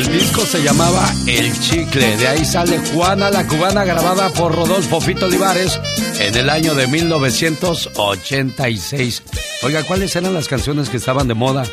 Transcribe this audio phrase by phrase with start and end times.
[0.00, 2.16] El disco se llamaba El Chicle.
[2.16, 5.78] De ahí sale Juana la Cubana grabada por Rodolfo Fito Olivares
[6.18, 9.22] en el año de 1986.
[9.62, 11.64] Oiga, ¿cuáles eran las canciones que estaban de moda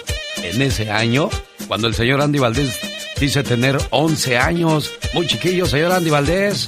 [0.43, 1.29] en ese año?
[1.69, 2.77] Cuando el señor Andy Valdés
[3.17, 4.91] dice tener 11 años.
[5.13, 6.67] Muy chiquillo, señor Andy Valdés.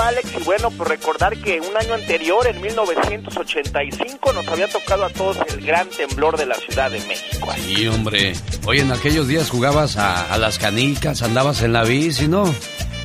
[0.00, 5.10] Alex, y bueno, pues recordar que un año anterior, en 1985, nos había tocado a
[5.10, 7.48] todos el gran temblor de la Ciudad de México.
[7.56, 8.32] Sí, hombre.
[8.66, 12.46] Hoy en aquellos días jugabas a, las canicas, andabas en la bici, ¿no?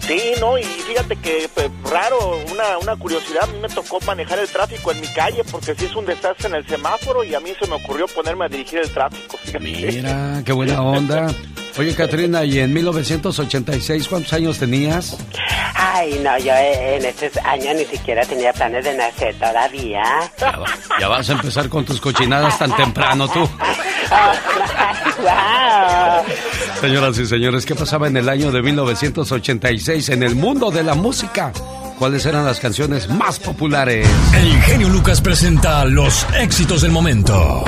[0.08, 4.40] Sí, no, y fíjate que pues, raro, una, una curiosidad, a mí me tocó manejar
[4.40, 7.40] el tráfico en mi calle porque si es un desastre en el semáforo y a
[7.40, 9.38] mí se me ocurrió ponerme a dirigir el tráfico.
[9.60, 11.28] Mira, qué buena onda.
[11.78, 15.18] Oye, Katrina, ¿y en 1986 cuántos años tenías?
[15.76, 20.04] Ay, no, yo en este año ni siquiera tenía planes de nacer todavía.
[21.00, 23.50] Ya, vas a empezar con tus cochinadas tan temprano tú.
[26.82, 30.94] Señoras y señores, ¿qué pasaba en el año de 1986 en el mundo de la
[30.94, 31.52] música?
[32.04, 34.06] ¿Cuáles eran las canciones más populares?
[34.34, 37.64] El genio Lucas presenta los éxitos del momento.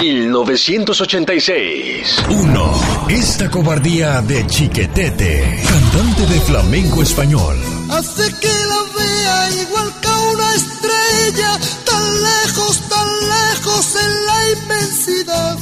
[0.00, 2.24] 1986.
[2.30, 2.80] 1.
[3.10, 7.58] Esta cobardía de Chiquetete, cantante de flamenco español.
[7.90, 15.58] Hace que la vea igual que una estrella, tan lejos, tan lejos en la inmensidad,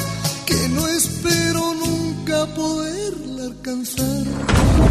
[0.46, 4.22] que no espero nunca poderla alcanzar.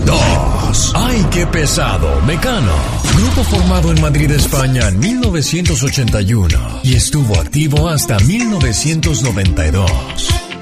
[0.05, 0.47] 2.
[0.94, 2.22] ¡Ay, qué pesado!
[2.22, 2.72] Mecano.
[3.16, 9.92] Grupo formado en Madrid, España en 1981 y estuvo activo hasta 1992.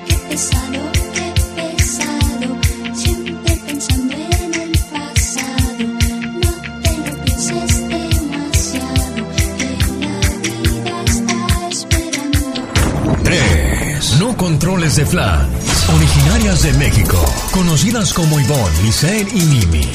[0.08, 0.65] Qué pesado,
[14.66, 15.48] controles de flan
[15.96, 19.88] Originarias de México, conocidas como Ivonne, Lisette y Mimi.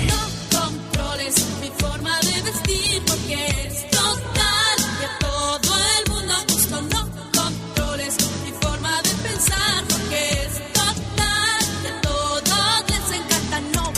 [0.49, 6.83] Controles mi forma de vestir porque es total que a todo el mundo gusto.
[6.83, 13.61] No controles mi forma de pensar porque es total que a todos les encanta.
[13.75, 13.93] No.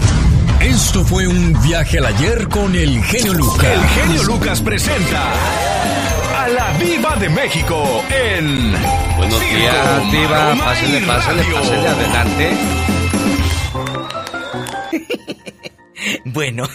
[0.65, 3.67] Esto fue un viaje al ayer con el genio Lucas.
[3.75, 5.35] El genio Lucas presenta
[6.43, 8.73] a la Viva de México en.
[9.17, 10.55] Buenos días, Diva.
[10.57, 12.51] Pásale, pásale, pásale adelante.
[16.25, 16.69] bueno.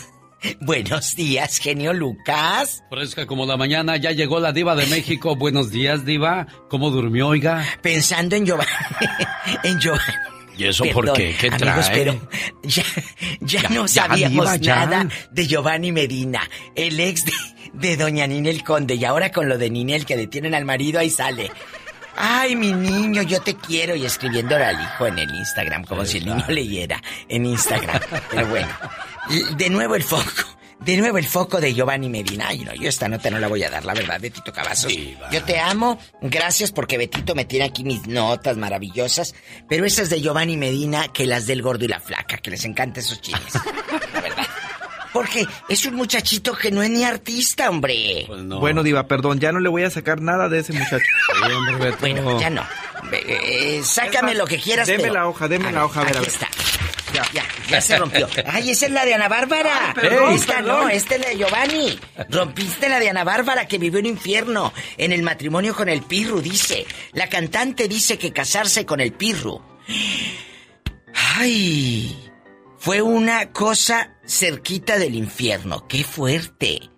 [0.62, 2.84] Buenos días, genio Lucas.
[2.90, 5.36] Fresca como la mañana, ya llegó la diva de México.
[5.40, 6.48] Buenos días, diva.
[6.70, 7.66] ¿Cómo durmió, oiga?
[7.82, 8.72] Pensando en Giovanni.
[9.64, 10.14] en Giovanni.
[10.58, 11.36] ¿Y eso por qué?
[11.38, 12.30] ¿Qué amigos, pero
[12.64, 12.84] ya,
[13.42, 16.42] ya, no sabíamos nada de Giovanni Medina,
[16.76, 17.34] el ex de,
[17.80, 18.96] de doña Ninel Conde.
[18.96, 21.52] Y ahora con lo de Ninel que detienen al marido, ahí sale.
[22.16, 23.96] Ay, mi niño, yo te quiero.
[23.96, 28.00] Y escribiéndole al hijo en el Instagram, como si el niño leyera en Instagram.
[28.32, 28.70] Pero bueno,
[29.58, 30.58] de nuevo el foco.
[30.80, 32.50] De nuevo el foco de Giovanni Medina.
[32.50, 34.94] Ay, no, yo esta nota no la voy a dar, la verdad, Betito Cavazos.
[35.32, 35.98] yo te amo.
[36.22, 39.34] Gracias porque Betito me tiene aquí mis notas maravillosas.
[39.68, 43.00] Pero esas de Giovanni Medina que las del gordo y la flaca, que les encanta
[43.00, 43.54] esos chismes.
[45.18, 48.26] Porque es un muchachito que no es ni artista, hombre.
[48.28, 51.04] Pues bueno, Diva, perdón, ya no le voy a sacar nada de ese muchacho.
[52.00, 52.64] bueno, ya no.
[53.12, 54.88] Eh, sácame lo que quieras.
[54.88, 56.48] Deme la hoja, deme la hoja, a ver, aquí está.
[57.14, 58.30] Ya, ya, ya se rompió.
[58.46, 59.96] Ay, esa es la de Ana Bárbara.
[60.32, 62.00] esta no, esta es la de Giovanni.
[62.30, 66.42] Rompiste la de Ana Bárbara que vivió un infierno en el matrimonio con el Pirru,
[66.42, 66.86] dice.
[67.14, 69.60] La cantante dice que casarse con el Pirru.
[71.40, 72.16] Ay,
[72.78, 75.88] fue una cosa cerquita del infierno.
[75.88, 76.90] ¡Qué fuerte!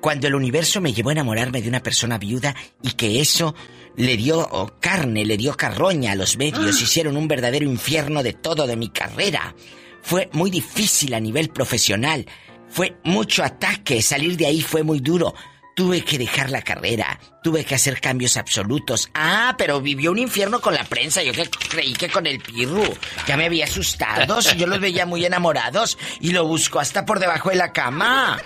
[0.00, 3.54] Cuando el universo me llevó a enamorarme de una persona viuda y que eso
[3.96, 6.82] le dio carne, le dio carroña a los medios, ah.
[6.82, 9.54] hicieron un verdadero infierno de todo de mi carrera.
[10.02, 12.26] Fue muy difícil a nivel profesional.
[12.68, 15.34] Fue mucho ataque, salir de ahí fue muy duro.
[15.74, 19.08] Tuve que dejar la carrera, tuve que hacer cambios absolutos.
[19.14, 21.22] Ah, pero vivió un infierno con la prensa.
[21.22, 22.84] Yo que creí que con el pirru.
[23.26, 27.48] Ya me había asustado, yo los veía muy enamorados y lo busco hasta por debajo
[27.48, 28.38] de la cama.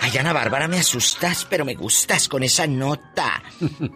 [0.00, 3.42] Ay, Ana Bárbara, me asustas, pero me gustas con esa nota.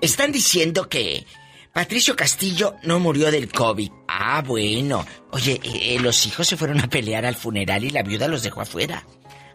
[0.00, 1.26] Están diciendo que
[1.72, 3.90] Patricio Castillo no murió del COVID.
[4.08, 5.04] Ah, bueno.
[5.32, 8.42] Oye, eh, eh, los hijos se fueron a pelear al funeral y la viuda los
[8.42, 9.04] dejó afuera.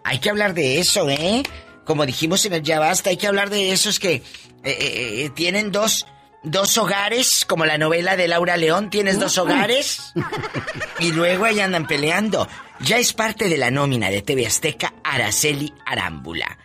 [0.04, 1.42] Hay que hablar de eso, ¿eh?
[1.86, 4.24] Como dijimos en el Ya Basta, hay que hablar de esos que eh,
[4.64, 6.06] eh, eh, tienen dos,
[6.44, 10.14] dos hogares, como la novela de Laura León, tienes dos hogares,
[11.00, 12.48] y luego ahí andan peleando.
[12.82, 16.58] Ya es parte de la nómina de TV Azteca Araceli Arámbula.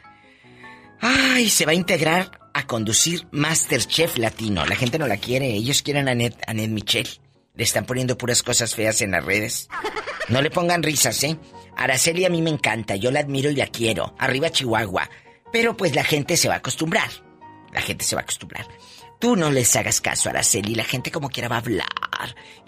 [1.01, 4.65] Ay, se va a integrar a conducir Masterchef Latino.
[4.65, 7.11] La gente no la quiere, ellos quieren a Annette, Michelle.
[7.57, 9.69] Le están poniendo puras cosas feas en las redes.
[10.29, 11.39] No le pongan risas, ¿eh?
[11.77, 14.15] Araceli a mí me encanta, yo la admiro y la quiero.
[14.19, 15.09] Arriba Chihuahua.
[15.53, 17.09] Pero pues la gente se va a acostumbrar.
[17.73, 18.67] La gente se va a acostumbrar.
[19.19, 21.87] Tú no les hagas caso Araceli, la gente como quiera va a hablar.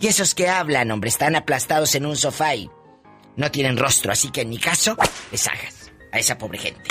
[0.00, 2.70] Y esos que hablan, hombre, están aplastados en un sofá y
[3.36, 4.96] no tienen rostro, así que en mi caso,
[5.30, 6.90] les hagas a esa pobre gente.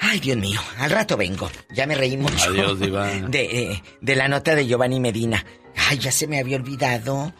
[0.00, 1.48] Ay, Dios mío, al rato vengo.
[1.70, 2.50] Ya me reí mucho.
[2.50, 3.06] Adiós, Diva.
[3.06, 5.44] De, eh, de la nota de Giovanni Medina.
[5.76, 7.32] Ay, ya se me había olvidado.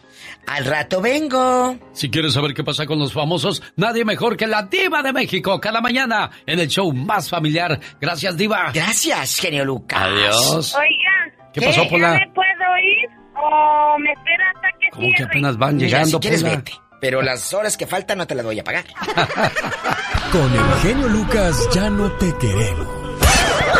[0.47, 1.77] Al rato vengo.
[1.93, 5.59] Si quieres saber qué pasa con los famosos, nadie mejor que la Diva de México
[5.59, 7.79] cada mañana en el show más familiar.
[7.99, 8.71] Gracias, Diva.
[8.73, 10.01] Gracias, genio Lucas.
[10.01, 10.75] Adiós.
[10.75, 11.51] Oigan.
[11.53, 12.13] ¿Qué pasó, Pola?
[12.13, 16.09] ¿Ya me puedo ir o me espera hasta que ¿Cómo que apenas van Mira, llegando,
[16.17, 16.55] si quieres, Pola?
[16.55, 16.71] vete.
[17.01, 18.85] Pero las horas que faltan no te las voy a pagar.
[20.31, 22.87] Con el genio Lucas ya no te queremos.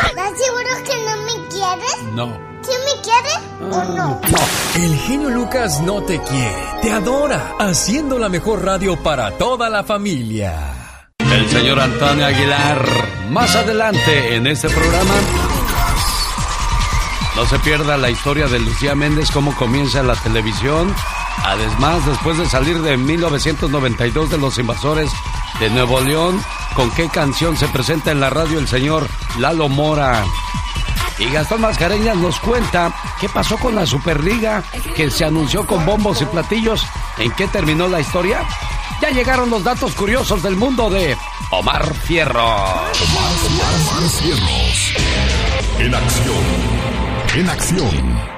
[0.06, 1.03] ¿Estás seguro que
[1.75, 2.14] quieres?
[2.14, 2.38] No.
[2.62, 3.40] ¿Sí me quieres
[3.72, 4.22] o no?
[4.75, 9.84] El genio Lucas no te quiere, te adora, haciendo la mejor radio para toda la
[9.84, 11.10] familia.
[11.20, 12.86] El señor Antonio Aguilar.
[13.30, 15.14] Más adelante en este programa.
[17.36, 20.94] No se pierda la historia de Lucía Méndez, cómo comienza la televisión.
[21.44, 25.12] Además, después de salir de 1992 de Los Invasores
[25.60, 26.40] de Nuevo León,
[26.76, 29.08] con qué canción se presenta en la radio el señor
[29.40, 30.24] Lalo Mora.
[31.19, 34.63] Y Gastón Mascareñas nos cuenta qué pasó con la Superliga
[34.95, 36.86] que se anunció con bombos y platillos.
[37.18, 38.42] ¿En qué terminó la historia?
[39.01, 41.18] Ya llegaron los datos curiosos del mundo de
[41.51, 42.44] Omar Fierro.
[42.44, 44.94] Omar Cierros.
[45.80, 46.44] En acción.
[47.36, 48.32] En acción.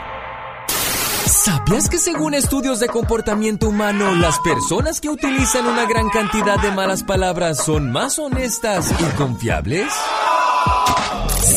[1.26, 6.72] ¿Sabías que según estudios de comportamiento humano, las personas que utilizan una gran cantidad de
[6.72, 9.92] malas palabras son más honestas y confiables?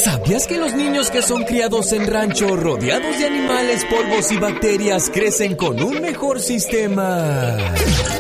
[0.05, 5.11] ¿Sabías que los niños que son criados en rancho rodeados de animales, polvos y bacterias
[5.11, 7.57] crecen con un mejor sistema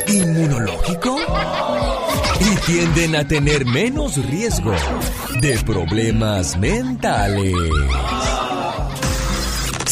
[0.06, 1.16] inmunológico?
[2.40, 4.74] Y tienden a tener menos riesgo
[5.40, 7.54] de problemas mentales.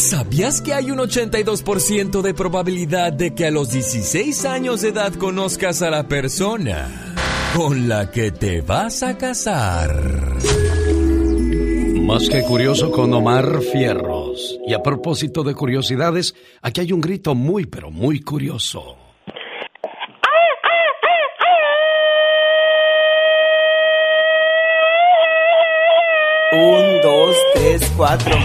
[0.06, 5.12] ¿Sabías que hay un 82% de probabilidad de que a los 16 años de edad
[5.14, 7.16] conozcas a la persona
[7.56, 10.36] con la que te vas a casar?
[12.02, 14.60] Más que curioso con Omar Fierros.
[14.64, 18.96] Y a propósito de curiosidades, aquí hay un grito muy, pero muy curioso.
[26.52, 28.36] Un, dos, tres, cuatro.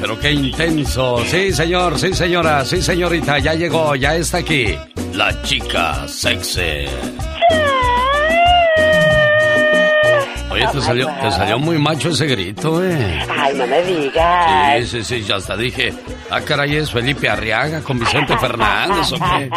[0.00, 1.18] Pero qué intenso.
[1.26, 4.76] Sí, señor, sí, señora, sí, señorita, ya llegó, ya está aquí.
[5.12, 6.86] La chica sexy.
[10.72, 13.20] Te salió, te salió muy macho ese grito, eh.
[13.36, 14.78] Ay, no me digas.
[14.80, 15.92] Sí, sí, sí, ya hasta dije,
[16.30, 19.50] ah, caray, es Felipe Arriaga con Vicente Fernández, ¿o qué?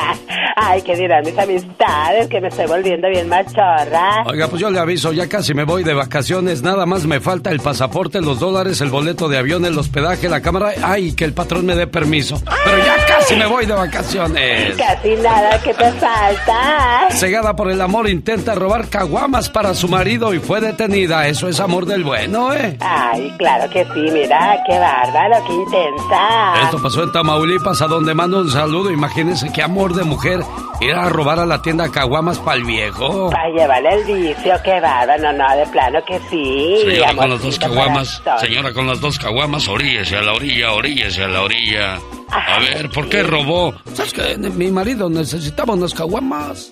[0.55, 2.27] Ay, ¿qué dirán mis amistades?
[2.27, 4.23] Que me estoy volviendo bien machorra.
[4.25, 7.51] Oiga, pues yo le aviso, ya casi me voy de vacaciones, nada más me falta
[7.51, 11.33] el pasaporte, los dólares, el boleto de avión, el hospedaje, la cámara, ay, que el
[11.33, 12.41] patrón me dé permiso.
[12.63, 14.75] Pero ya casi me voy de vacaciones.
[14.77, 17.07] Casi nada que te falta.
[17.11, 21.00] Cegada por el amor, intenta robar caguamas para su marido y fue detenida.
[21.01, 22.77] Eso es amor del bueno, ¿eh?
[22.79, 26.63] Ay, claro que sí, mira, qué bárbaro, qué intensa.
[26.63, 28.91] Esto pasó en Tamaulipas, a donde mando un saludo.
[28.91, 30.41] Imagínense qué amor de mujer
[30.79, 33.31] ir a robar a la tienda caguamas para el viejo.
[33.31, 36.77] Para llevarle el vicio, qué bárbaro, no, no, de plano que sí.
[36.85, 41.23] Señora con las dos caguamas, señora con las dos caguamas, oríllese a la orilla, oríllese
[41.23, 41.99] a la orilla.
[42.29, 43.73] A ver, ¿por qué robó?
[43.93, 46.71] ¿Sabes que mi marido necesitaba unas caguamas?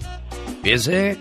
[0.62, 1.18] Fíjese.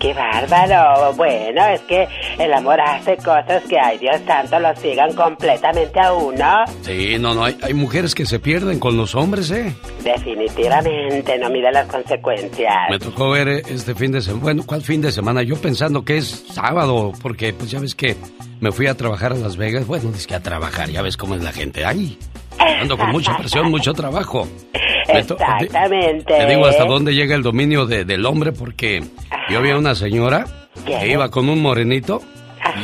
[0.00, 1.12] Qué bárbaro.
[1.12, 6.14] Bueno, es que el amor hace cosas que, ay Dios santo, lo sigan completamente a
[6.14, 6.64] uno.
[6.80, 9.74] Sí, no, no, hay, hay mujeres que se pierden con los hombres, ¿eh?
[10.02, 12.74] Definitivamente, no mide las consecuencias.
[12.88, 15.42] Me tocó ver eh, este fin de semana, bueno, ¿cuál fin de semana?
[15.42, 18.16] Yo pensando que es sábado, porque pues ya ves que
[18.60, 19.86] me fui a trabajar a Las Vegas.
[19.86, 21.84] Bueno, es que a trabajar, ya ves cómo es la gente.
[21.84, 22.18] Ay,
[22.58, 24.48] ando con mucha presión, mucho trabajo.
[25.18, 26.34] Exactamente.
[26.38, 29.02] Te digo hasta dónde llega el dominio de- del hombre porque
[29.50, 30.46] yo vi a una señora
[30.84, 32.22] que iba con un morenito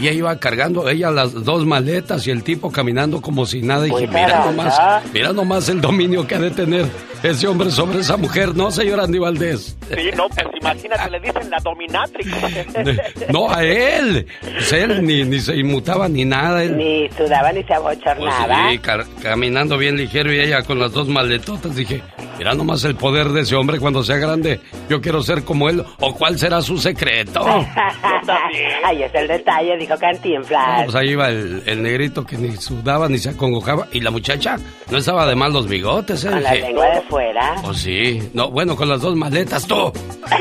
[0.01, 3.87] y ella iba cargando ella las dos maletas y el tipo caminando como si nada.
[3.87, 4.51] Y dije, mira celoso.
[4.53, 6.87] nomás, mira nomás el dominio que ha de tener
[7.31, 9.77] ese hombre sobre esa mujer, ¿no, señor Andy Valdés?
[9.89, 12.29] Sí, no, pues imagínate, le dicen la dominatrix.
[13.33, 14.27] No, a él.
[14.41, 16.63] Pues él ni, ni se inmutaba ni nada.
[16.63, 18.71] él- Ni sudaba ni se pues abochornaba.
[18.71, 21.75] sí, car- caminando bien ligero y ella con las dos maletotas.
[21.75, 22.03] Dije,
[22.39, 24.61] Mira nomás el poder de ese hombre cuando sea grande.
[24.91, 25.83] Yo quiero ser como él.
[26.01, 27.41] ¿O cuál será su secreto?
[28.85, 30.85] Ahí es el detalle, dijo Cantinflas.
[30.85, 33.89] pues ahí iba el, el, negrito que ni sudaba ni se acongojaba.
[33.93, 34.57] Y la muchacha
[34.91, 36.31] no estaba de mal los bigotes, ¿eh?
[36.31, 37.55] Con la lengua de fuera.
[37.65, 38.31] Oh, sí.
[38.35, 39.91] No, bueno, con las dos maletas, tú.
[39.95, 40.35] Sí,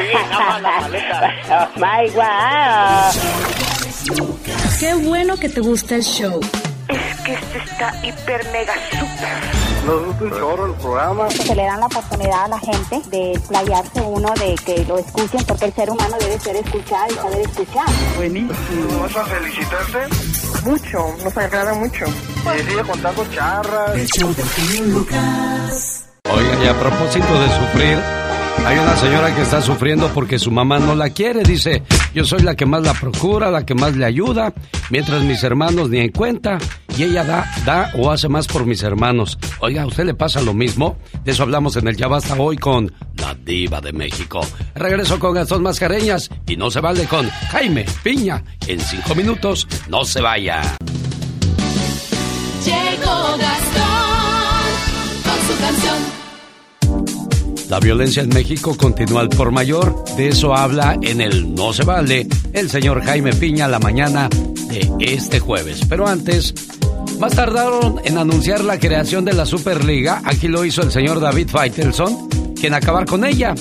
[0.62, 1.34] las maletas.
[1.50, 3.12] Oh my wow.
[4.80, 6.42] Qué bueno que te gusta el show.
[6.90, 9.86] Es que este está hiper mega super.
[9.86, 11.30] Nos gusta un chorro el programa.
[11.30, 15.46] Se le dan la oportunidad a la gente de explayarse uno, de que lo escuchen,
[15.48, 17.86] porque el ser humano debe ser escuchado y saber escuchar.
[18.18, 19.00] Buenísimo.
[19.02, 20.00] ¿Vas a felicitarte?
[20.66, 22.06] Mucho, nos agrada mucho.
[22.06, 23.96] Y sigue contando charras.
[23.96, 24.36] El show
[24.88, 26.05] Lucas.
[26.32, 28.00] Oiga, y a propósito de sufrir,
[28.66, 31.44] hay una señora que está sufriendo porque su mamá no la quiere.
[31.44, 34.54] Dice, yo soy la que más la procura, la que más le ayuda,
[34.90, 36.58] mientras mis hermanos ni en cuenta.
[36.98, 39.38] Y ella da, da o hace más por mis hermanos.
[39.60, 40.98] Oiga, ¿a usted le pasa lo mismo?
[41.24, 44.42] De eso hablamos en el Ya Basta hoy con la diva de México.
[44.74, 48.44] Regreso con Gastón Mascareñas y no se vale con Jaime Piña.
[48.68, 50.62] En cinco minutos, no se vaya.
[52.66, 53.38] Llegó
[57.70, 60.04] La violencia en México continúa al por mayor.
[60.16, 65.14] De eso habla en el No se vale el señor Jaime Piña la mañana de
[65.14, 65.82] este jueves.
[65.90, 66.54] Pero antes,
[67.20, 70.22] más tardaron en anunciar la creación de la Superliga.
[70.26, 72.30] Aquí lo hizo el señor David Faitelson,
[72.60, 73.56] quien acabar con ella.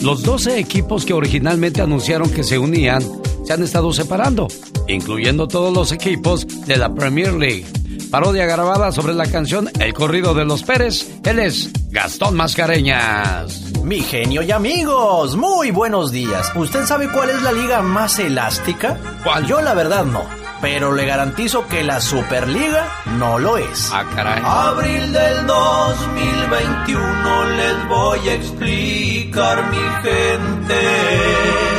[0.00, 3.02] Los 12 equipos que originalmente anunciaron que se unían
[3.44, 4.46] se han estado separando,
[4.86, 7.64] incluyendo todos los equipos de la Premier League.
[8.10, 11.10] Parodia grabada sobre la canción El corrido de los Pérez.
[11.24, 13.72] Él es Gastón Mascareñas.
[13.84, 16.50] Mi genio y amigos, muy buenos días.
[16.54, 18.96] ¿Usted sabe cuál es la liga más elástica?
[19.24, 19.46] ¿Cuál?
[19.46, 20.24] Yo la verdad no,
[20.62, 22.88] pero le garantizo que la Superliga
[23.18, 23.90] no lo es.
[23.92, 24.42] Ah, caray.
[24.44, 31.77] Abril del 2021 les voy a explicar mi gente.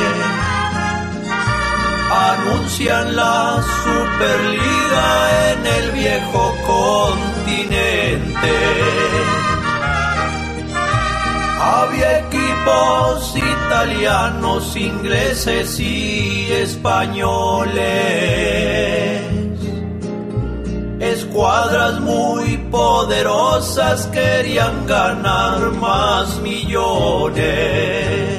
[2.10, 8.50] Anuncian la Superliga en el viejo continente.
[11.60, 17.80] Había equipos italianos, ingleses y españoles.
[20.98, 28.29] Escuadras muy poderosas querían ganar más millones.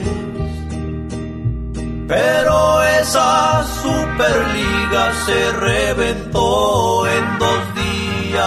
[2.11, 8.41] Pero esa Superliga se reventó en dos días.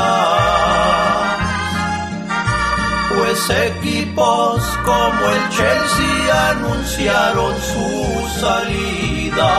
[3.08, 9.52] Pues equipos como el Chelsea anunciaron su salida.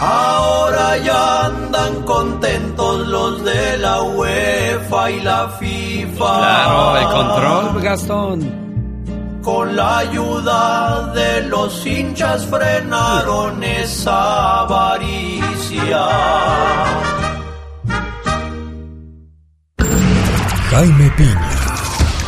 [0.00, 6.38] Ahora ya andan contentos los de la UEFA y la FIFA.
[6.38, 8.65] Claro, el control, Gastón.
[9.46, 16.04] Con la ayuda de los hinchas frenaron esa avaricia.
[20.68, 21.50] Jaime Piña,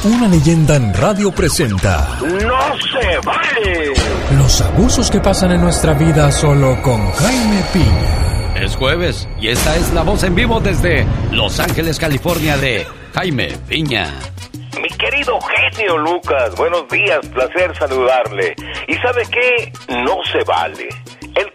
[0.05, 3.95] una leyenda en radio presenta ¡No se vale!
[4.39, 8.55] los abusos que pasan en nuestra vida solo con Jaime Piña.
[8.65, 13.59] Es jueves y esta es la voz en vivo desde Los Ángeles, California de Jaime
[13.67, 14.15] Piña.
[14.81, 18.55] Mi querido genio Lucas, buenos días, placer saludarle.
[18.87, 19.73] ¿Y sabe qué?
[19.89, 20.89] No se vale.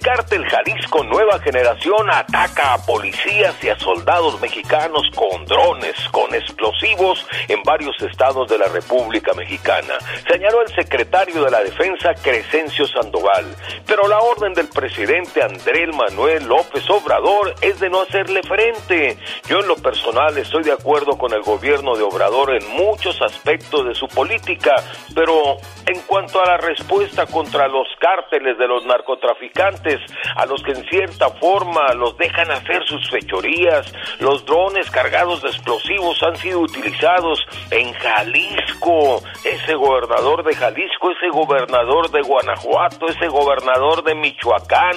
[0.03, 7.25] Cártel Jalisco Nueva Generación ataca a policías y a soldados mexicanos con drones, con explosivos
[7.47, 9.93] en varios estados de la República Mexicana.
[10.29, 13.45] Señaló el secretario de la Defensa Crescencio Sandoval.
[13.87, 19.17] Pero la orden del presidente Andrés Manuel López Obrador es de no hacerle frente.
[19.47, 23.85] Yo en lo personal estoy de acuerdo con el gobierno de Obrador en muchos aspectos
[23.85, 24.75] de su política,
[25.15, 29.92] pero en cuanto a la respuesta contra los cárteles de los narcotraficantes,
[30.35, 33.93] a los que en cierta forma los dejan hacer sus fechorías.
[34.19, 37.39] Los drones cargados de explosivos han sido utilizados
[37.71, 39.21] en Jalisco.
[39.43, 44.93] Ese gobernador de Jalisco, ese gobernador de Guanajuato, ese gobernador de Michoacán.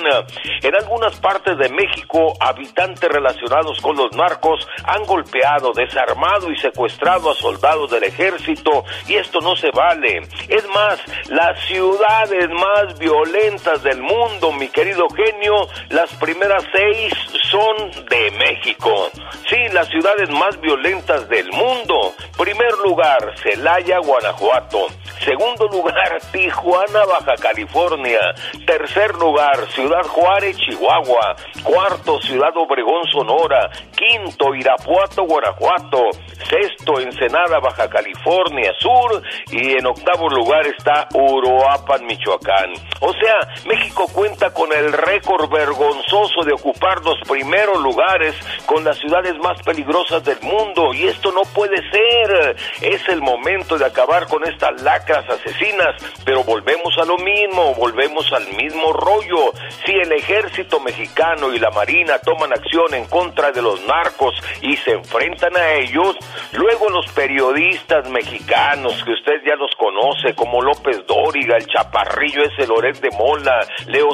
[0.63, 7.31] En algunas partes de México, habitantes relacionados con los narcos han golpeado, desarmado y secuestrado
[7.31, 10.23] a soldados del ejército y esto no se vale.
[10.49, 17.13] Es más, las ciudades más violentas del mundo, mi querido genio, las primeras seis
[17.51, 19.11] son de México.
[19.49, 22.15] Sí, las ciudades más violentas del mundo.
[22.37, 24.87] Primer lugar, Celaya, Guanajuato.
[25.25, 28.21] Segundo lugar, Tijuana, Baja California.
[28.67, 31.37] Tercer lugar, Ciudad Juárez, Chihuahua.
[31.63, 33.71] Cuarto, Ciudad Obregón, Sonora.
[33.97, 36.11] Quinto, Irapuato, Guanajuato.
[36.49, 39.23] Sexto, Ensenada, Baja California Sur.
[39.51, 42.73] Y en octavo lugar está Uruapan, Michoacán.
[43.01, 48.35] O sea, México cuenta con el récord vergonzoso de ocupar los primeros lugares
[48.67, 50.93] con las ciudades más peligrosas del mundo.
[50.95, 52.57] Y esto no puede ser.
[52.83, 56.03] Es el momento de acabar con estas lacras asesinas.
[56.25, 59.53] Pero volvemos a lo mismo, volvemos al mismo rollo.
[59.85, 64.77] Si el ejército mexicano y la marina toman acción en contra de los narcos y
[64.77, 66.17] se enfrentan a ellos,
[66.53, 72.67] luego los periodistas mexicanos que usted ya los conoce como López Dóriga, el Chaparrillo ese
[72.67, 74.09] Loret de Mola, Leo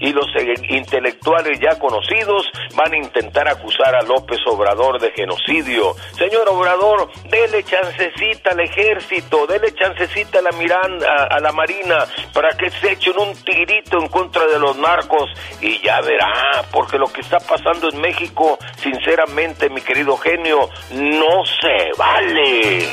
[0.00, 0.26] Y los
[0.68, 5.94] intelectuales ya conocidos van a intentar acusar a López Obrador de genocidio.
[6.16, 12.50] Señor Obrador, dele chancecita al ejército, dele chancecita a la Miranda, a la Marina para
[12.56, 15.30] que se echen un tirito en contra de los narcos
[15.60, 21.44] y ya verá, porque lo que está pasando en México, sinceramente, mi querido genio, no
[21.60, 22.92] se vale.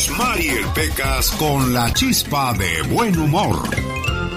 [0.00, 3.68] Rosmarie Pecas con la chispa de buen humor.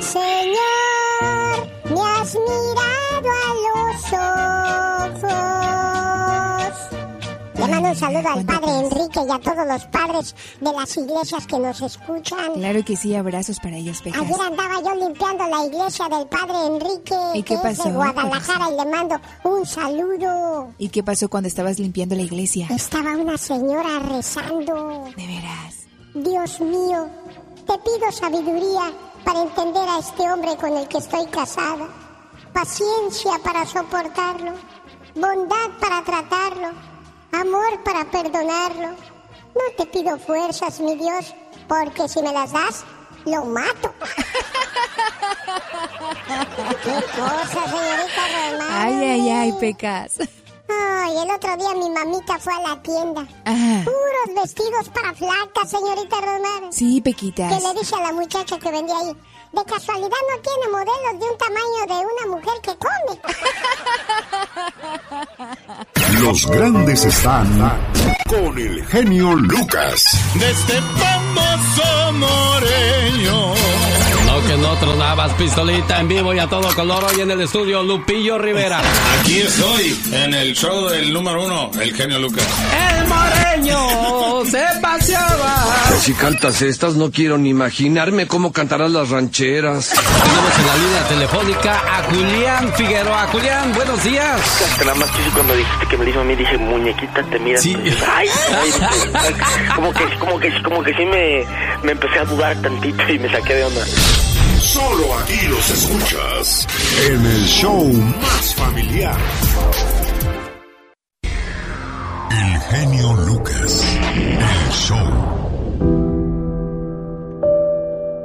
[0.01, 2.92] Señor, me has mirado
[7.83, 11.59] mando un saludo al padre Enrique y a todos los padres de las iglesias que
[11.59, 12.53] nos escuchan.
[12.53, 14.21] Claro que sí, abrazos para ellos, Pecas.
[14.21, 17.83] Ayer andaba yo limpiando la iglesia del padre Enrique, ¿Y qué que pasó?
[17.83, 20.73] es de Guadalajara, y le mando un saludo.
[20.77, 22.67] ¿Y qué pasó cuando estabas limpiando la iglesia?
[22.69, 25.05] Estaba una señora rezando.
[25.15, 25.75] De veras.
[26.15, 27.09] Dios mío,
[27.65, 28.91] te pido sabiduría
[29.23, 31.87] para entender a este hombre con el que estoy casada,
[32.53, 34.51] paciencia para soportarlo,
[35.15, 36.92] bondad para tratarlo,
[37.33, 38.89] amor para perdonarlo.
[38.89, 41.33] No te pido fuerzas, mi Dios,
[41.67, 42.83] porque si me las das,
[43.25, 43.93] lo mato.
[46.83, 48.69] ¿Qué cosa, señorita Román?
[48.71, 50.13] Ay, ay, ay, Pecas.
[50.69, 53.21] Ay, el otro día mi mamita fue a la tienda.
[53.45, 53.83] Ajá.
[53.83, 56.71] Puros vestidos para flacas, señorita Román.
[56.73, 57.63] Sí, Que Pequitas.
[57.63, 59.15] le dice a la muchacha que vendía ahí.
[59.53, 63.19] De casualidad no tiene modelos de un tamaño de una mujer que come.
[66.21, 67.79] Los grandes están
[68.27, 70.03] con el genio Lucas.
[70.33, 73.53] De este famoso moreño.
[74.25, 77.83] No que no tronabas pistolita en vivo y a todo color hoy en el estudio
[77.83, 78.81] Lupillo Rivera.
[79.19, 82.47] Aquí estoy, en el show del número uno, el genio Lucas.
[82.89, 84.62] El moreño se.
[86.03, 89.87] Si cantas estas, no quiero ni imaginarme cómo cantarás las rancheras.
[89.87, 93.27] Tenemos en la línea telefónica a Julián Figueroa.
[93.27, 94.79] Julián, buenos días.
[94.79, 97.61] Nada más que cuando dijiste que me dijo a mí, dije, muñequita, te miras.
[97.61, 97.77] Sí.
[98.13, 98.71] Ay, ay,
[99.13, 99.33] ay,
[99.77, 101.45] como que, como que, como que sí me,
[101.83, 103.85] me empecé a dudar tantito y me saqué de onda.
[104.59, 106.67] Solo aquí los escuchas
[107.07, 109.17] en el show más familiar.
[112.29, 113.97] El genio Lucas.
[114.15, 115.52] El show.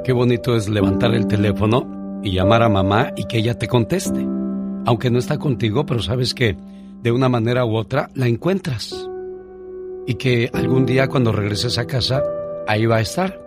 [0.03, 4.25] Qué bonito es levantar el teléfono y llamar a mamá y que ella te conteste.
[4.85, 6.57] Aunque no está contigo, pero sabes que
[7.01, 9.09] de una manera u otra la encuentras.
[10.07, 12.23] Y que algún día cuando regreses a casa,
[12.67, 13.39] ahí va a estar.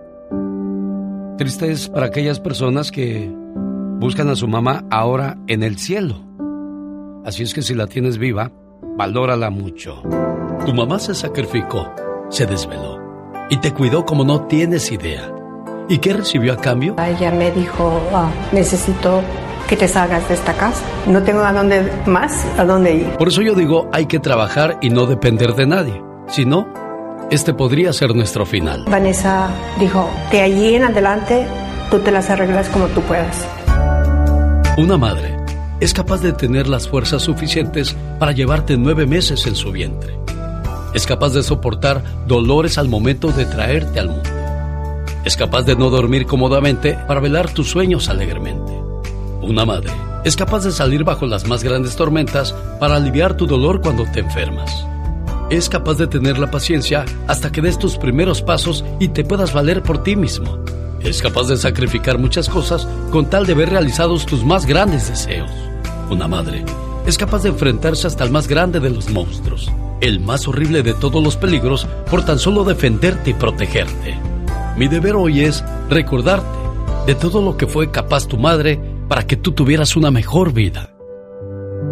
[1.39, 3.33] Triste es para aquellas personas que
[3.99, 6.23] buscan a su mamá ahora en el cielo.
[7.25, 8.53] Así es que si la tienes viva,
[8.97, 10.03] valórala mucho.
[10.67, 11.91] Tu mamá se sacrificó,
[12.29, 13.01] se desveló
[13.49, 15.33] y te cuidó como no tienes idea.
[15.93, 16.97] ¿Y qué recibió a cambio?
[16.99, 19.21] Ella me dijo, "Ah, necesito
[19.69, 20.81] que te salgas de esta casa.
[21.07, 23.07] No tengo a dónde más, a dónde ir.
[23.19, 26.03] Por eso yo digo, hay que trabajar y no depender de nadie.
[26.29, 26.67] Si no,
[27.31, 28.87] este podría ser nuestro final.
[28.89, 31.47] Vanessa dijo, de allí en adelante
[31.91, 33.47] tú te las arreglas como tú puedas.
[34.79, 35.37] Una madre
[35.81, 40.19] es capaz de tener las fuerzas suficientes para llevarte nueve meses en su vientre.
[40.95, 44.42] Es capaz de soportar dolores al momento de traerte al mundo.
[45.25, 48.73] Es capaz de no dormir cómodamente para velar tus sueños alegremente.
[49.41, 49.93] Una madre
[50.25, 54.21] es capaz de salir bajo las más grandes tormentas para aliviar tu dolor cuando te
[54.21, 54.87] enfermas.
[55.51, 59.53] es capaz de tener la paciencia hasta que des tus primeros pasos y te puedas
[59.53, 60.59] valer por ti mismo.
[61.01, 65.51] Es capaz de sacrificar muchas cosas con tal de ver realizados tus más grandes deseos.
[66.11, 66.65] Una madre
[67.07, 70.95] es capaz de enfrentarse hasta el más grande de los monstruos, el más horrible de
[70.95, 74.32] todos los peligros, por tan solo defenderte y protegerte.
[74.77, 76.47] Mi deber hoy es recordarte
[77.07, 80.89] de todo lo que fue capaz tu madre para que tú tuvieras una mejor vida.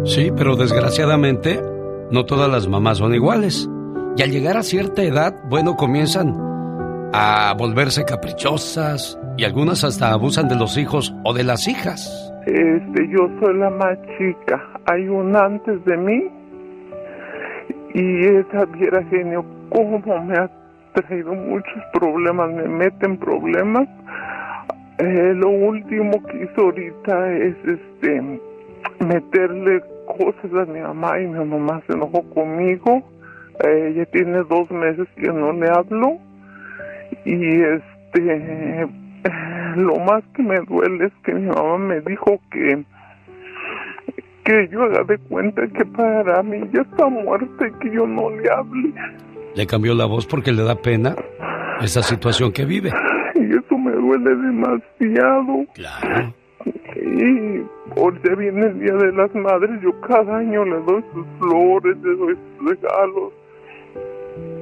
[0.03, 1.61] Sí, pero desgraciadamente
[2.09, 3.69] no todas las mamás son iguales.
[4.17, 6.35] Y al llegar a cierta edad, bueno, comienzan
[7.13, 12.33] a volverse caprichosas y algunas hasta abusan de los hijos o de las hijas.
[12.47, 14.59] Este, yo soy la más chica.
[14.91, 16.23] Hay un antes de mí
[17.93, 20.49] y esa viera genio cómo me ha
[20.93, 23.87] traído muchos problemas, me mete en problemas.
[24.97, 28.39] Eh, lo último que hizo ahorita es este
[28.99, 33.01] meterle cosas a mi mamá y mi mamá se enojó conmigo.
[33.63, 36.17] Eh, ella tiene dos meses que no le hablo
[37.25, 38.87] y este
[39.75, 42.83] lo más que me duele es que mi mamá me dijo que
[44.43, 48.29] que yo haga de cuenta que para mí ya está muerta y que yo no
[48.31, 48.93] le hable.
[49.55, 51.15] Le cambió la voz porque le da pena
[51.81, 52.91] esa situación que vive.
[53.35, 55.65] Y eso me duele demasiado.
[55.73, 56.33] Claro.
[56.95, 61.97] Y ahorita viene el Día de las Madres, yo cada año le doy sus flores,
[62.03, 63.33] le doy sus regalos.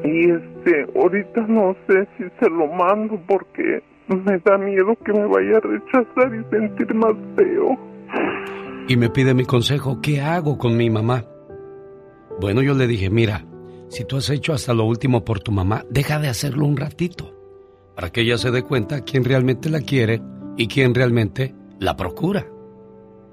[0.04, 5.26] Y este, ahorita no sé si se lo mando porque me da miedo que me
[5.28, 7.78] vaya a rechazar y sentir más feo.
[8.88, 11.26] Y me pide mi consejo, ¿qué hago con mi mamá?
[12.42, 13.44] Bueno, yo le dije, mira,
[13.90, 17.34] si tú has hecho hasta lo último por tu mamá, deja de hacerlo un ratito,
[17.96, 20.22] para que ella se dé cuenta quién realmente la quiere
[20.58, 22.48] y quién realmente la procura.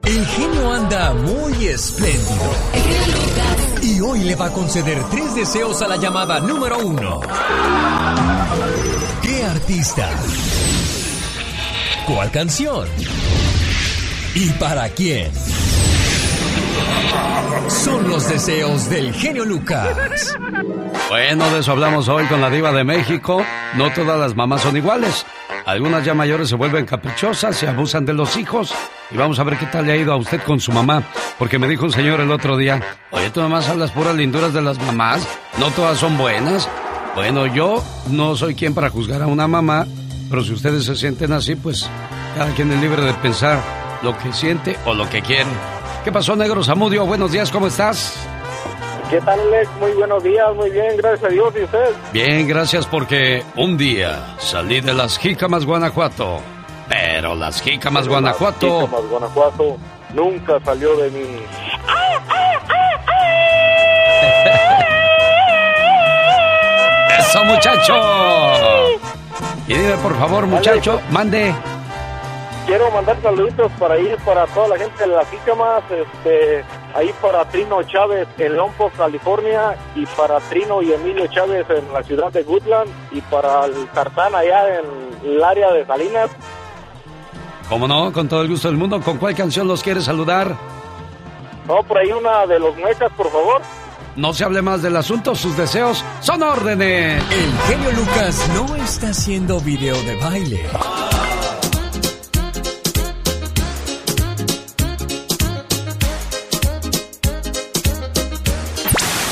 [0.04, 2.50] El genio anda muy espléndido.
[3.82, 7.20] Y hoy le va a conceder tres deseos a la llamada número uno.
[9.22, 10.08] ¿Qué artista?
[12.06, 12.88] ¿Cuál canción?
[14.34, 15.32] ¿Y para quién?
[17.68, 20.36] Son los deseos del genio Lucas.
[21.08, 23.44] Bueno, de eso hablamos hoy con la diva de México.
[23.74, 25.26] No todas las mamás son iguales.
[25.66, 28.72] Algunas ya mayores se vuelven caprichosas, se abusan de los hijos.
[29.10, 31.02] Y vamos a ver qué tal le ha ido a usted con su mamá.
[31.38, 34.62] Porque me dijo un señor el otro día, oye, tú nomás hablas puras linduras de
[34.62, 35.26] las mamás.
[35.58, 36.68] No todas son buenas.
[37.16, 39.86] Bueno, yo no soy quien para juzgar a una mamá,
[40.30, 41.88] pero si ustedes se sienten así, pues
[42.36, 43.58] cada quien es libre de pensar
[44.02, 45.50] lo que siente o lo que quiere.
[46.06, 47.04] ¿Qué pasó, Negro Zamudio?
[47.04, 48.14] Buenos días, ¿cómo estás?
[49.10, 49.68] ¿Qué tal, Alex?
[49.80, 51.52] Muy buenos días, muy bien, gracias a Dios.
[51.58, 51.90] ¿Y usted?
[52.12, 56.38] Bien, gracias porque un día salí de las Jícamas, Guanajuato.
[56.88, 58.68] Pero las Jícamas, Guanajuato...
[58.68, 59.78] Las Jícamas, Guanajuato
[60.14, 61.26] nunca salió de mí.
[67.18, 67.94] ¡Eso, muchacho!
[69.66, 71.52] Y dime, por favor, muchacho, mande.
[72.66, 76.64] Quiero mandar saluditos para ir para toda la gente de las Jícamas, este,
[76.96, 82.02] ahí para Trino Chávez en Lompoc, California, y para Trino y Emilio Chávez en la
[82.02, 86.30] ciudad de Goodland, y para el Tarzán allá en el área de Salinas.
[87.68, 90.56] Como no, con todo el gusto del mundo, ¿con cuál canción los quieres saludar?
[91.68, 93.62] No, por ahí una de los muecas, por favor.
[94.16, 97.22] No se hable más del asunto, sus deseos son órdenes.
[97.30, 100.66] El genio Lucas no está haciendo video de baile.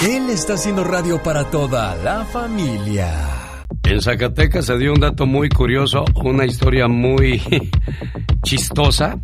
[0.05, 3.43] Él está haciendo radio para toda la familia.
[3.85, 7.42] En Zacatecas se dio un dato muy curioso, una historia muy
[8.42, 9.18] chistosa,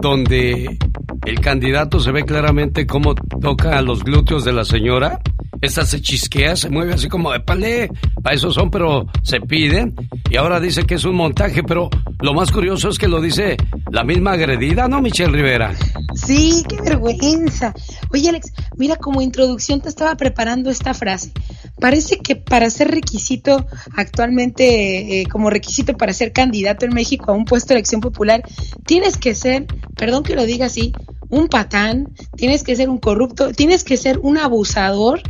[0.00, 0.78] donde
[1.26, 5.20] el candidato se ve claramente cómo toca a los glúteos de la señora.
[5.60, 7.88] Esta se chisquea, se mueve así como, épale,
[8.22, 9.94] para eso son, pero se piden.
[10.30, 11.88] Y ahora dice que es un montaje, pero
[12.20, 13.56] lo más curioso es que lo dice
[13.90, 15.74] la misma agredida, ¿no, Michelle Rivera?
[16.14, 17.72] Sí, qué vergüenza.
[18.12, 21.32] Oye, Alex, mira, como introducción te estaba preparando esta frase.
[21.80, 23.66] Parece que para ser requisito
[24.04, 28.42] actualmente, eh, como requisito para ser candidato en México a un puesto de elección popular,
[28.86, 30.92] tienes que ser, perdón que lo diga así,
[31.28, 35.22] un patán, tienes que ser un corrupto, tienes que ser un abusador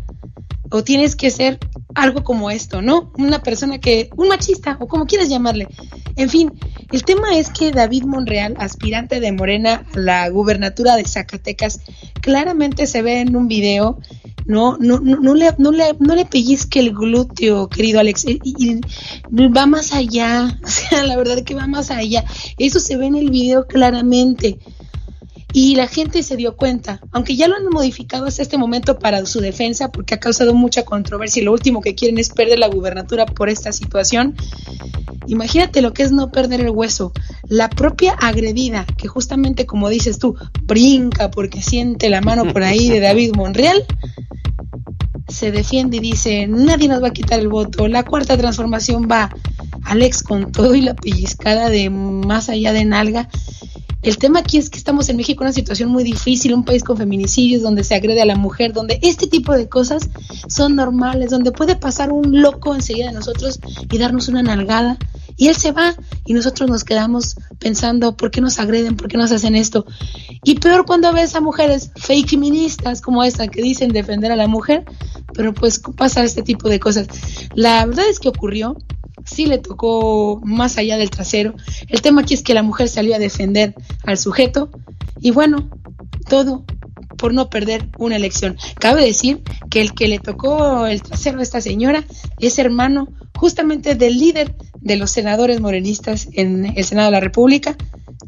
[0.71, 1.59] o tienes que ser
[1.95, 3.13] algo como esto, ¿no?
[3.17, 5.69] Una persona que, un machista o como quieras llamarle.
[6.17, 6.53] En fin,
[6.93, 11.81] el tema es que David Monreal, aspirante de Morena a la gubernatura de Zacatecas,
[12.21, 13.99] claramente se ve en un video,
[14.47, 18.41] no, no, no, no le, no le, no le pellizque el glúteo, querido Alex, y,
[18.45, 18.81] y
[19.49, 22.25] va más allá, o sea, la verdad que va más allá.
[22.59, 24.59] Eso se ve en el video claramente.
[25.57, 29.25] Y la gente se dio cuenta, aunque ya lo han modificado hasta este momento para
[29.25, 32.67] su defensa, porque ha causado mucha controversia y lo último que quieren es perder la
[32.67, 34.35] gubernatura por esta situación.
[35.29, 37.13] Imagínate lo que es no perder el hueso.
[37.49, 42.89] La propia agredida, que justamente como dices tú, brinca porque siente la mano por ahí
[42.89, 43.85] de David Monreal,
[45.29, 49.31] se defiende y dice, nadie nos va a quitar el voto, la cuarta transformación va,
[49.85, 53.29] Alex con todo y la pellizcada de más allá de nalga.
[54.05, 56.85] El tema aquí es que estamos en México en una situación muy difícil, un país
[56.85, 60.11] con feminicidios, donde se agrede a la mujer, donde este tipo de cosas
[60.47, 64.99] son normales, donde puede pasar un loco enseguida de nosotros y darnos una nalgada,
[65.37, 65.95] y él se va
[66.25, 68.97] y nosotros nos quedamos pensando, ¿por qué nos agreden?
[68.97, 69.87] ¿Por qué nos hacen esto?
[70.43, 74.49] Y peor cuando ves a mujeres fake feministas como esta que dicen defender a la
[74.49, 74.85] mujer,
[75.35, 77.09] pero pues pasa este tipo de cosas.
[77.55, 78.77] La verdad es que ocurrió,
[79.25, 81.55] sí le tocó más allá del trasero.
[81.89, 84.71] El tema aquí es que la mujer salió a defender al sujeto
[85.21, 85.71] y bueno,
[86.29, 86.65] todo
[87.17, 88.57] por no perder una elección.
[88.79, 92.05] Cabe decir que el que le tocó el trasero a esta señora
[92.39, 97.77] es hermano justamente del líder de los senadores morenistas en el Senado de la República,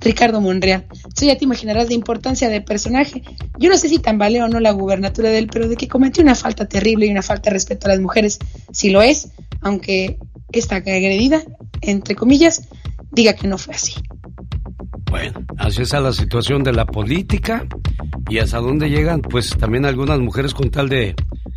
[0.01, 0.87] Ricardo Monreal.
[0.91, 3.23] Entonces ya te imaginarás la importancia del personaje.
[3.59, 6.23] Yo no sé si tambalea o no la gubernatura de él, pero de que cometió
[6.23, 8.39] una falta terrible y una falta de respeto a las mujeres,
[8.73, 9.29] si lo es,
[9.61, 10.19] aunque
[10.53, 11.43] esta agredida,
[11.81, 12.69] entre comillas,
[13.11, 13.95] diga que no fue así.
[15.17, 17.65] Bueno, así es la situación de la política
[18.29, 21.15] y hasta dónde llegan, pues también algunas mujeres con tal de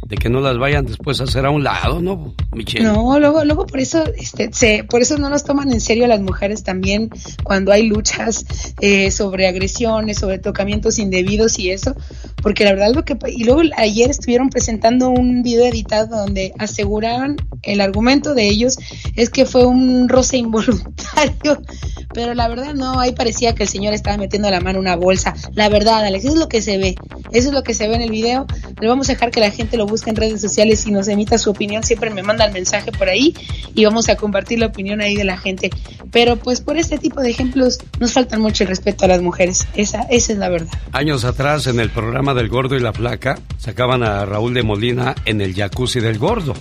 [0.10, 2.84] de que no las vayan después a hacer a un lado, ¿no, Michelle?
[2.84, 6.08] No, luego, luego por eso, este, se, por eso no nos toman en serio a
[6.08, 7.12] las mujeres también
[7.44, 8.44] cuando hay luchas
[8.82, 11.96] eh, sobre agresiones, sobre tocamientos indebidos y eso,
[12.42, 17.38] porque la verdad lo que y luego ayer estuvieron presentando un video editado donde aseguraban
[17.62, 18.78] el argumento de ellos
[19.16, 21.62] es que fue un roce involuntario,
[22.16, 25.36] pero la verdad no, ahí parecía que el señor estaba metiendo la mano una bolsa.
[25.54, 26.96] La verdad, Alex, eso es lo que se ve,
[27.32, 28.48] eso es lo que se ve en el video.
[28.80, 31.38] Le vamos a dejar que la gente lo busque en redes sociales y nos emita
[31.38, 33.34] su opinión, siempre me manda el mensaje por ahí
[33.74, 35.70] y vamos a compartir la opinión ahí de la gente.
[36.12, 39.68] Pero pues por este tipo de ejemplos nos faltan mucho el respeto a las mujeres,
[39.76, 40.74] esa, esa es la verdad.
[40.92, 45.16] Años atrás en el programa del Gordo y la Flaca sacaban a Raúl de Molina
[45.26, 46.54] en el jacuzzi del Gordo.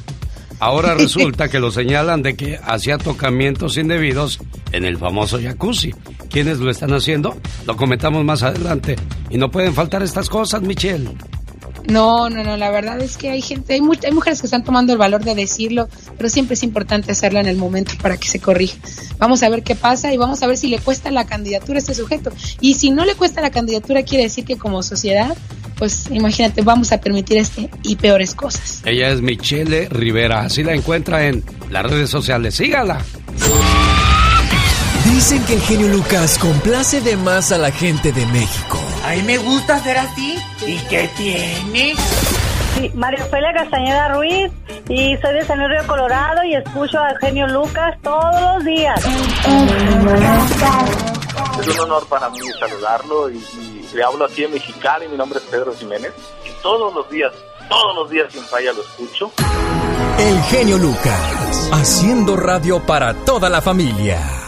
[0.61, 4.41] Ahora resulta que lo señalan de que hacía tocamientos indebidos
[4.73, 5.95] en el famoso jacuzzi.
[6.31, 7.37] ¿Quiénes lo están haciendo?
[7.67, 8.97] Lo comentamos más adelante.
[9.31, 11.11] Y no pueden faltar estas cosas, Michelle.
[11.89, 14.93] No, no, no, la verdad es que hay gente, hay, hay, mujeres que están tomando
[14.93, 18.41] el valor de decirlo, pero siempre es importante hacerlo en el momento para que se
[18.41, 18.77] corrija.
[19.19, 21.81] Vamos a ver qué pasa y vamos a ver si le cuesta la candidatura a
[21.81, 22.31] este sujeto.
[22.61, 25.35] Y si no le cuesta la candidatura, quiere decir que como sociedad,
[25.79, 28.83] pues imagínate, vamos a permitir este y peores cosas.
[28.85, 32.57] Ella es Michelle Rivera, así la encuentra en las redes sociales.
[32.57, 33.03] Sígala.
[35.15, 38.79] Dicen que el genio Lucas complace de más a la gente de México.
[39.05, 40.37] A mí me gusta ser así.
[40.69, 41.95] ¿Y qué tiene?
[42.75, 44.53] Sí, María Ofelia Castañeda Ruiz
[44.91, 49.03] y soy de San Río Colorado y escucho al genio Lucas todos los días.
[51.59, 55.09] Es un honor para mí saludarlo y, y le hablo aquí en Mexicali.
[55.09, 56.13] Mi nombre es Pedro Jiménez
[56.45, 57.33] y todos los días,
[57.71, 59.33] todos los días sin falla lo escucho.
[60.19, 64.48] El genio Lucas, haciendo radio para toda la familia.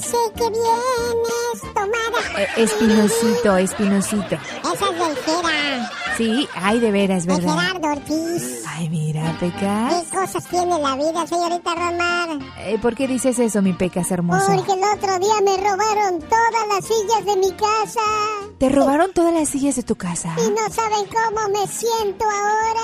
[0.00, 2.40] sé que vienes tomada.
[2.42, 4.34] Eh, espinosito, espinosito.
[4.72, 5.90] Esa es del Jera.
[6.16, 7.54] Sí, ay, de veras, De ¿verdad?
[7.56, 8.62] Gerardo Ortiz.
[8.68, 10.04] Ay, mira, ¿Qué Pecas.
[10.12, 12.28] cosas tiene la vida, señorita Romar?
[12.60, 14.46] Eh, ¿Por qué dices eso, mi Pecas hermoso?
[14.46, 18.00] Porque el otro día me robaron todas las sillas de mi casa.
[18.58, 20.34] ¿Te robaron todas las sillas de tu casa?
[20.38, 22.80] Y no saben cómo me siento ahora.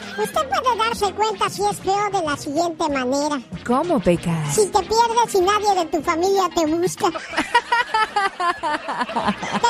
[0.17, 3.41] Usted puede darse cuenta si es feo de la siguiente manera.
[3.65, 4.55] ¿Cómo, Pecas?
[4.55, 7.09] Si te pierdes y nadie de tu familia te busca.
[7.11, 7.17] ¿Te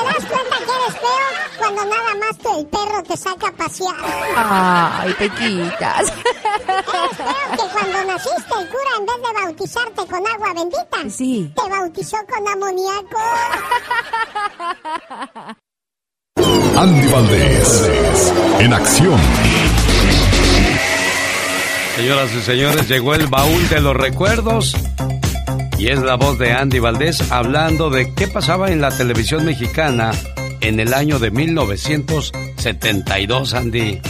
[0.04, 3.94] das cuenta que eres feo cuando nada más tú- el perro te saca a pasear?
[4.36, 6.12] Ay, Pequitas.
[6.12, 11.52] Eres feo que cuando naciste el cura en vez de bautizarte con agua bendita, Sí.
[11.54, 13.20] te bautizó con amoníaco.
[16.76, 17.92] Andy Valdés,
[18.58, 19.20] en acción.
[21.96, 24.74] Señoras y señores, llegó el baúl de los recuerdos.
[25.78, 30.12] Y es la voz de Andy Valdés hablando de qué pasaba en la televisión mexicana
[30.60, 34.00] en el año de 1972, Andy.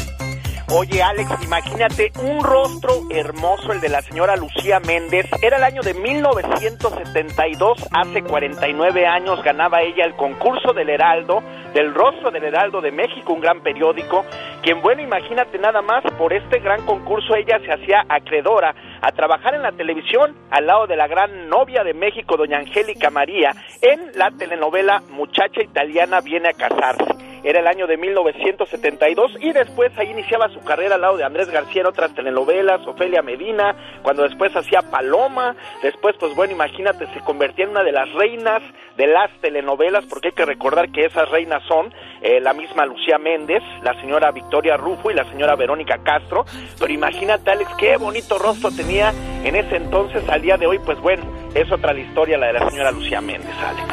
[0.74, 5.26] Oye, Alex, imagínate un rostro hermoso, el de la señora Lucía Méndez.
[5.42, 11.42] Era el año de 1972, hace 49 años ganaba ella el concurso del Heraldo,
[11.74, 14.24] del rostro del Heraldo de México, un gran periódico.
[14.62, 19.54] Quien, bueno, imagínate nada más, por este gran concurso ella se hacía acreedora a trabajar
[19.54, 23.50] en la televisión al lado de la gran novia de México, doña Angélica María,
[23.82, 27.12] en la telenovela Muchacha Italiana viene a casarse.
[27.44, 31.50] Era el año de 1972 y después ahí iniciaba su carrera al lado de Andrés
[31.50, 37.18] García en otras telenovelas, Ofelia Medina, cuando después hacía Paloma, después pues bueno, imagínate, se
[37.20, 38.62] convertía en una de las reinas
[38.96, 43.18] de las telenovelas, porque hay que recordar que esas reinas son eh, la misma Lucía
[43.18, 46.44] Méndez, la señora Victoria Rufo y la señora Verónica Castro,
[46.78, 51.00] pero imagínate Alex, qué bonito rostro tenía en ese entonces, al día de hoy, pues
[51.00, 51.24] bueno,
[51.54, 53.86] es otra la historia la de la señora Lucía Méndez, Alex.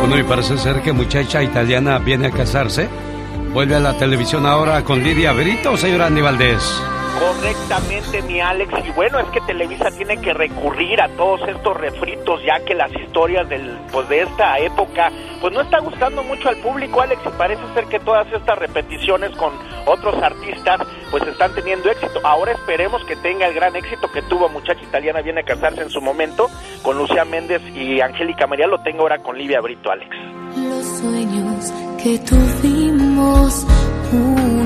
[0.00, 2.88] Bueno, y parece ser que muchacha italiana viene a casarse.
[3.52, 6.82] Vuelve a la televisión ahora con Lidia Brito, señor Andy Valdés.
[7.18, 8.72] Correctamente, mi Alex.
[8.86, 12.92] Y bueno, es que Televisa tiene que recurrir a todos estos refritos, ya que las
[12.92, 17.20] historias del, pues, de esta época, pues no está gustando mucho al público, Alex.
[17.26, 19.52] Y parece ser que todas estas repeticiones con
[19.86, 22.20] otros artistas, pues están teniendo éxito.
[22.22, 25.90] Ahora esperemos que tenga el gran éxito que tuvo Muchacha Italiana Viene a casarse en
[25.90, 26.48] su momento
[26.82, 28.66] con Lucía Méndez y Angélica María.
[28.66, 30.14] Lo tengo ahora con Livia Brito, Alex.
[30.56, 34.57] Los sueños que tuvimos vez.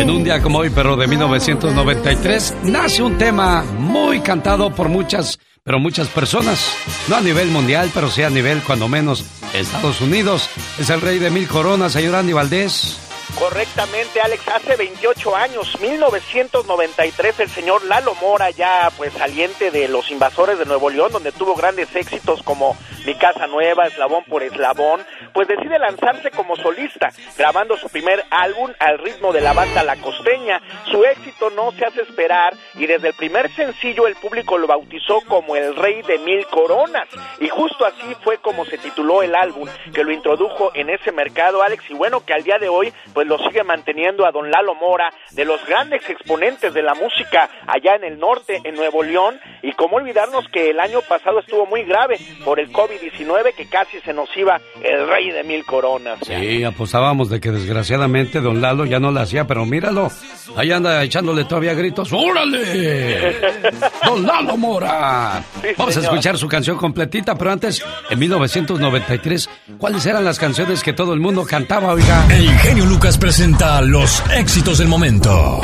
[0.00, 5.38] En un día como hoy, pero de 1993, nace un tema muy cantado por muchas,
[5.62, 6.74] pero muchas personas.
[7.08, 10.48] No a nivel mundial, pero sí a nivel, cuando menos, Estados Unidos.
[10.78, 12.98] Es el rey de mil coronas, señor Andy Valdés.
[13.38, 20.10] Correctamente, Alex, hace 28 años, 1993, el señor Lalo Mora, ya pues saliente de los
[20.10, 25.02] invasores de Nuevo León, donde tuvo grandes éxitos como Mi Casa Nueva, Eslabón por Eslabón,
[25.32, 29.96] pues decide lanzarse como solista, grabando su primer álbum al ritmo de la banda La
[29.96, 30.60] Costeña.
[30.90, 35.20] Su éxito no se hace esperar y desde el primer sencillo el público lo bautizó
[35.22, 37.08] como el rey de mil coronas.
[37.40, 41.62] Y justo así fue como se tituló el álbum, que lo introdujo en ese mercado,
[41.62, 44.74] Alex, y bueno, que al día de hoy pues lo sigue manteniendo a don Lalo
[44.74, 49.38] Mora, de los grandes exponentes de la música allá en el norte, en Nuevo León,
[49.62, 54.00] y cómo olvidarnos que el año pasado estuvo muy grave por el COVID-19, que casi
[54.00, 56.18] se nos iba el rey de mil coronas.
[56.26, 60.10] Sí, apostábamos de que desgraciadamente don Lalo ya no la hacía, pero míralo,
[60.56, 62.12] ahí anda echándole todavía gritos.
[62.12, 63.36] ¡Órale!
[64.04, 65.42] ¡Don Lalo Mora!
[65.76, 70.92] Vamos a escuchar su canción completita, pero antes, en 1993, ¿cuáles eran las canciones que
[70.92, 72.26] todo el mundo cantaba, oiga?
[72.30, 75.60] El genio Lucas presenta los éxitos del momento.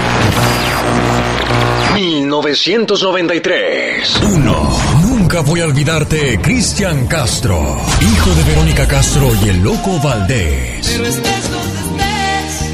[1.94, 4.20] 1993.
[4.22, 4.78] 1.
[5.02, 10.86] Nunca voy a olvidarte, Cristian Castro, hijo de Verónica Castro y el loco Valdés.
[10.88, 12.70] Pero estés donde estés,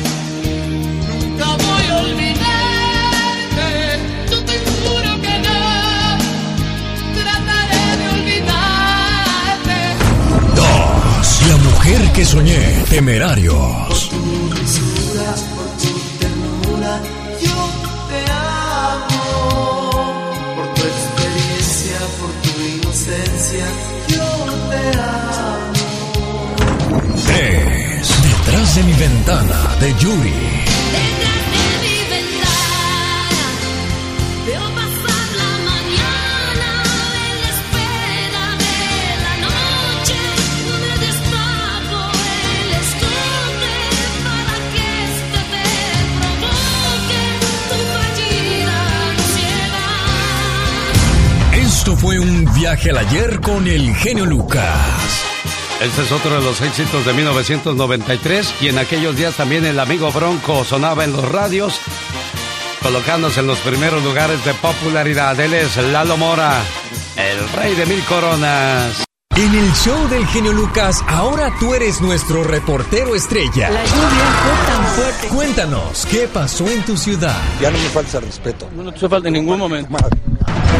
[1.08, 3.98] nunca voy a olvidarte.
[4.30, 6.18] Yo te juro que no,
[7.14, 9.78] trataré de olvidarte.
[10.56, 10.66] 2.
[11.48, 14.10] La mujer que soñé, Temerarios.
[28.72, 30.30] Detrás de mi ventana, de Yuri.
[31.82, 33.46] mi ventana,
[34.46, 36.68] veo pasar la mañana
[37.28, 38.78] en la espera de
[39.24, 40.20] la noche.
[40.80, 42.00] Me destapo
[42.60, 43.76] el escote
[44.24, 45.68] para que este te
[46.18, 47.22] provoque
[47.68, 48.78] tu fallida
[49.52, 50.06] ansiedad.
[51.66, 55.21] Esto fue un viaje al ayer con el genio Lucas.
[55.82, 60.12] Este es otro de los éxitos de 1993 y en aquellos días también el amigo
[60.12, 61.80] Bronco sonaba en los radios,
[62.80, 65.38] colocándose en los primeros lugares de popularidad.
[65.40, 66.62] Él es Lalo Mora,
[67.16, 69.04] el rey de mil coronas.
[69.34, 73.70] En el show del genio Lucas, ahora tú eres nuestro reportero estrella.
[73.70, 75.28] La lluvia fue tan fuerte.
[75.28, 77.40] Cuéntanos, ¿qué pasó en tu ciudad?
[77.60, 78.68] Ya no me falta respeto.
[78.76, 79.96] No te falta en ningún momento.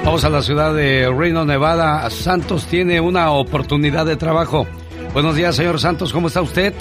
[0.05, 2.09] Vamos a la ciudad de Reno, Nevada.
[2.11, 4.67] Santos tiene una oportunidad de trabajo.
[5.15, 6.75] Buenos días, señor Santos, ¿cómo está usted?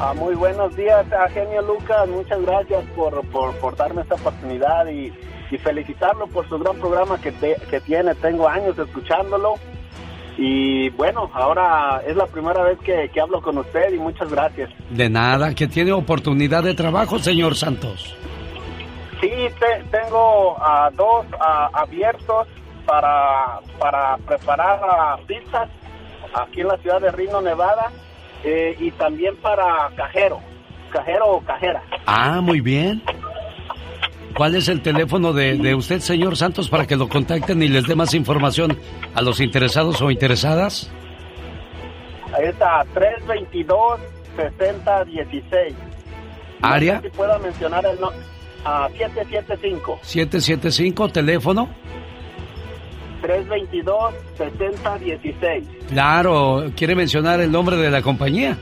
[0.00, 1.04] Ah, muy buenos días,
[1.34, 2.08] Genio Lucas.
[2.08, 5.12] Muchas gracias por, por, por darme esta oportunidad y,
[5.50, 8.14] y felicitarlo por su gran programa que, te- que tiene.
[8.16, 9.54] Tengo años escuchándolo.
[10.36, 14.70] Y bueno, ahora es la primera vez que, que hablo con usted y muchas gracias.
[14.90, 18.14] De nada, que tiene oportunidad de trabajo, señor Santos.
[19.20, 22.46] Sí, te- tengo ah, dos ah, abiertos
[22.86, 25.68] para, para preparar ah, pizzas
[26.34, 27.90] aquí en la ciudad de Reno, Nevada,
[28.44, 30.38] eh, y también para cajero,
[30.92, 31.82] cajero o cajera.
[32.06, 33.02] Ah, muy bien.
[34.36, 37.86] ¿Cuál es el teléfono de, de usted, señor Santos, para que lo contacten y les
[37.86, 38.76] dé más información
[39.14, 40.90] a los interesados o interesadas?
[42.32, 42.84] Ahí está,
[44.36, 45.74] 322-6016.
[46.60, 48.10] Área No sé si puedo mencionar el no,
[48.64, 50.00] ah, 775.
[50.02, 51.68] 775, teléfono.
[53.22, 55.64] 322-6016.
[55.88, 58.56] Claro, ¿quiere mencionar el nombre de la compañía?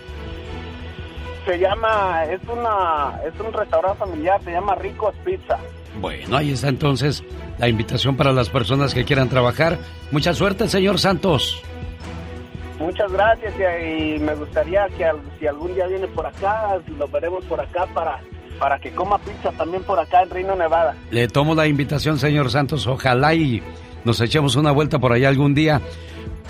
[1.47, 5.57] Se llama, es una, es un restaurante familiar, se llama Ricos Pizza.
[6.01, 7.22] Bueno, ahí está entonces
[7.59, 9.78] la invitación para las personas que quieran trabajar.
[10.11, 11.62] Mucha suerte, señor Santos.
[12.78, 17.09] Muchas gracias y, y me gustaría que al- si algún día viene por acá, lo
[17.09, 18.20] veremos por acá para,
[18.59, 20.94] para que coma pizza también por acá en Reino Nevada.
[21.11, 22.86] Le tomo la invitación, señor Santos.
[22.86, 23.62] Ojalá y
[24.05, 25.80] nos echemos una vuelta por allá algún día.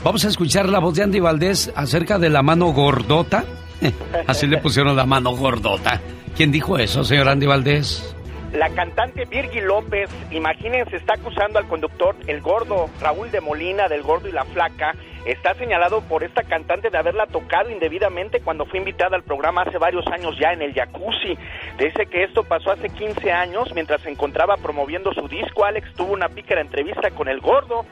[0.03, 3.45] Vamos a escuchar la voz de Andy Valdés acerca de la mano gordota.
[4.27, 6.01] Así le pusieron la mano gordota.
[6.37, 8.15] ¿Quién dijo eso, señor Andy Valdés?
[8.53, 14.03] La cantante Virgi López, imagínense, está acusando al conductor, el gordo Raúl de Molina, del
[14.03, 14.95] gordo y la flaca.
[15.27, 19.77] Está señalado por esta cantante de haberla tocado indebidamente cuando fue invitada al programa hace
[19.77, 21.37] varios años ya en el jacuzzi.
[21.79, 25.65] Dice que esto pasó hace 15 años mientras se encontraba promoviendo su disco.
[25.65, 27.85] Alex tuvo una pícara entrevista con el gordo.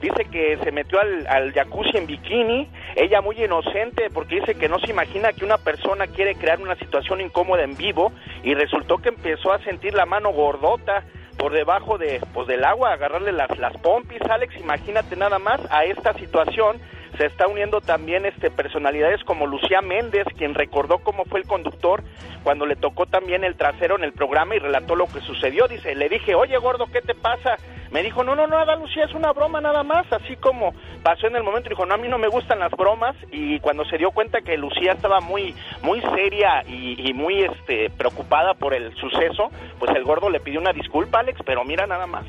[0.00, 4.68] Dice que se metió al, al jacuzzi en bikini, ella muy inocente porque dice que
[4.68, 8.98] no se imagina que una persona quiere crear una situación incómoda en vivo y resultó
[8.98, 11.04] que empezó a sentir la mano gordota
[11.36, 15.84] por debajo de pues del agua, agarrarle las, las pompis, Alex, imagínate nada más a
[15.84, 16.78] esta situación
[17.20, 22.02] se está uniendo también este personalidades como Lucía Méndez, quien recordó cómo fue el conductor
[22.42, 25.68] cuando le tocó también el trasero en el programa y relató lo que sucedió.
[25.68, 27.58] Dice, le dije, oye gordo, ¿qué te pasa?
[27.90, 31.36] Me dijo, no, no, nada, Lucía, es una broma nada más, así como pasó en
[31.36, 31.68] el momento.
[31.68, 34.56] Dijo, no, a mí no me gustan las bromas y cuando se dio cuenta que
[34.56, 40.04] Lucía estaba muy, muy seria y, y muy este, preocupada por el suceso, pues el
[40.04, 42.24] gordo le pidió una disculpa, Alex, pero mira nada más.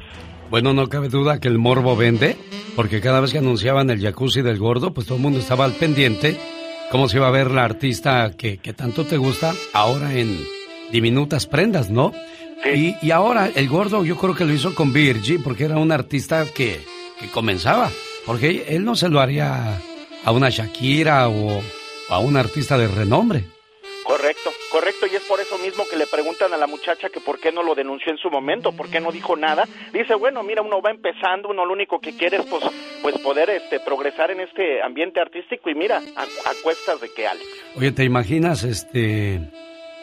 [0.51, 2.35] Bueno, no cabe duda que el morbo vende,
[2.75, 5.71] porque cada vez que anunciaban el jacuzzi del gordo, pues todo el mundo estaba al
[5.71, 6.37] pendiente.
[6.91, 10.45] ¿Cómo se iba a ver la artista que, que tanto te gusta ahora en
[10.91, 12.11] diminutas prendas, no?
[12.65, 15.93] Y, y ahora el gordo yo creo que lo hizo con Virgie, porque era un
[15.93, 16.81] artista que,
[17.17, 17.89] que comenzaba.
[18.25, 19.81] Porque él no se lo haría
[20.25, 21.61] a una Shakira o,
[22.09, 23.45] a un artista de renombre.
[24.03, 24.49] Correcto,
[25.31, 28.11] por eso mismo que le preguntan a la muchacha que por qué no lo denunció
[28.11, 29.65] en su momento, por qué no dijo nada.
[29.93, 32.65] Dice, bueno, mira, uno va empezando, uno lo único que quiere es pues,
[33.01, 37.45] pues poder este, progresar en este ambiente artístico y mira, a, cuestas de que Alex.
[37.77, 39.39] Oye, ¿te imaginas este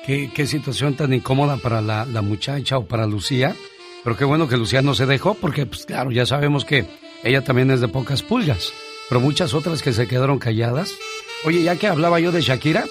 [0.06, 3.54] qué, situación tan incómoda para la, la muchacha o para Lucía?
[4.04, 6.86] Pero qué bueno que Lucía no se dejó, porque pues claro, ya sabemos que
[7.22, 8.72] ella también es de pocas pulgas.
[9.10, 10.98] Pero muchas otras que se quedaron calladas.
[11.44, 12.86] Oye, ya que hablaba yo de Shakira,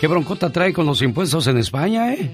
[0.00, 2.30] ¿qué broncota trae con los impuestos en España, eh?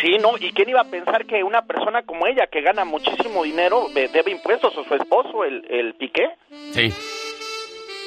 [0.00, 3.44] Sí, no, ¿y quién iba a pensar que una persona como ella, que gana muchísimo
[3.44, 6.24] dinero, de- debe impuestos o su esposo, el, el Piqué?
[6.72, 6.92] Sí.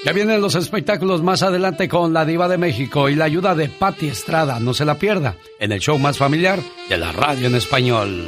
[0.05, 3.67] Ya vienen los espectáculos más adelante con la Diva de México y la ayuda de
[3.67, 4.59] Patti Estrada.
[4.59, 8.25] No se la pierda en el show más familiar de la radio en español.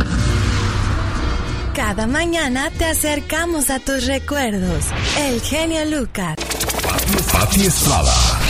[1.76, 4.86] Cada mañana te acercamos a tus recuerdos.
[5.30, 6.36] El genio Lucas.
[7.32, 8.49] Pati Estrada.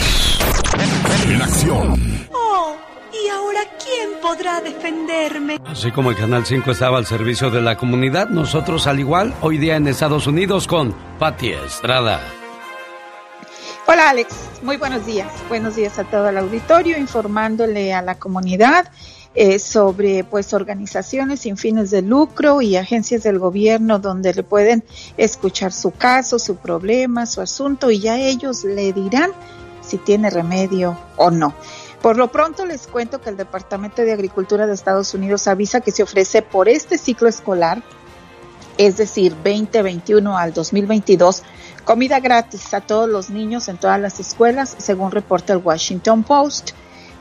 [1.28, 2.28] En acción.
[2.32, 2.74] Oh,
[3.12, 5.60] ¿y ahora quién podrá defenderme?
[5.66, 9.58] Así como el Canal 5 estaba al servicio de la comunidad, nosotros al igual hoy
[9.58, 12.20] día en Estados Unidos con Patti Estrada.
[13.86, 15.30] Hola Alex, muy buenos días.
[15.48, 18.90] Buenos días a todo el auditorio, informándole a la comunidad
[19.34, 24.82] eh, sobre pues organizaciones sin fines de lucro y agencias del gobierno donde le pueden
[25.16, 29.30] escuchar su caso, su problema, su asunto y ya ellos le dirán
[29.90, 31.54] si tiene remedio o no.
[32.00, 35.90] Por lo pronto les cuento que el Departamento de Agricultura de Estados Unidos avisa que
[35.90, 37.82] se ofrece por este ciclo escolar
[38.80, 41.42] es decir, 2021 al 2022,
[41.84, 46.70] comida gratis a todos los niños en todas las escuelas, según reporta el Washington Post.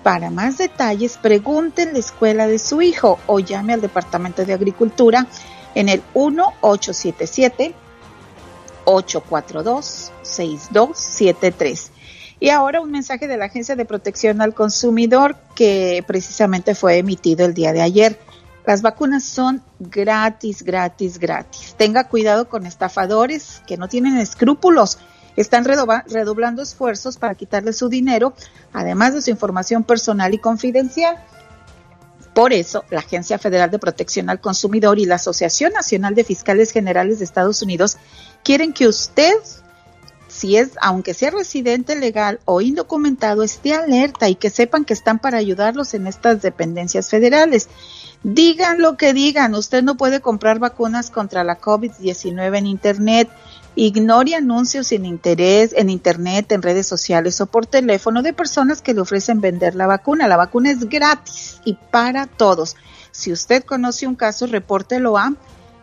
[0.01, 4.53] Para más detalles, pregunte en la escuela de su hijo o llame al Departamento de
[4.53, 5.27] Agricultura
[5.75, 7.73] en el 1877
[8.85, 11.91] 842 6273.
[12.39, 17.45] Y ahora un mensaje de la Agencia de Protección al Consumidor que precisamente fue emitido
[17.45, 18.19] el día de ayer.
[18.65, 21.75] Las vacunas son gratis, gratis, gratis.
[21.77, 24.99] Tenga cuidado con estafadores que no tienen escrúpulos.
[25.35, 28.33] Están redoblando esfuerzos para quitarle su dinero,
[28.73, 31.17] además de su información personal y confidencial.
[32.33, 36.71] Por eso, la Agencia Federal de Protección al Consumidor y la Asociación Nacional de Fiscales
[36.71, 37.97] Generales de Estados Unidos
[38.43, 39.33] quieren que usted,
[40.39, 45.19] si es, aunque sea residente legal o indocumentado, esté alerta y que sepan que están
[45.19, 47.67] para ayudarlos en estas dependencias federales.
[48.23, 53.29] Digan lo que digan, usted no puede comprar vacunas contra la COVID-19 en Internet.
[53.75, 58.93] Ignore anuncios sin interés en Internet, en redes sociales o por teléfono de personas que
[58.93, 60.29] le ofrecen vender la vacuna.
[60.29, 62.77] La vacuna es gratis y para todos.
[63.11, 65.33] Si usted conoce un caso, repórtelo a,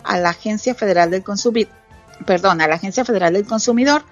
[0.02, 1.70] a la Agencia Federal del Consumidor,
[2.24, 4.02] perdón, a la Agencia Federal del Consumidor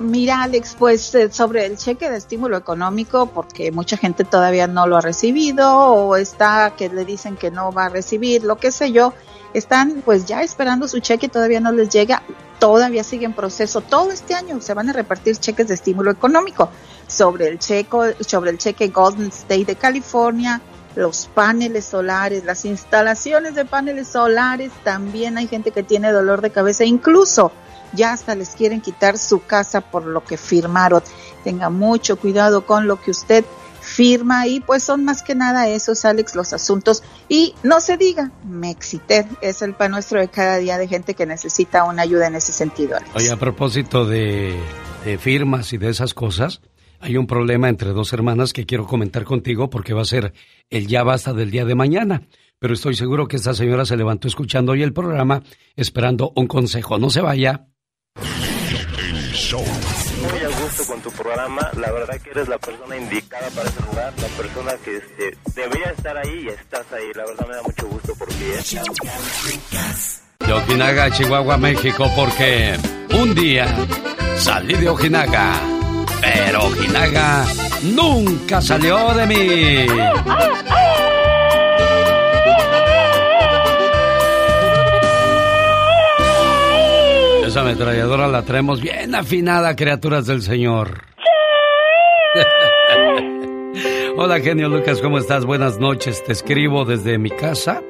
[0.00, 4.86] Mira, Alex, pues eh, sobre el cheque de estímulo económico, porque mucha gente todavía no
[4.86, 8.72] lo ha recibido o está que le dicen que no va a recibir, lo que
[8.72, 9.12] sé yo,
[9.52, 12.22] están pues ya esperando su cheque, todavía no les llega,
[12.58, 13.82] todavía sigue en proceso.
[13.82, 16.70] Todo este año se van a repartir cheques de estímulo económico
[17.06, 20.62] sobre el cheque, sobre el cheque Golden State de California,
[20.96, 26.48] los paneles solares, las instalaciones de paneles solares, también hay gente que tiene dolor de
[26.48, 27.52] cabeza, incluso
[27.92, 31.02] ya hasta les quieren quitar su casa por lo que firmaron.
[31.44, 33.44] Tenga mucho cuidado con lo que usted
[33.80, 37.02] firma y pues son más que nada esos, Alex, los asuntos.
[37.28, 41.26] Y no se diga, Mexiter es el pan nuestro de cada día de gente que
[41.26, 43.10] necesita una ayuda en ese sentido, Alex.
[43.14, 44.58] Oye, a propósito de,
[45.04, 46.60] de firmas y de esas cosas,
[47.00, 50.34] hay un problema entre dos hermanas que quiero comentar contigo porque va a ser
[50.68, 52.22] el ya basta del día de mañana.
[52.58, 55.42] Pero estoy seguro que esta señora se levantó escuchando hoy el programa
[55.76, 56.98] esperando un consejo.
[56.98, 57.69] No se vaya.
[60.20, 61.70] Muy a gusto con tu programa.
[61.76, 65.90] La verdad que eres la persona indicada para ese lugar, la persona que este, debería
[65.90, 67.10] estar ahí y estás ahí.
[67.14, 68.44] La verdad me da mucho gusto por ti.
[68.44, 68.62] ¿eh?
[70.46, 72.78] De Ojinaga, Chihuahua, México, porque
[73.14, 73.66] un día
[74.36, 75.60] salí de Ojinaga,
[76.20, 77.44] pero Ojinaga
[77.82, 79.86] nunca salió de mí.
[87.50, 91.02] Esa ametralladora la traemos bien afinada, criaturas del Señor.
[94.16, 95.44] Hola, genio Lucas, ¿cómo estás?
[95.44, 96.22] Buenas noches.
[96.22, 97.82] Te escribo desde mi casa,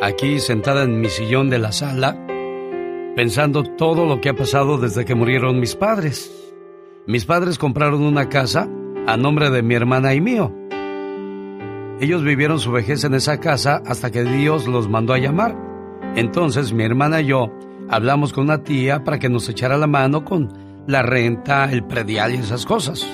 [0.00, 2.26] aquí sentada en mi sillón de la sala,
[3.14, 6.54] pensando todo lo que ha pasado desde que murieron mis padres.
[7.06, 8.66] Mis padres compraron una casa
[9.06, 10.54] a nombre de mi hermana y mío.
[12.00, 15.54] Ellos vivieron su vejez en esa casa hasta que Dios los mandó a llamar.
[16.16, 17.52] Entonces mi hermana y yo
[17.92, 20.50] hablamos con una tía para que nos echara la mano con
[20.86, 23.06] la renta, el predial y esas cosas.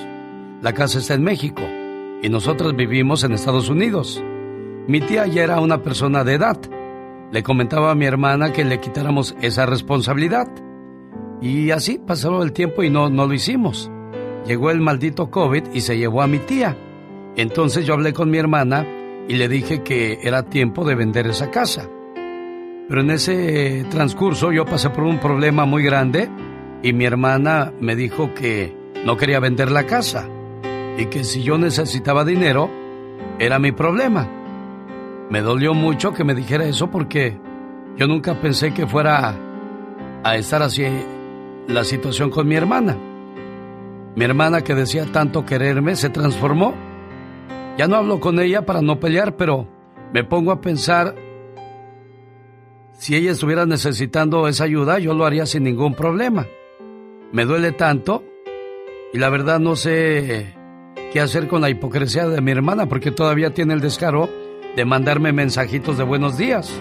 [0.62, 1.62] La casa está en México
[2.22, 4.22] y nosotros vivimos en Estados Unidos.
[4.86, 6.58] Mi tía ya era una persona de edad.
[7.32, 10.48] Le comentaba a mi hermana que le quitáramos esa responsabilidad.
[11.42, 13.90] Y así pasó el tiempo y no, no lo hicimos.
[14.46, 16.76] Llegó el maldito COVID y se llevó a mi tía.
[17.36, 18.86] Entonces yo hablé con mi hermana
[19.26, 21.88] y le dije que era tiempo de vender esa casa.
[22.88, 26.30] Pero en ese transcurso yo pasé por un problema muy grande
[26.82, 28.74] y mi hermana me dijo que
[29.04, 30.26] no quería vender la casa
[30.96, 32.70] y que si yo necesitaba dinero
[33.38, 34.26] era mi problema.
[35.28, 37.38] Me dolió mucho que me dijera eso porque
[37.96, 39.36] yo nunca pensé que fuera
[40.24, 40.84] a estar así
[41.66, 42.96] la situación con mi hermana.
[44.16, 46.74] Mi hermana que decía tanto quererme se transformó.
[47.76, 49.68] Ya no hablo con ella para no pelear, pero
[50.12, 51.14] me pongo a pensar
[52.98, 56.46] si ella estuviera necesitando esa ayuda, yo lo haría sin ningún problema.
[57.30, 58.24] Me duele tanto
[59.12, 60.52] y la verdad no sé
[61.12, 64.28] qué hacer con la hipocresía de mi hermana porque todavía tiene el descaro
[64.74, 66.76] de mandarme mensajitos de buenos días.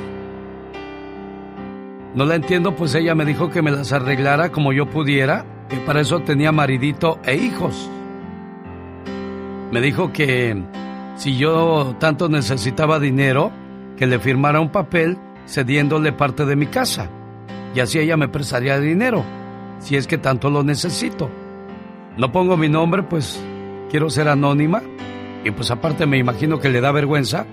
[2.15, 5.77] No la entiendo, pues ella me dijo que me las arreglara como yo pudiera, que
[5.77, 7.91] para eso tenía maridito e hijos.
[9.71, 10.63] Me dijo que
[11.15, 13.51] si yo tanto necesitaba dinero,
[13.97, 17.09] que le firmara un papel cediéndole parte de mi casa.
[17.75, 19.23] Y así ella me prestaría dinero,
[19.79, 21.29] si es que tanto lo necesito.
[22.17, 23.39] No pongo mi nombre, pues
[23.89, 24.81] quiero ser anónima.
[25.43, 27.45] Y pues aparte me imagino que le da vergüenza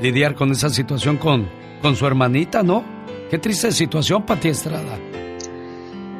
[0.00, 1.46] lidiar con esa situación con,
[1.82, 2.82] con su hermanita, ¿no?
[3.30, 4.96] Qué triste situación, Pati Estrada.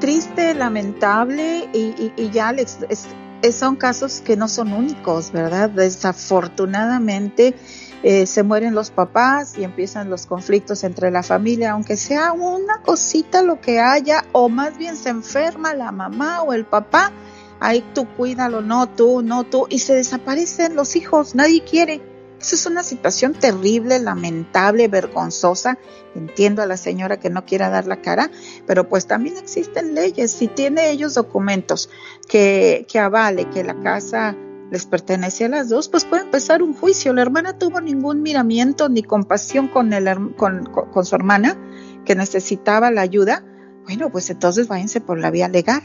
[0.01, 3.09] Triste, lamentable y, ya Alex, es-
[3.43, 5.71] eh, son casos que no son únicos, ¿verdad?
[5.71, 7.55] Desafortunadamente
[8.03, 12.81] eh, se mueren los papás y empiezan los conflictos entre la familia, aunque sea una
[12.83, 17.13] cosita lo que haya, o más bien se enferma la mamá o el papá,
[17.61, 22.01] ahí tú cuídalo, no tú, no tú, y se desaparecen los hijos, nadie quiere.
[22.41, 25.77] Esa es una situación terrible, lamentable, vergonzosa.
[26.15, 28.31] Entiendo a la señora que no quiera dar la cara,
[28.65, 30.31] pero pues también existen leyes.
[30.31, 31.91] Si tiene ellos documentos
[32.29, 34.37] que, que avale que la casa
[34.71, 37.13] les pertenece a las dos, pues puede empezar un juicio.
[37.13, 41.57] La hermana tuvo ningún miramiento ni compasión con, el, herm- con, con- con su hermana
[42.05, 43.45] que necesitaba la ayuda.
[43.85, 45.83] Bueno, pues entonces váyanse por la vía legal.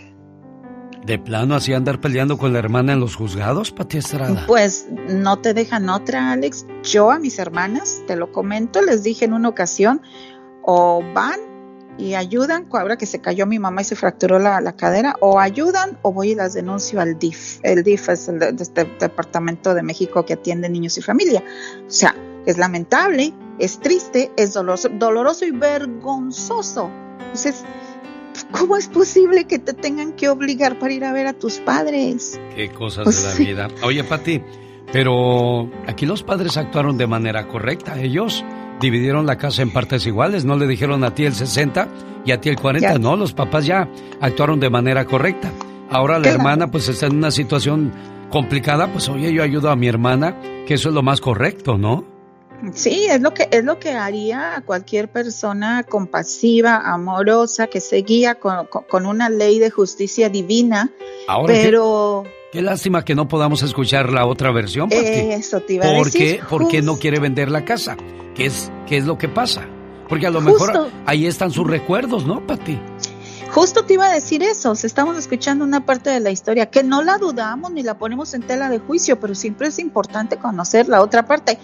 [1.06, 4.46] ¿De plano así andar peleando con la hermana en los juzgados, Pati Estrada?
[4.48, 6.66] Pues no te dejan otra, Alex.
[6.84, 10.02] Yo a mis hermanas, te lo comento, les dije en una ocasión,
[10.62, 11.40] o van
[11.98, 15.39] y ayudan, ahora que se cayó mi mamá y se fracturó la, la cadera, o
[15.39, 17.60] ayudan o voy y las denuncio al DIF.
[17.64, 21.44] El DIF es el de, de este Departamento de México que atiende niños y familia.
[21.88, 22.16] O sea,
[22.46, 26.89] es lamentable, es triste, es doloroso, doloroso y vergonzoso.
[27.20, 27.64] Entonces,
[28.52, 32.39] ¿cómo es posible que te tengan que obligar para ir a ver a tus padres?
[32.56, 33.46] Qué cosas Pues de la sí.
[33.46, 33.68] vida.
[33.84, 34.41] Oye, Pati,
[34.91, 38.00] pero aquí los padres actuaron de manera correcta.
[38.00, 38.44] Ellos
[38.80, 40.45] dividieron la casa en partes iguales.
[40.45, 41.88] No le dijeron a ti el 60
[42.26, 42.93] y a ti el 40.
[42.93, 42.99] Ya.
[42.99, 43.88] No, los papás ya
[44.21, 45.51] actuaron de manera correcta.
[45.89, 46.38] Ahora la Claro.
[46.38, 47.91] hermana pues está en una situación
[48.30, 48.88] complicada.
[48.91, 50.36] Pues oye, yo ayudo a mi hermana,
[50.67, 52.05] que eso es lo más correcto, ¿no?
[52.71, 57.97] Sí, es lo que es lo que haría a cualquier persona compasiva, amorosa, que se
[57.97, 60.89] guía con, con- con una ley de justicia divina.
[61.28, 62.24] Ahora, pero
[62.54, 65.01] qué, lástima que no podamos escuchar la otra versión, Pati.
[65.01, 66.39] eso te iba a ¿Por decir.
[66.39, 67.97] qué, por qué no quiere vender la casa?
[68.36, 69.64] ¿Qué es, qué es lo que pasa?
[70.08, 70.66] Porque a lo Justo.
[70.66, 72.80] mejor ahí están sus recuerdos, ¿no, Pati?
[73.54, 77.04] Justo te iba a decir eso, estamos escuchando una parte de la historia que no
[77.04, 81.01] la dudamos ni la ponemos en tela de juicio, pero siempre es importante conocer la
[81.01, 81.60] otra parte.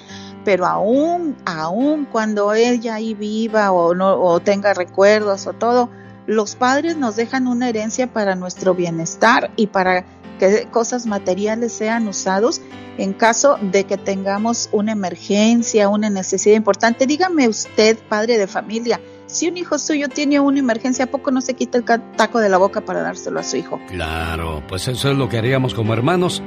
[0.45, 5.89] Pero aún, aún cuando ella ahí viva o no o tenga recuerdos o todo,
[6.27, 10.05] los padres nos dejan una herencia para nuestro bienestar y para
[10.39, 12.61] que cosas materiales sean usados
[12.97, 17.05] en caso de que tengamos una emergencia, una necesidad importante.
[17.05, 21.39] Dígame usted, padre de familia, si un hijo suyo tiene una emergencia, ¿a poco no
[21.39, 23.79] se quita el taco de la boca para dárselo a su hijo?
[23.87, 26.41] Claro, pues eso es lo que haríamos como hermanos.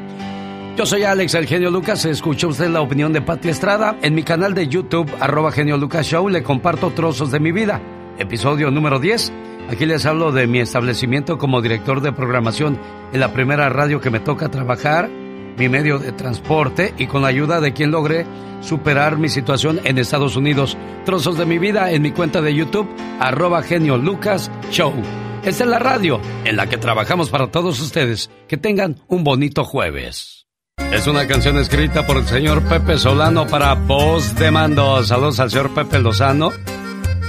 [0.76, 2.04] Yo soy Alex, el genio Lucas.
[2.06, 3.96] Escuchó usted la opinión de Pati Estrada.
[4.02, 7.80] En mi canal de YouTube, arroba genio Show, le comparto trozos de mi vida.
[8.18, 9.32] Episodio número 10.
[9.70, 12.78] Aquí les hablo de mi establecimiento como director de programación
[13.12, 15.08] en la primera radio que me toca trabajar,
[15.56, 18.26] mi medio de transporte y con la ayuda de quien logré
[18.60, 20.76] superar mi situación en Estados Unidos.
[21.04, 22.88] Trozos de mi vida en mi cuenta de YouTube,
[23.20, 24.00] arroba genio.
[25.44, 28.30] Esta es la radio en la que trabajamos para todos ustedes.
[28.48, 30.46] Que tengan un bonito jueves.
[30.92, 35.02] Es una canción escrita por el señor Pepe Solano para Voz de Mando.
[35.02, 36.52] Saludos al señor Pepe Lozano,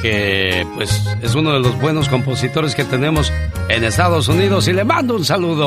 [0.04, 3.32] que pues es uno de los buenos compositores que tenemos
[3.70, 5.66] en Estados Unidos y le mando un saludo.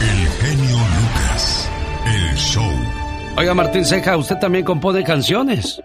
[0.00, 1.70] El genio Lucas.
[2.04, 2.64] El show.
[3.38, 5.80] Oiga Martín Ceja, usted también compone canciones.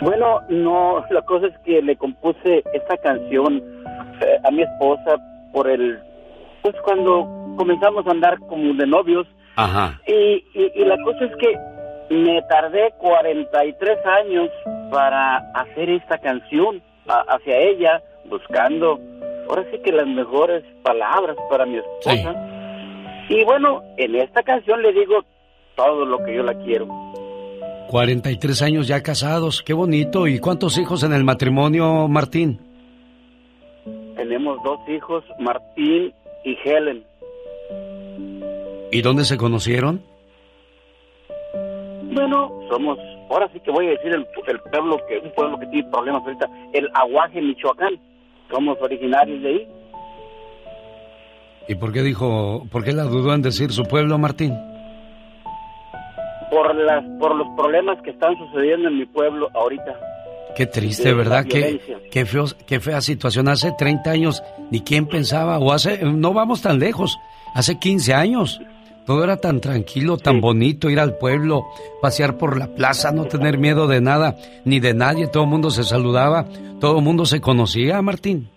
[0.00, 3.56] Bueno, no, la cosa es que le compuse esta canción
[4.20, 5.16] eh, a mi esposa
[5.52, 5.98] por el,
[6.62, 9.26] pues cuando comenzamos a andar como de novios
[9.56, 10.00] Ajá.
[10.06, 11.52] y, y, y la cosa es que
[12.12, 14.48] me tardé 43 años
[14.90, 18.98] para hacer esta canción a- hacia ella, buscando
[19.48, 22.34] ahora sí que las mejores palabras para mi esposa.
[23.28, 25.24] Y bueno, en esta canción le digo
[25.76, 26.86] todo lo que yo la quiero.
[27.88, 30.26] 43 años ya casados, qué bonito.
[30.26, 32.58] ¿Y cuántos hijos en el matrimonio, Martín?
[34.16, 36.12] Tenemos dos hijos, Martín
[36.44, 37.04] y Helen.
[38.90, 40.02] ¿Y dónde se conocieron?
[42.12, 42.98] Bueno, somos,
[43.30, 46.22] ahora sí que voy a decir el, el pueblo que un pueblo que tiene problemas
[46.22, 48.00] ahorita, el Aguaje, Michoacán.
[48.50, 49.68] Somos originarios de ahí.
[51.68, 54.54] ¿Y por qué dijo, por qué la dudó en decir su pueblo, Martín?
[56.52, 59.96] por las por los problemas que están sucediendo en mi pueblo ahorita.
[60.54, 61.46] Qué triste, ¿verdad?
[61.46, 63.48] Qué, qué, feo, qué fea situación.
[63.48, 67.18] Hace 30 años, ni quién pensaba, o hace, no vamos tan lejos,
[67.54, 68.60] hace 15 años.
[69.06, 71.66] Todo era tan tranquilo, tan bonito, ir al pueblo,
[72.00, 75.70] pasear por la plaza, no tener miedo de nada, ni de nadie, todo el mundo
[75.70, 76.46] se saludaba,
[76.80, 78.48] todo el mundo se conocía, Martín.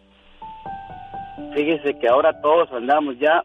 [1.55, 3.43] Fíjese que ahora todos andamos ya,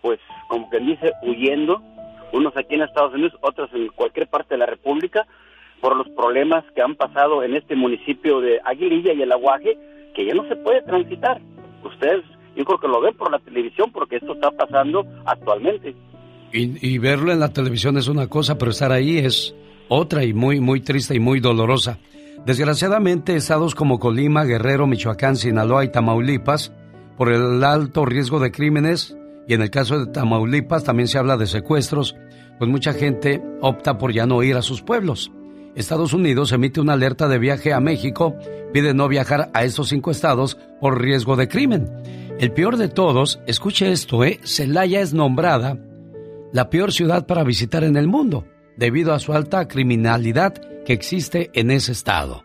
[0.00, 1.82] pues como que dice, huyendo,
[2.32, 5.26] unos aquí en Estados Unidos, otros en cualquier parte de la República,
[5.80, 9.76] por los problemas que han pasado en este municipio de Aguililla y el Aguaje,
[10.14, 11.40] que ya no se puede transitar.
[11.84, 12.24] Ustedes,
[12.56, 15.94] yo creo que lo ven por la televisión porque esto está pasando actualmente.
[16.52, 19.54] Y, verlo en la televisión es una cosa, pero estar ahí es
[19.88, 21.98] otra y muy, muy triste y muy dolorosa.
[22.46, 26.72] Desgraciadamente, estados como Colima, Guerrero, Michoacán, Sinaloa y Tamaulipas,
[27.18, 31.36] por el alto riesgo de crímenes, y en el caso de Tamaulipas también se habla
[31.36, 32.16] de secuestros,
[32.58, 35.30] pues mucha gente opta por ya no ir a sus pueblos.
[35.74, 38.36] Estados Unidos emite una alerta de viaje a México,
[38.72, 41.88] pide no viajar a estos cinco estados por riesgo de crimen.
[42.38, 44.40] El peor de todos, escuche esto, ¿eh?
[44.44, 45.76] Celaya es nombrada
[46.52, 48.44] la peor ciudad para visitar en el mundo,
[48.76, 52.44] debido a su alta criminalidad que existe en ese estado.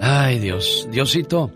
[0.00, 1.50] Ay Dios, Diosito,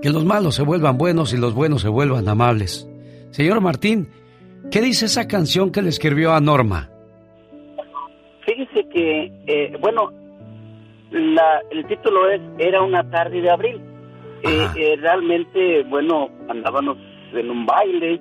[0.00, 2.88] que los malos se vuelvan buenos y los buenos se vuelvan amables.
[3.30, 4.08] Señor Martín,
[4.70, 6.90] ¿qué dice esa canción que le escribió a Norma?
[8.44, 10.10] Fíjese que, eh, bueno,
[11.10, 13.80] la, el título es Era una tarde de abril.
[14.42, 16.98] Eh, eh, realmente, bueno, andábamos
[17.32, 18.20] en un baile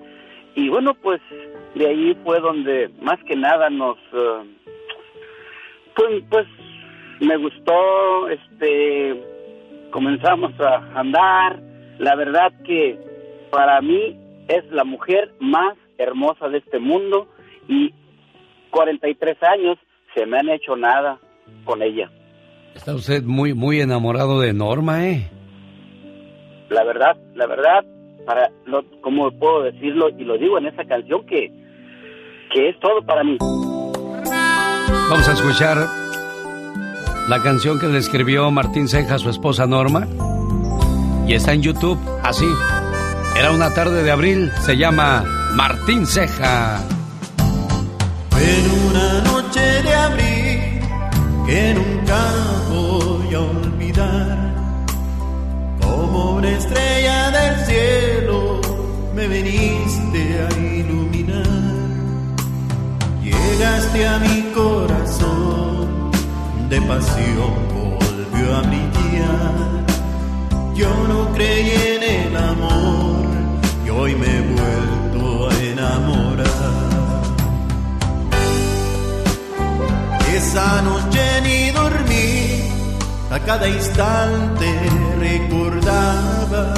[0.55, 1.20] y bueno, pues
[1.76, 4.43] de ahí fue donde más que nada nos, eh,
[5.95, 6.47] pues, pues
[7.19, 9.22] me gustó, este,
[9.91, 11.61] comenzamos a andar.
[11.99, 12.97] La verdad que
[13.51, 14.17] para mí
[14.47, 17.28] es la mujer más hermosa de este mundo
[17.67, 17.93] y
[18.72, 19.78] 43 años
[20.15, 21.19] se me han hecho nada
[21.63, 22.09] con ella.
[22.76, 25.30] Está usted muy, muy enamorado de Norma, ¿eh?
[26.69, 27.86] La verdad, la verdad,
[28.26, 31.51] para lo, como puedo decirlo y lo digo en esa canción que,
[32.54, 33.38] que es todo para mí.
[35.10, 35.88] Vamos a escuchar
[37.28, 40.08] la canción que le escribió Martín Ceja a su esposa Norma.
[41.28, 42.47] Y está en YouTube, así.
[43.38, 45.24] Era una tarde de abril, se llama
[45.54, 46.80] Martín Ceja.
[48.38, 50.82] En una noche de abril
[51.45, 52.20] que nunca
[52.70, 54.56] voy a olvidar,
[55.82, 58.62] como una estrella del cielo
[59.16, 61.11] me veniste a iluminar.
[63.44, 66.12] Llegaste a mi corazón,
[66.70, 69.86] de pasión volvió a brillar.
[70.76, 73.26] Yo no creí en el amor
[73.86, 76.52] y hoy me he vuelto a enamorar.
[80.36, 82.64] Esa noche ni dormí,
[83.32, 84.68] a cada instante
[85.20, 86.74] recordaba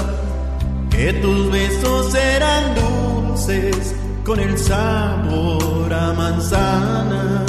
[0.90, 3.96] que tus besos eran dulces
[4.26, 7.46] con el sabor a manzana.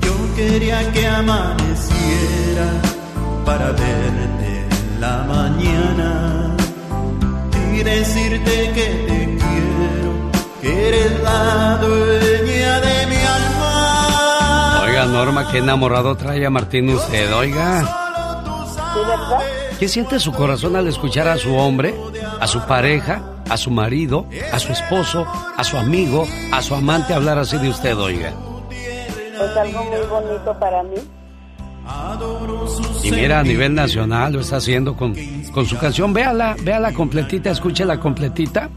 [0.00, 2.68] Yo quería que amaneciera
[3.44, 6.56] para verte en la mañana
[7.74, 10.30] y decirte que te quiero,
[10.62, 14.82] que eres la dueña de mi alma.
[14.84, 17.84] Oiga, Norma, qué enamorado trae a Martín usted, oiga.
[19.78, 21.94] ¿Qué siente su corazón al escuchar a su hombre,
[22.40, 27.12] a su pareja, a su marido, a su esposo, a su amigo, a su amante
[27.12, 28.32] hablar así de usted, oiga?
[28.68, 30.96] Pues algo muy bonito para mí.
[33.02, 35.14] Y mira, a nivel nacional lo está haciendo con,
[35.52, 36.12] con su canción.
[36.12, 38.70] Véala, véala completita, escúchela completita.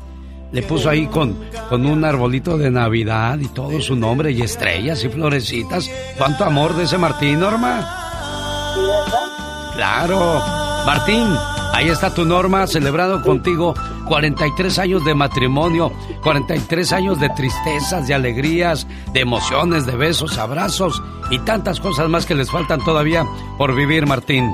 [0.51, 1.37] Le puso ahí con,
[1.69, 5.89] con un arbolito de Navidad y todo su nombre y estrellas y florecitas.
[6.17, 8.73] ¿Cuánto amor de ese Martín, Norma?
[8.73, 9.73] ¿Sí, verdad?
[9.75, 10.66] Claro.
[10.87, 11.27] Martín,
[11.73, 13.73] ahí está tu Norma celebrando contigo
[14.07, 15.91] 43 años de matrimonio,
[16.23, 22.25] 43 años de tristezas, de alegrías, de emociones, de besos, abrazos y tantas cosas más
[22.25, 23.25] que les faltan todavía
[23.57, 24.49] por vivir, Martín.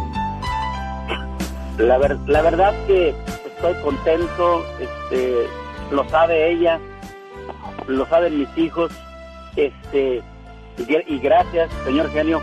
[1.77, 3.09] La, ver- la verdad que
[3.55, 5.47] estoy contento, este,
[5.91, 6.79] lo sabe ella,
[7.85, 8.91] lo saben mis hijos,
[9.55, 10.23] este,
[11.07, 12.41] y gracias, señor genio,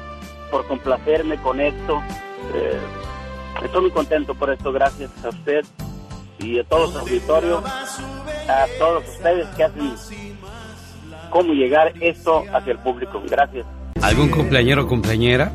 [0.52, 2.00] por complacerme con esto.
[2.54, 2.78] Eh,
[3.62, 5.64] estoy muy contento por esto, gracias a usted
[6.38, 9.92] y a todo su auditorio, a todos ustedes que hacen
[11.30, 13.22] cómo llegar esto hacia el público.
[13.28, 13.66] Gracias.
[14.02, 15.52] ¿Algún cumpleañero o cumpleañera?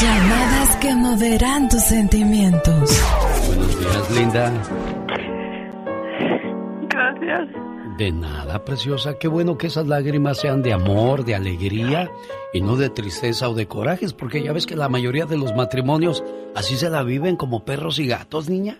[0.00, 3.02] Llamadas que moverán tus sentimientos.
[3.46, 4.52] Buenos días, linda.
[7.24, 7.74] Gracias.
[7.98, 9.18] De nada, preciosa.
[9.18, 12.10] Qué bueno que esas lágrimas sean de amor, de alegría
[12.52, 15.54] y no de tristeza o de corajes, porque ya ves que la mayoría de los
[15.54, 16.24] matrimonios
[16.56, 18.76] así se la viven como perros y gatos, niña.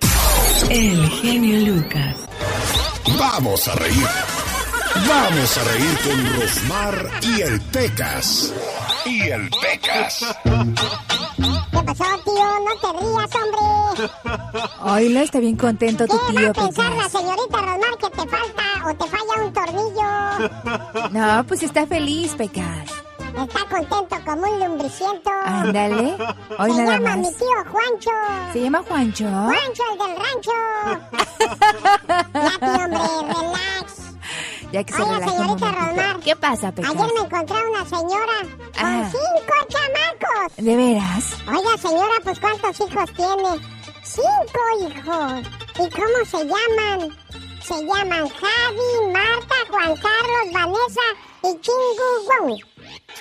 [0.69, 2.29] El genio Lucas.
[3.19, 4.07] Vamos a reír.
[5.09, 8.55] Vamos a reír con Rosmar y el Pecas.
[9.07, 10.25] Y el Pecas.
[11.87, 12.45] ¿Qué pasó, tío?
[12.61, 14.11] No te rías, hombre.
[14.93, 18.29] Oílo, está bien contento tu ¿Qué va tío, a pensar la señorita Rosmar que te
[18.29, 21.11] falta o te falla un tornillo?
[21.11, 22.91] No, pues está feliz, Pecas.
[23.37, 25.31] Está contento como un lumbriciento.
[25.45, 26.17] Ándale.
[26.59, 27.19] Hoy Se nada llama más.
[27.19, 28.11] mi tío Juancho.
[28.53, 29.25] ¿Se llama Juancho?
[29.29, 30.53] Juancho, el del rancho.
[32.35, 34.04] ya, tío, hombre, relax.
[34.75, 35.71] Ya que se señorita.
[35.71, 36.19] Rosmar.
[36.19, 36.91] ¿Qué pasa, Pecas?
[36.91, 39.09] Ayer me encontré a una señora con Ah.
[39.09, 40.57] cinco chamacos.
[40.57, 41.25] ¿De veras?
[41.47, 43.51] Oiga, señora, pues ¿cuántos hijos tiene?
[44.03, 45.43] Cinco hijos.
[45.79, 47.17] ¿Y cómo se llaman?
[47.63, 51.07] Se llaman Javi, Marta, Juan Carlos, Vanessa
[51.45, 52.59] y Chingungwong.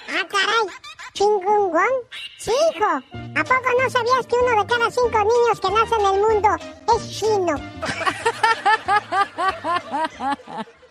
[0.09, 0.65] Ah, caray.
[1.13, 1.97] ¿Chingungwong?
[2.39, 2.85] Sí, hijo.
[2.85, 6.49] ¿A poco no sabías que uno de cada cinco niños que nacen en el mundo
[6.97, 7.55] es chino?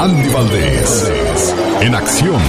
[0.00, 1.12] Andy Valdés,
[1.80, 2.40] en acción.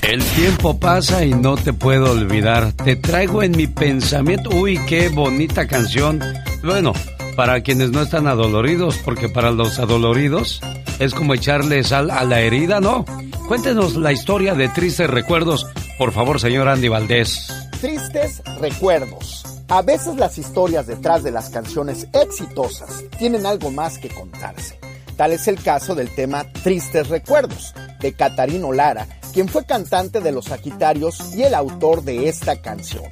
[0.00, 2.72] El tiempo pasa y no te puedo olvidar.
[2.72, 4.48] Te traigo en mi pensamiento.
[4.48, 6.18] Uy, qué bonita canción.
[6.64, 6.94] Bueno,
[7.36, 10.62] para quienes no están adoloridos, porque para los adoloridos
[10.98, 13.04] es como echarle sal a la herida, ¿no?
[13.48, 15.66] Cuéntenos la historia de tristes recuerdos,
[15.98, 17.52] por favor, señor Andy Valdés.
[17.80, 19.59] Tristes recuerdos.
[19.70, 24.80] A veces las historias detrás de las canciones exitosas tienen algo más que contarse.
[25.16, 30.32] Tal es el caso del tema Tristes Recuerdos, de Catarino Lara, quien fue cantante de
[30.32, 33.04] Los Sagitarios y el autor de esta canción.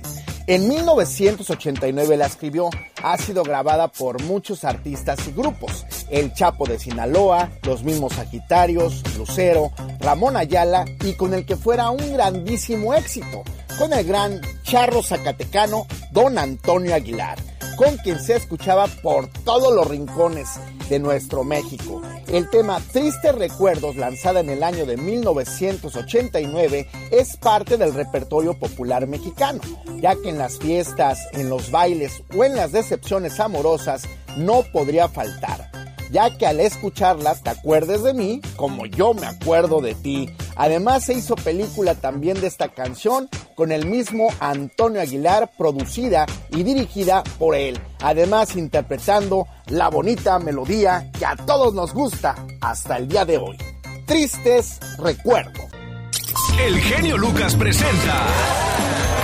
[0.49, 2.71] En 1989 la escribió,
[3.03, 9.03] ha sido grabada por muchos artistas y grupos, El Chapo de Sinaloa, Los mismos Sagitarios,
[9.19, 13.43] Lucero, Ramón Ayala y con el que fuera un grandísimo éxito,
[13.79, 17.37] con el gran charro zacatecano Don Antonio Aguilar,
[17.77, 20.49] con quien se escuchaba por todos los rincones
[20.89, 22.03] de nuestro México.
[22.29, 29.07] El tema Tristes Recuerdos, lanzada en el año de 1989, es parte del repertorio popular
[29.07, 29.61] mexicano,
[30.01, 34.03] ya que en las fiestas, en los bailes o en las decepciones amorosas
[34.37, 39.81] no podría faltar ya que al escucharlas te acuerdes de mí como yo me acuerdo
[39.81, 40.31] de ti.
[40.57, 46.63] Además se hizo película también de esta canción con el mismo Antonio Aguilar, producida y
[46.63, 47.81] dirigida por él.
[48.01, 53.57] Además interpretando la bonita melodía que a todos nos gusta hasta el día de hoy.
[54.07, 55.65] Tristes recuerdos.
[56.59, 58.27] El genio Lucas presenta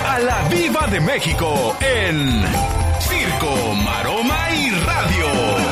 [0.07, 2.43] a la Viva de México en
[2.99, 5.64] Circo, Maroma y Radio.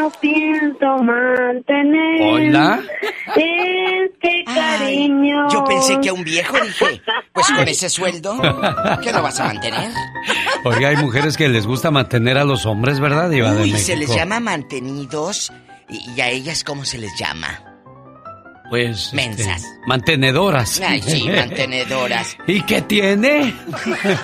[0.00, 2.22] No pienso mantener.
[2.22, 2.80] Hola.
[3.36, 5.48] Este cariño.
[5.50, 8.36] Yo pensé que a un viejo dije, pues con ese sueldo,
[9.02, 9.90] ¿qué lo vas a mantener?
[10.64, 13.86] Oiga, hay mujeres que les gusta mantener a los hombres, ¿verdad, Diva de Uy, México?
[13.86, 15.52] se les llama mantenidos
[15.88, 17.69] y, y a ellas ¿cómo se les llama?
[18.70, 19.06] Pues.
[19.06, 19.62] este, Mensas.
[19.86, 20.80] mantenedoras.
[20.80, 22.36] Ay, sí, mantenedoras.
[22.46, 23.54] ¿Y qué tiene?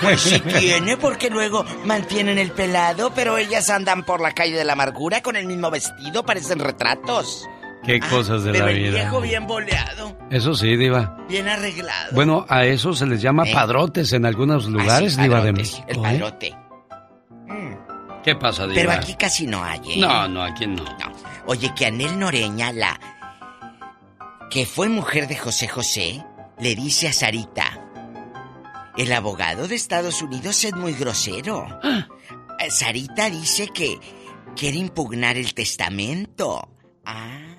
[0.00, 4.64] Pues sí tiene, porque luego mantienen el pelado, pero ellas andan por la calle de
[4.64, 7.46] la amargura con el mismo vestido, parecen retratos.
[7.84, 8.90] Qué cosas de pero la el vida.
[8.94, 11.18] viejo bien boleado, Eso sí, Diva.
[11.28, 12.12] bien arreglado.
[12.14, 13.52] Bueno, a eso se les llama ¿Eh?
[13.54, 15.84] padrotes en algunos lugares, Ah, sí, Diva de México.
[15.88, 16.00] El ¿eh?
[16.02, 16.56] padrote.
[18.24, 18.74] ¿Qué pasa, Diva?
[18.74, 19.96] Pero aquí casi no hay, ¿eh?
[19.98, 20.84] No, no, aquí no.
[21.46, 22.98] Oye, que Anel Noreña, la
[24.50, 26.24] que fue mujer de José José,
[26.58, 27.82] le dice a Sarita,
[28.96, 31.66] el abogado de Estados Unidos es muy grosero.
[32.70, 33.98] Sarita dice que
[34.56, 36.68] quiere impugnar el testamento.
[37.04, 37.54] Ah,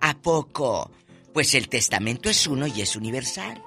[0.00, 0.90] ¿a poco?
[1.34, 3.62] Pues el testamento es uno y es universal.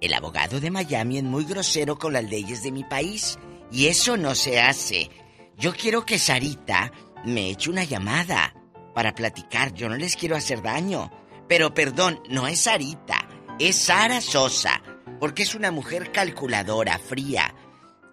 [0.00, 3.38] El abogado de Miami es muy grosero con las leyes de mi país
[3.72, 5.10] y eso no se hace.
[5.56, 6.92] Yo quiero que Sarita
[7.24, 8.54] me eche una llamada
[8.94, 9.74] para platicar.
[9.74, 11.10] Yo no les quiero hacer daño.
[11.48, 13.28] Pero perdón, no es Sarita,
[13.58, 14.82] es Sara Sosa,
[15.20, 17.54] porque es una mujer calculadora, fría,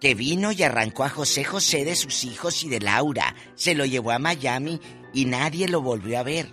[0.00, 3.84] que vino y arrancó a José José de sus hijos y de Laura, se lo
[3.84, 4.80] llevó a Miami
[5.12, 6.46] y nadie lo volvió a ver.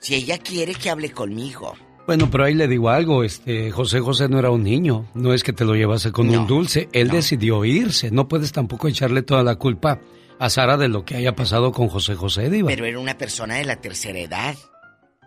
[0.00, 1.74] Si ella quiere que hable conmigo.
[2.06, 5.42] Bueno, pero ahí le digo algo, este, José José no era un niño, no es
[5.42, 9.42] que te lo llevase con un dulce, él decidió irse, no puedes tampoco echarle toda
[9.42, 10.00] la culpa
[10.38, 12.68] a Sara de lo que haya pasado con José José, Diva.
[12.68, 14.54] Pero era una persona de la tercera edad.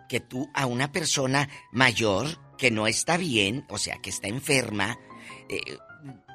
[0.08, 4.98] Que tú a una persona mayor que no está bien, o sea, que está enferma,
[5.48, 5.78] eh,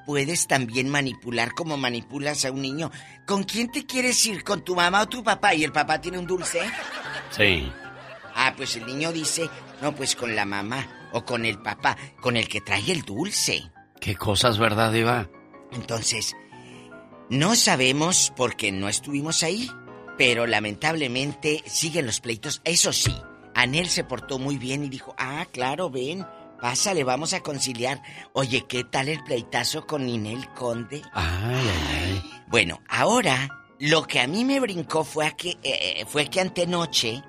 [0.05, 2.91] puedes también manipular como manipulas a un niño.
[3.25, 4.43] ¿Con quién te quieres ir?
[4.43, 5.53] ¿Con tu mamá o tu papá?
[5.53, 6.61] ¿Y el papá tiene un dulce?
[7.31, 7.71] Sí.
[8.35, 9.49] Ah, pues el niño dice,
[9.81, 13.71] no, pues con la mamá o con el papá, con el que trae el dulce.
[13.99, 15.29] Qué cosas, ¿verdad, Diva?
[15.71, 16.35] Entonces,
[17.29, 19.69] no sabemos porque no estuvimos ahí,
[20.17, 22.61] pero lamentablemente siguen los pleitos.
[22.65, 23.15] Eso sí,
[23.55, 26.25] Anel se portó muy bien y dijo, ah, claro, ven,
[26.61, 28.01] pásale, vamos a conciliar.
[28.33, 31.01] Oye, ¿qué tal el pleitazo con Ninel Conde?
[31.13, 32.43] Ay, ay, ay.
[32.47, 36.39] Bueno, Ahora, lo que a mí me brincó fue a que, eh, eh, fue que
[36.39, 37.23] antenoche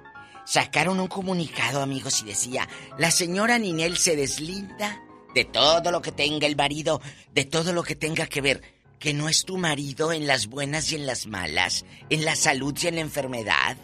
[0.44, 2.68] sacaron un comunicado, amigos, y decía,
[2.98, 5.02] la señora Ninel se deslinda
[5.34, 7.00] de todo lo que tenga el marido,
[7.32, 8.62] de todo lo que tenga que ver,
[8.98, 12.76] que no es tu marido en las buenas y en las malas, en la salud
[12.80, 13.76] y en la enfermedad.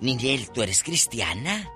[0.00, 1.68] Ninel, ¿tú eres cristiana?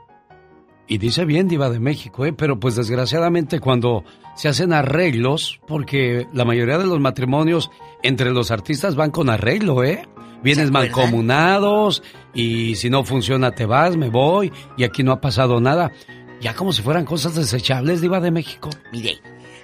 [0.87, 2.33] Y dice bien Diva de México, ¿eh?
[2.33, 4.03] pero pues desgraciadamente cuando
[4.35, 7.71] se hacen arreglos, porque la mayoría de los matrimonios
[8.03, 10.09] entre los artistas van con arreglo, ¿eh?
[10.43, 12.03] Vienes mancomunados
[12.35, 15.93] y si no funciona te vas, me voy y aquí no ha pasado nada.
[16.41, 18.71] Ya como si fueran cosas desechables, Diva de México.
[18.91, 19.21] Mire,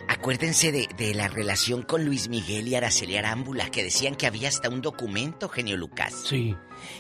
[0.07, 4.49] acuérdense de, de la relación con Luis Miguel y Araceli Arámbula, que decían que había
[4.49, 6.23] hasta un documento, genio Lucas.
[6.25, 6.55] Sí.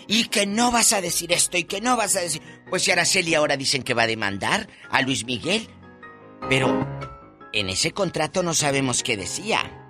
[0.06, 2.42] Y que no vas a decir esto y que no vas a decir.
[2.68, 5.68] Pues si Araceli ahora dicen que va a demandar a Luis Miguel.
[6.48, 6.86] Pero
[7.52, 9.82] en ese contrato no sabemos qué decía.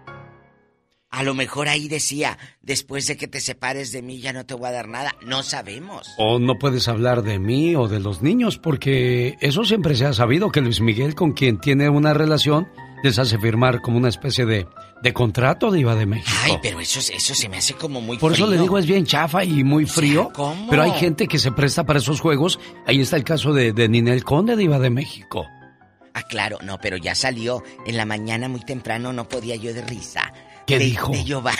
[1.10, 4.54] A lo mejor ahí decía, después de que te separes de mí ya no te
[4.54, 5.14] voy a dar nada.
[5.24, 6.14] No sabemos.
[6.18, 10.12] O no puedes hablar de mí o de los niños, porque eso siempre se ha
[10.12, 12.68] sabido que Luis Miguel, con quien tiene una relación,
[13.02, 14.66] les hace firmar como una especie de,
[15.02, 16.30] de contrato Diva de México.
[16.42, 19.04] Ay, pero eso, eso se me hace como muy Por eso le digo, es bien
[19.04, 20.30] chafa y muy frío.
[20.34, 20.68] ¿cómo?
[20.68, 22.58] Pero hay gente que se presta para esos juegos.
[22.86, 25.46] Ahí está el caso de, de Ninel Conde, Diva de México.
[26.14, 29.82] Ah, claro, no, pero ya salió en la mañana muy temprano, no podía yo de
[29.82, 30.32] risa.
[30.66, 31.12] ¿Qué de, dijo?
[31.12, 31.58] De, Giovanni,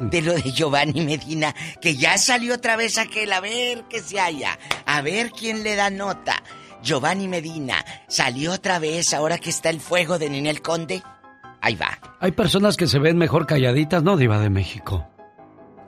[0.00, 4.18] de lo de Giovanni Medina, que ya salió otra vez aquel, a ver qué se
[4.18, 6.42] haya, a ver quién le da nota.
[6.82, 11.02] Giovanni Medina salió otra vez ahora que está el fuego de Ninel Conde.
[11.62, 11.98] Ahí va.
[12.20, 15.06] Hay personas que se ven mejor calladitas, ¿no, Diva de México?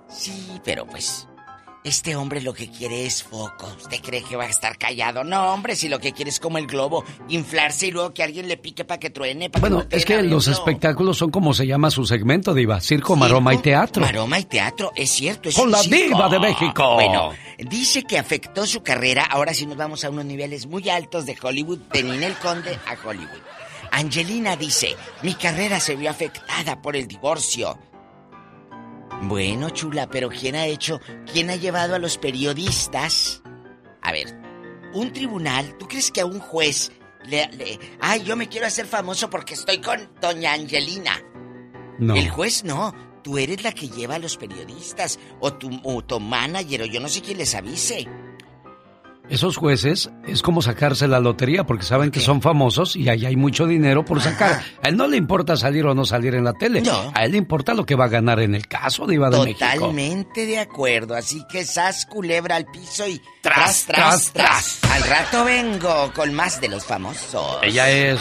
[0.08, 1.26] Sí, pero pues
[1.82, 3.66] este hombre lo que quiere es foco.
[3.76, 5.24] ¿Usted cree que va a estar callado?
[5.24, 8.46] No, hombre, si lo que quiere es como el globo, inflarse y luego que alguien
[8.46, 9.50] le pique para que truene.
[9.50, 12.80] Pa Bueno, que es que los espectáculos son como se llama su segmento, Diva.
[12.80, 14.00] Circo, maroma y teatro.
[14.00, 15.48] Maroma y teatro, es cierto.
[15.48, 16.16] Es Con la circo.
[16.16, 16.94] Diva de México.
[16.94, 19.24] Bueno, dice que afectó su carrera.
[19.24, 23.06] Ahora sí nos vamos a unos niveles muy altos de Hollywood, de Ninel Conde a
[23.06, 23.42] Hollywood.
[23.96, 27.78] Angelina dice, mi carrera se vio afectada por el divorcio.
[29.22, 31.00] Bueno, chula, pero ¿quién ha hecho,
[31.32, 33.40] quién ha llevado a los periodistas?
[34.02, 34.36] A ver,
[34.94, 36.90] un tribunal, ¿tú crees que a un juez
[37.24, 41.12] le, le- ay, yo me quiero hacer famoso porque estoy con doña Angelina?
[42.00, 42.16] No.
[42.16, 42.92] El juez no,
[43.22, 46.98] tú eres la que lleva a los periodistas o tu, o tu manager o yo
[47.00, 48.08] no sé quién les avise.
[49.30, 53.36] Esos jueces es como sacarse la lotería porque saben que son famosos y ahí hay
[53.36, 54.60] mucho dinero por sacar.
[54.82, 56.82] A él no le importa salir o no salir en la tele.
[57.14, 59.64] A él le importa lo que va a ganar en el caso, Diva de México.
[59.76, 64.80] Totalmente de acuerdo, así que sas culebra al piso y tras, tras, tras.
[64.92, 67.58] Al rato vengo con más de los famosos.
[67.62, 68.20] Ella es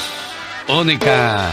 [0.69, 1.51] única,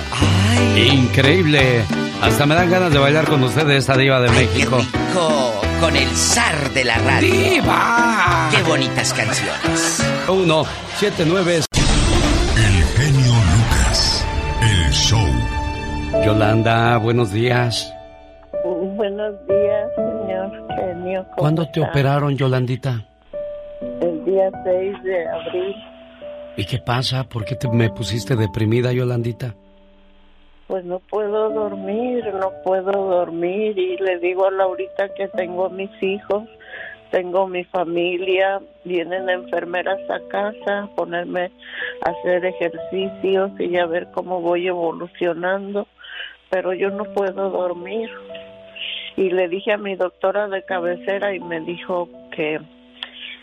[0.77, 1.85] increíble.
[2.23, 4.79] Hasta me dan ganas de bailar con ustedes esta diva de México.
[5.13, 7.33] Co- con el zar de la radio.
[7.33, 8.49] ¡Diva!
[8.51, 10.05] ¡Qué bonitas canciones!
[10.29, 10.65] Uno,
[10.97, 11.57] siete, nueve.
[11.57, 14.27] El genio Lucas.
[14.61, 15.27] El show.
[16.25, 17.93] Yolanda, buenos días.
[18.63, 21.25] Buenos días, señor genio.
[21.25, 23.07] ¿cómo ¿Cuándo te operaron, Yolandita?
[24.03, 25.77] El día 6 de abril.
[26.57, 27.25] ¿Y qué pasa?
[27.25, 29.55] ¿Por qué te me pusiste deprimida, Yolandita?
[30.71, 35.91] Pues no puedo dormir, no puedo dormir y le digo a Laurita que tengo mis
[36.01, 36.45] hijos,
[37.11, 41.51] tengo mi familia, vienen enfermeras a casa a ponerme
[42.07, 45.89] a hacer ejercicios y a ver cómo voy evolucionando,
[46.51, 48.09] pero yo no puedo dormir.
[49.17, 52.61] Y le dije a mi doctora de cabecera y me dijo que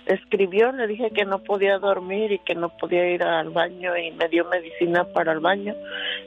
[0.08, 4.12] escribió, le dije que no podía dormir y que no podía ir al baño y
[4.12, 5.76] me dio medicina para el baño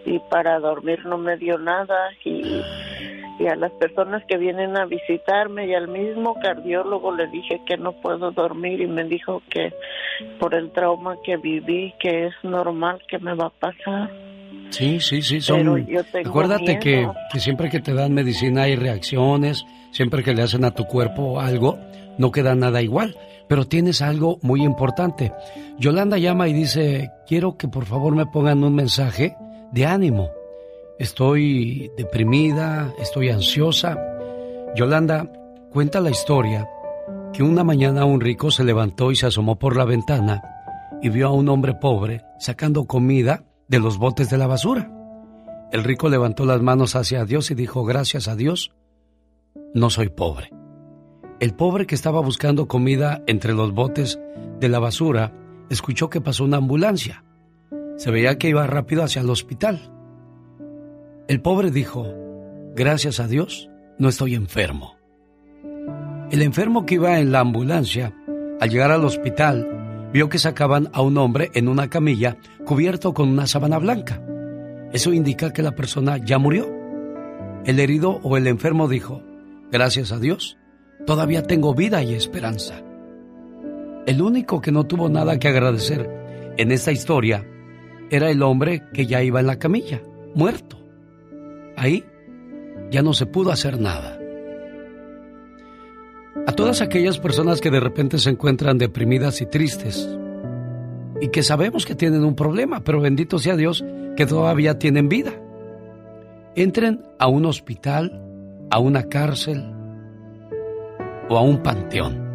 [0.04, 2.60] y para dormir no me dio nada y,
[3.38, 7.76] y a las personas que vienen a visitarme y al mismo cardiólogo le dije que
[7.76, 9.72] no puedo dormir y me dijo que
[10.38, 14.10] por el trauma que viví que es normal que me va a pasar.
[14.70, 15.86] Sí, sí, sí, son...
[16.24, 20.72] Acuérdate que, que siempre que te dan medicina hay reacciones, siempre que le hacen a
[20.72, 21.78] tu cuerpo algo,
[22.18, 23.16] no queda nada igual.
[23.50, 25.32] Pero tienes algo muy importante.
[25.76, 29.36] Yolanda llama y dice, quiero que por favor me pongan un mensaje
[29.72, 30.30] de ánimo.
[31.00, 33.98] Estoy deprimida, estoy ansiosa.
[34.76, 35.28] Yolanda
[35.72, 36.68] cuenta la historia
[37.32, 40.44] que una mañana un rico se levantó y se asomó por la ventana
[41.02, 44.92] y vio a un hombre pobre sacando comida de los botes de la basura.
[45.72, 48.70] El rico levantó las manos hacia Dios y dijo, gracias a Dios,
[49.74, 50.59] no soy pobre.
[51.40, 54.20] El pobre que estaba buscando comida entre los botes
[54.60, 55.32] de la basura
[55.70, 57.24] escuchó que pasó una ambulancia.
[57.96, 59.90] Se veía que iba rápido hacia el hospital.
[61.28, 62.06] El pobre dijo,
[62.76, 64.96] gracias a Dios, no estoy enfermo.
[66.30, 68.14] El enfermo que iba en la ambulancia,
[68.60, 72.36] al llegar al hospital, vio que sacaban a un hombre en una camilla
[72.66, 74.22] cubierto con una sábana blanca.
[74.92, 76.70] Eso indica que la persona ya murió.
[77.64, 79.22] El herido o el enfermo dijo,
[79.70, 80.58] gracias a Dios,
[81.06, 82.82] todavía tengo vida y esperanza.
[84.06, 87.46] El único que no tuvo nada que agradecer en esta historia
[88.10, 90.02] era el hombre que ya iba en la camilla,
[90.34, 90.78] muerto.
[91.76, 92.04] Ahí
[92.90, 94.18] ya no se pudo hacer nada.
[96.46, 100.08] A todas aquellas personas que de repente se encuentran deprimidas y tristes
[101.20, 103.84] y que sabemos que tienen un problema, pero bendito sea Dios
[104.16, 105.32] que todavía tienen vida.
[106.56, 108.22] Entren a un hospital,
[108.70, 109.79] a una cárcel
[111.30, 112.28] o a un panteón.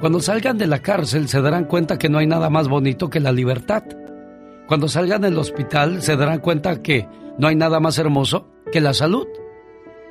[0.00, 3.20] Cuando salgan de la cárcel se darán cuenta que no hay nada más bonito que
[3.20, 3.84] la libertad.
[4.66, 7.06] Cuando salgan del hospital se darán cuenta que
[7.38, 9.28] no hay nada más hermoso que la salud.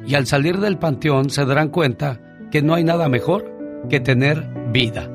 [0.06, 2.22] Y al salir del panteón se darán cuenta
[2.52, 3.52] que no hay nada mejor
[3.90, 5.10] que tener vida.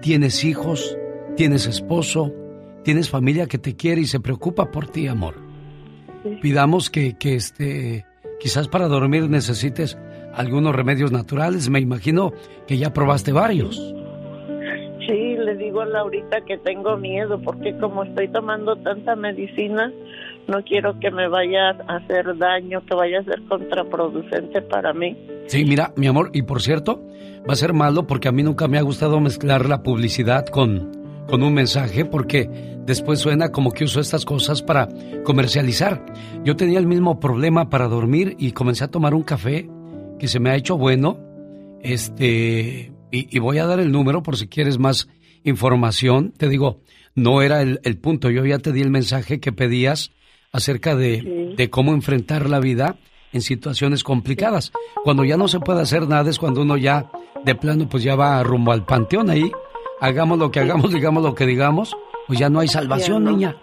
[0.00, 0.96] Tienes hijos,
[1.36, 2.32] tienes esposo,
[2.84, 5.34] tienes familia que te quiere y se preocupa por ti, amor.
[6.40, 8.06] Pidamos que, que este,
[8.40, 9.98] quizás para dormir necesites
[10.36, 11.68] algunos remedios naturales.
[11.68, 12.32] Me imagino
[12.66, 13.76] que ya probaste varios.
[15.06, 19.92] Sí, le digo a Laurita que tengo miedo porque como estoy tomando tanta medicina,
[20.48, 25.16] no quiero que me vaya a hacer daño, que vaya a ser contraproducente para mí.
[25.46, 27.02] Sí, mira, mi amor, y por cierto,
[27.48, 30.90] va a ser malo porque a mí nunca me ha gustado mezclar la publicidad con,
[31.28, 32.50] con un mensaje porque
[32.84, 34.88] después suena como que uso estas cosas para
[35.24, 36.04] comercializar.
[36.44, 39.68] Yo tenía el mismo problema para dormir y comencé a tomar un café
[40.18, 41.18] que se me ha hecho bueno.
[41.82, 45.08] Este, y, y voy a dar el número por si quieres más
[45.44, 46.32] información.
[46.36, 46.80] Te digo,
[47.14, 48.30] no era el, el punto.
[48.30, 50.12] Yo ya te di el mensaje que pedías
[50.52, 52.96] acerca de, de cómo enfrentar la vida
[53.32, 54.72] en situaciones complicadas.
[55.04, 57.10] Cuando ya no se puede hacer nada es cuando uno ya
[57.44, 59.50] de plano pues ya va rumbo al panteón ahí.
[60.00, 61.96] Hagamos lo que hagamos, digamos lo que digamos,
[62.26, 63.56] pues ya no hay salvación, niña.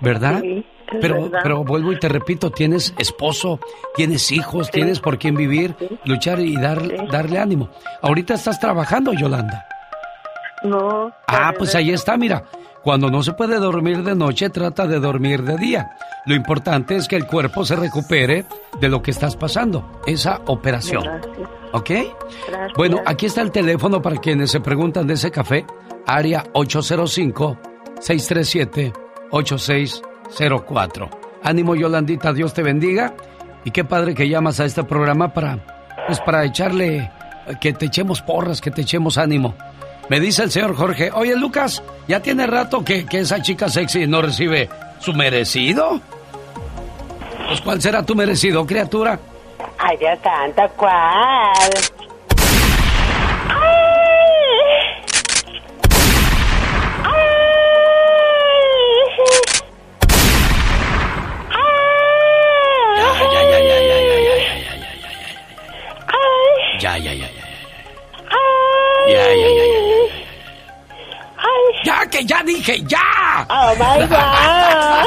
[0.00, 0.40] ¿Verdad?
[0.42, 0.64] Sí,
[1.00, 1.40] pero, verdad.
[1.42, 3.60] pero vuelvo y te repito, tienes esposo,
[3.94, 5.74] tienes hijos, tienes por quién vivir,
[6.04, 7.70] luchar y dar, darle ánimo.
[8.02, 9.66] Ahorita estás trabajando, Yolanda.
[10.64, 11.12] No.
[11.26, 12.44] Ah, pues ahí está, mira.
[12.82, 15.96] Cuando no se puede dormir de noche, trata de dormir de día.
[16.26, 18.44] Lo importante es que el cuerpo se recupere
[18.80, 21.02] de lo que estás pasando, esa operación.
[21.02, 21.48] Gracias.
[21.72, 21.90] ¿Ok?
[21.90, 22.72] Gracias.
[22.76, 25.66] Bueno, aquí está el teléfono para quienes se preguntan de ese café,
[26.06, 26.44] área
[30.30, 31.08] 805-637-8604.
[31.42, 33.14] Ánimo Yolandita, Dios te bendiga.
[33.64, 35.58] Y qué padre que llamas a este programa para,
[36.06, 37.10] pues para echarle,
[37.60, 39.54] que te echemos porras, que te echemos ánimo.
[40.08, 44.06] Me dice el señor Jorge, oye Lucas, ya tiene rato que, que esa chica sexy
[44.06, 44.70] no recibe
[45.00, 46.00] su merecido.
[47.46, 49.18] Pues ¿cuál será tu merecido, criatura?
[49.78, 51.97] Ay, Dios santo, ¿cuál?
[66.98, 67.44] Ya, ya, ya, ya.
[69.08, 70.18] Ya, ya, ya, ya, ya.
[71.84, 73.46] Ya, que ya dije, ya.
[73.48, 75.06] Oh my God.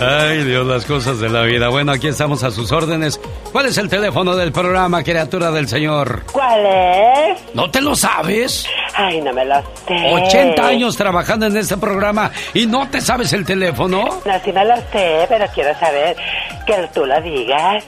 [0.00, 1.68] Ay, Dios, las cosas de la vida.
[1.68, 3.20] Bueno, aquí estamos a sus órdenes.
[3.52, 6.24] ¿Cuál es el teléfono del programa, criatura del Señor?
[6.32, 7.54] ¿Cuál es?
[7.54, 8.66] ¿No te lo sabes?
[8.94, 9.94] Ay, no me lo sé.
[10.12, 14.04] 80 años trabajando en este programa y no te sabes el teléfono.
[14.24, 16.16] No, sí me lo sé, pero quiero saber
[16.66, 17.84] que tú lo digas.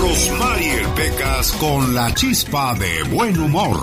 [0.00, 3.78] Rosmarie Pecas con la chispa de buen humor.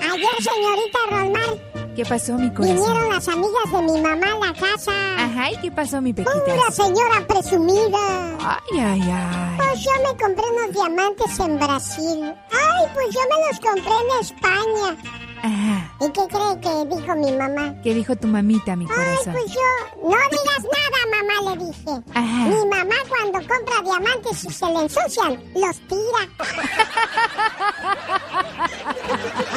[0.00, 1.58] Ayer, señorita Rosmar,
[1.96, 2.76] ¿Qué pasó, mi corazón?
[2.76, 4.92] vinieron las amigas de mi mamá a la casa.
[5.24, 6.74] Ajá, ¿y qué pasó, mi Pura Pequitas?
[6.76, 8.36] señora presumida.
[8.40, 9.56] Ay, ay, ay.
[9.56, 12.32] Pues yo me compré unos diamantes en Brasil.
[12.52, 14.96] Ay, pues yo me los compré en España.
[15.42, 15.92] Ajá.
[16.00, 17.74] ¿Y qué cree que dijo mi mamá?
[17.82, 19.32] ¿Qué dijo tu mamita, mi Ay, corazón?
[19.34, 19.60] pues yo,
[20.02, 21.90] no digas nada, mamá, le dije.
[22.14, 22.48] Ajá.
[22.48, 26.22] Mi mamá cuando compra diamantes y se le ensucian, los tira.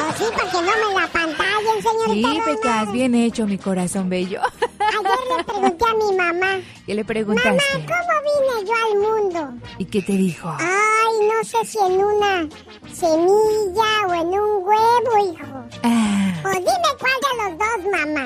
[0.09, 2.29] Así para que no me la pantallen, señorita.
[2.29, 2.39] Sí.
[2.45, 4.41] Pecas, bien hecho, mi corazón bello.
[4.87, 6.51] Ayer le pregunté a mi mamá,
[6.85, 7.63] ¿Qué le mamá, preguntaste?
[7.73, 9.41] ¿cómo vine yo al mundo?
[9.77, 10.49] ¿Y qué te dijo?
[10.59, 12.47] Ay, no sé si en una
[12.93, 15.65] semilla o en un huevo, hijo.
[15.83, 18.25] Ah, O dime cuál de los dos, mamá.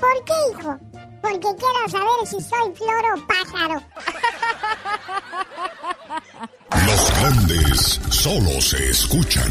[0.00, 0.72] ¿Por qué, hijo?
[1.22, 3.76] Porque quiero saber si soy flor o pájaro.
[6.86, 9.50] Los grandes solo se escuchan.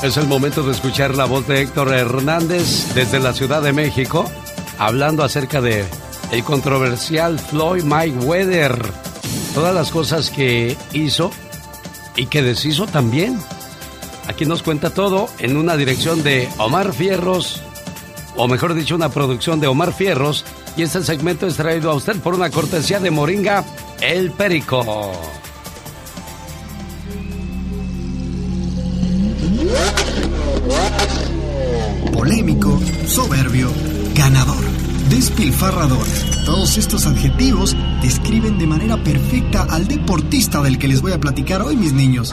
[0.00, 4.30] Es el momento de escuchar la voz de Héctor Hernández desde la Ciudad de México,
[4.78, 5.84] hablando acerca de
[6.30, 8.80] el controversial Floyd Mayweather.
[9.54, 11.32] Todas las cosas que hizo
[12.14, 13.40] y que deshizo también.
[14.28, 17.60] Aquí nos cuenta todo en una dirección de Omar Fierros,
[18.36, 20.44] o mejor dicho, una producción de Omar Fierros.
[20.76, 23.64] Y este segmento es traído a usted por una cortesía de Moringa
[24.00, 25.12] El Perico.
[33.08, 33.72] Soberbio,
[34.14, 34.62] ganador,
[35.08, 36.06] despilfarrador.
[36.44, 41.62] Todos estos adjetivos describen de manera perfecta al deportista del que les voy a platicar
[41.62, 42.32] hoy, mis niños.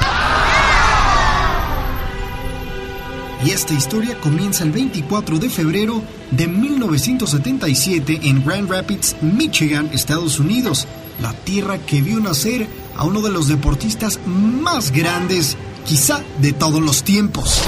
[3.45, 10.39] Y esta historia comienza el 24 de febrero de 1977 en Grand Rapids, Michigan, Estados
[10.39, 10.87] Unidos,
[11.21, 16.81] la tierra que vio nacer a uno de los deportistas más grandes, quizá de todos
[16.81, 17.61] los tiempos.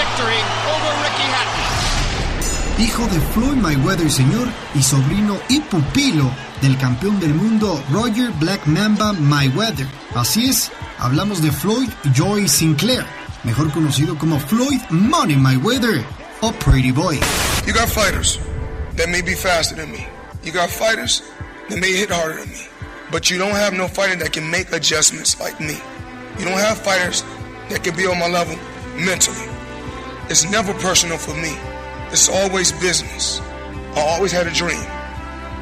[0.00, 0.40] Victory
[0.72, 2.82] over Ricky Hatton.
[2.82, 4.48] hijo de Floyd Mayweather Sr.
[4.74, 6.30] y sobrino y pupilo
[6.62, 9.86] del campeón del mundo Roger Black Mamba Mayweather.
[10.14, 13.04] Así es, hablamos de Floyd Joy Sinclair,
[13.44, 16.02] mejor conocido como Floyd Money Mayweather
[16.40, 17.20] o Pretty Boy.
[17.66, 18.38] You got fighters
[18.96, 20.06] that may be faster than me.
[20.42, 21.22] You got fighters
[21.68, 22.66] that may hit harder than me.
[23.12, 25.76] But you don't have no fighter that can make adjustments like me.
[26.38, 27.22] You don't have fighters
[27.68, 28.56] that can be on my level
[28.96, 29.59] mentally.
[30.30, 31.50] It's never personal for me.
[32.12, 33.40] It's always business.
[33.96, 34.78] I always had a dream.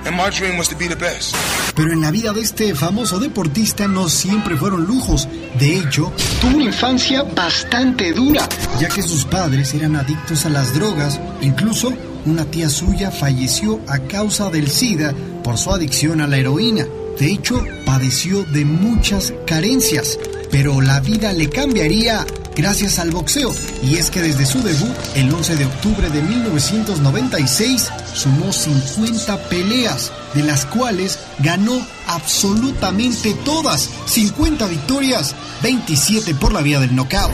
[0.05, 1.35] And my dream was to be the best.
[1.75, 5.27] Pero en la vida de este famoso deportista no siempre fueron lujos.
[5.59, 6.13] De hecho,
[6.43, 8.47] tuvo una infancia bastante dura,
[8.79, 11.19] ya que sus padres eran adictos a las drogas.
[11.41, 11.95] Incluso
[12.27, 16.85] una tía suya falleció a causa del SIDA por su adicción a la heroína.
[17.19, 20.19] De hecho, padeció de muchas carencias,
[20.51, 22.27] pero la vida le cambiaría
[22.59, 23.55] gracias al boxeo.
[23.83, 30.13] Y es que desde su debut, el 11 de octubre de 1996, sumó 50 peleas,
[30.35, 33.89] de las cuales ganó absolutamente todas.
[34.07, 37.33] 50 victorias, 27 por la vía del knockout.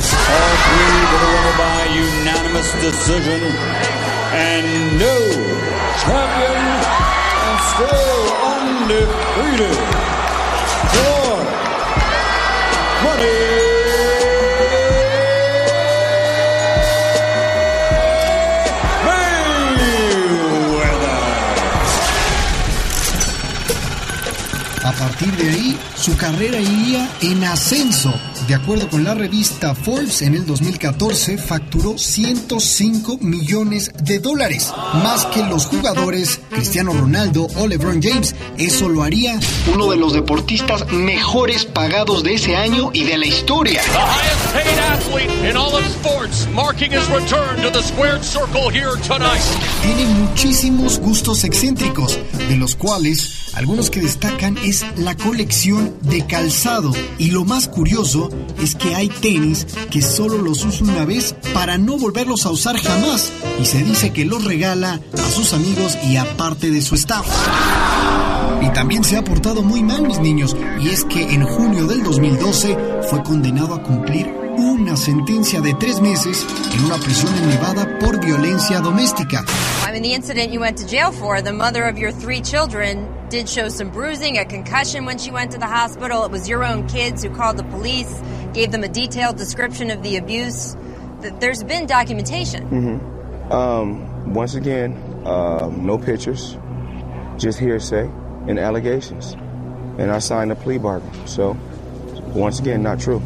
[13.05, 13.74] by
[24.85, 28.13] A partir de ahí, su carrera iría en ascenso.
[28.47, 34.71] De acuerdo con la revista Forbes, en el 2014 facturó 105 millones de dólares,
[35.03, 38.35] más que los jugadores Cristiano Ronaldo o LeBron James.
[38.59, 39.41] Eso lo haría
[39.73, 43.81] uno de los deportistas mejores pagados de ese año y de la historia.
[49.83, 56.93] Tiene muchísimos gustos excéntricos, de los cuales algunos que destacan es la colección de calzado.
[57.19, 58.29] Y lo más curioso
[58.63, 62.77] es que hay tenis que solo los usa una vez para no volverlos a usar
[62.77, 63.33] jamás.
[63.61, 67.27] Y se dice que los regala a sus amigos y a parte de su staff.
[68.63, 70.57] Y también se ha portado muy mal, mis niños.
[70.81, 72.77] Y es que en junio del 2012
[73.09, 78.19] fue condenado a cumplir una sentencia de tres meses en una prisión en Nevada por
[78.21, 79.45] violencia doméstica.
[79.87, 83.09] I mean, the incident you went to jail for, the mother of your three children
[83.31, 86.25] did show some bruising, a concussion when she went to the hospital.
[86.25, 88.23] It was your own kids who called the police,
[88.53, 90.77] gave them a detailed description of the abuse.
[91.41, 92.67] There's been documentation.
[92.67, 96.57] hmm Um, once again, um, no pictures,
[97.37, 98.09] just hearsay
[98.49, 99.37] and allegations.
[99.99, 101.11] And I signed a plea bargain.
[101.27, 101.57] So,
[102.35, 103.21] once again, not true.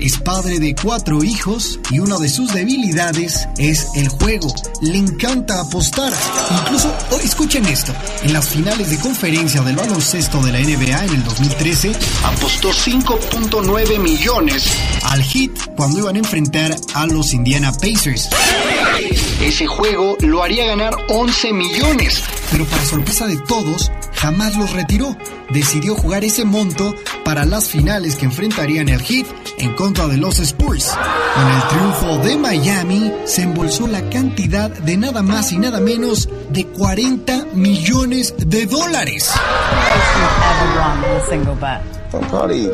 [0.00, 4.52] Es padre de cuatro hijos y una de sus debilidades es el juego.
[4.82, 6.12] Le encanta apostar.
[6.60, 11.14] Incluso, oh, escuchen esto, en las finales de conferencia del baloncesto de la NBA en
[11.14, 11.92] el 2013,
[12.24, 14.66] apostó 5.9 millones
[15.04, 18.28] al Heat cuando iban a enfrentar a los Indiana Pacers.
[19.40, 23.90] Ese juego lo haría ganar 11 millones, pero para sorpresa de todos,
[24.24, 25.14] jamás los retiró.
[25.50, 26.94] Decidió jugar ese monto
[27.26, 29.26] para las finales que enfrentarían el Heat
[29.58, 30.96] en contra de los Spurs.
[31.34, 36.30] Con el triunfo de Miami, se embolsó la cantidad de nada más y nada menos
[36.48, 39.30] de 40 millones de dólares.
[42.10, 42.70] Probably uh,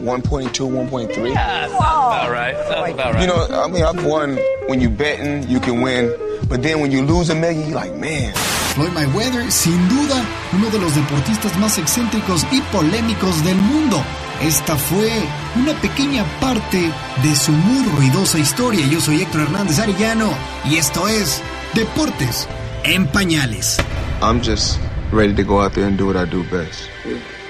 [0.00, 1.34] 1.2, 1.3.
[1.34, 2.56] Yeah, sounds about right.
[2.68, 3.20] Sounds about right.
[3.20, 4.38] You know, I mean, I've won
[4.68, 6.10] when you betting, you can win.
[6.48, 8.32] But then when you lose a million, you're like, man.
[8.74, 10.24] Floyd Mayweather, sin duda,
[10.54, 14.02] uno de los deportistas más excéntricos y polémicos del mundo.
[14.40, 15.10] Esta fue
[15.56, 16.90] una pequeña parte
[17.22, 18.86] de su muy ruidosa historia.
[18.86, 20.30] Yo soy Héctor Hernández Arellano
[20.64, 21.42] y esto es
[21.74, 22.48] Deportes
[22.84, 23.76] en Pañales.
[24.22, 24.78] I'm just
[25.12, 26.88] ready to go out there and do what I do best.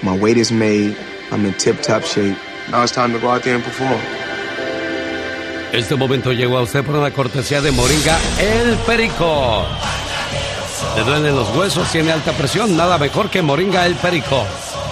[0.03, 0.97] My weight is made.
[1.31, 2.37] I'm in tip top shape.
[2.71, 4.01] Now it's time to go out there and perform.
[5.73, 9.65] Este momento llegó a usted por una cortesía de Moringa El Perico.
[10.97, 14.45] Le duelen los huesos, tiene alta presión, nada mejor que Moringa El Perico.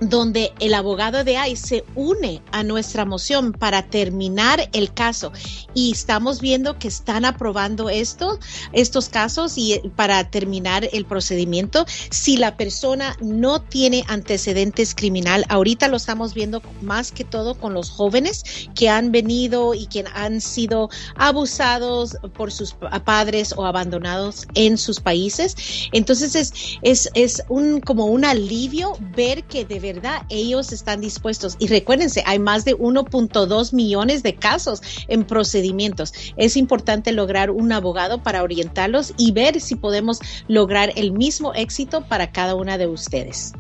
[0.01, 5.33] donde el abogado de ICE se une a nuestra moción para terminar el caso.
[5.75, 8.39] Y estamos viendo que están aprobando esto,
[8.73, 11.85] estos casos y eh, para terminar el procedimiento.
[12.11, 17.75] Si la persona no tiene antecedentes criminal ahorita lo estamos viendo más que todo con
[17.75, 18.45] los jóvenes
[18.75, 24.79] que han venido y que han sido abusados por sus pa- padres o abandonados en
[24.79, 25.57] sus países.
[25.93, 26.53] Entonces es
[26.83, 31.57] es, es un como un alivio ver que de verdad ellos están dispuestos.
[31.59, 36.13] Y recuérdense, hay más de 1.2 millones de casos en procedimientos.
[36.37, 42.05] Es importante lograr un abogado para orientarlos y ver si podemos lograr el mismo éxito
[42.09, 43.53] para cada una de ustedes.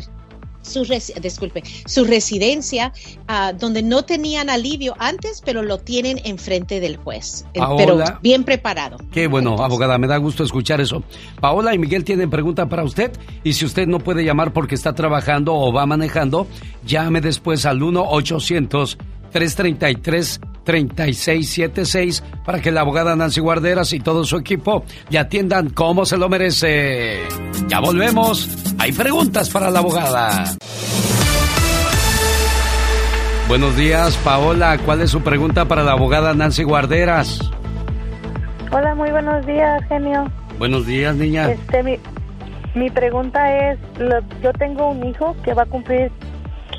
[0.65, 0.85] su
[1.21, 2.93] disculpe, su residencia
[3.29, 7.45] ah, donde no tenían alivio antes, pero lo tienen enfrente del juez.
[7.55, 8.97] Eh, Pero bien preparado.
[9.13, 11.03] Qué bueno, abogada, me da gusto escuchar eso.
[11.41, 13.13] Paola y Miguel tienen pregunta para usted
[13.43, 16.47] y si usted no puede llamar porque está trabajando o va manejando,
[16.85, 17.83] llame después al
[20.65, 26.17] 1-800-333-3676 para que la abogada Nancy Guarderas y todo su equipo le atiendan como se
[26.17, 27.21] lo merece.
[27.69, 28.49] Ya volvemos.
[28.79, 30.45] Hay preguntas para la abogada.
[33.49, 34.79] Buenos días, Paola.
[34.85, 37.41] ¿Cuál es su pregunta para la abogada Nancy Guarderas?
[38.73, 40.31] Hola, muy buenos días, genio.
[40.59, 41.51] Buenos días, niña.
[41.51, 41.97] Este, mi,
[42.75, 46.11] mi pregunta es, lo- yo tengo un hijo que va a cumplir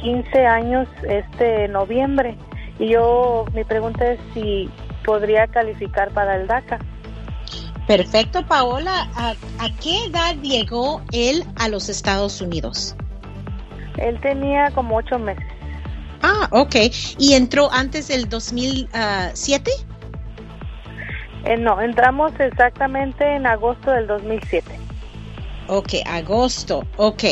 [0.02, 2.36] 15 años este noviembre
[2.80, 4.70] yo, mi pregunta es si
[5.04, 6.80] podría calificar para el DACA.
[7.88, 9.10] Perfecto, Paola.
[9.16, 12.96] ¿A, a qué edad llegó él a los Estados Unidos?
[13.98, 15.46] Él tenía como ocho meses.
[16.22, 16.76] Ah, ok.
[17.20, 19.72] ¿Y entró antes del 2007?
[21.46, 24.85] Eh, no, entramos exactamente en agosto del 2007.
[25.68, 26.86] Ok, agosto.
[26.98, 27.24] Ok.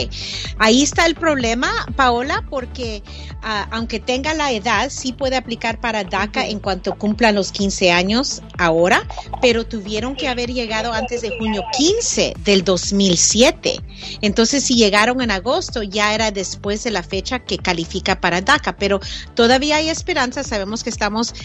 [0.58, 3.04] Ahí está el problema, Paola, porque
[3.44, 7.92] ah, aunque tenga la edad, sí puede aplicar para DACA en cuanto cumplan los 15
[7.92, 9.08] años ahora,
[9.42, 13.80] pero tuvieron que haber llegado antes de junio 15 del 2007.
[14.22, 18.78] Entonces, si llegaron en agosto, ya era después de la fecha que califica para DACA,
[18.78, 19.00] pero
[19.36, 20.44] todavía hay esperanza.
[20.44, 21.36] Sabemos que estamos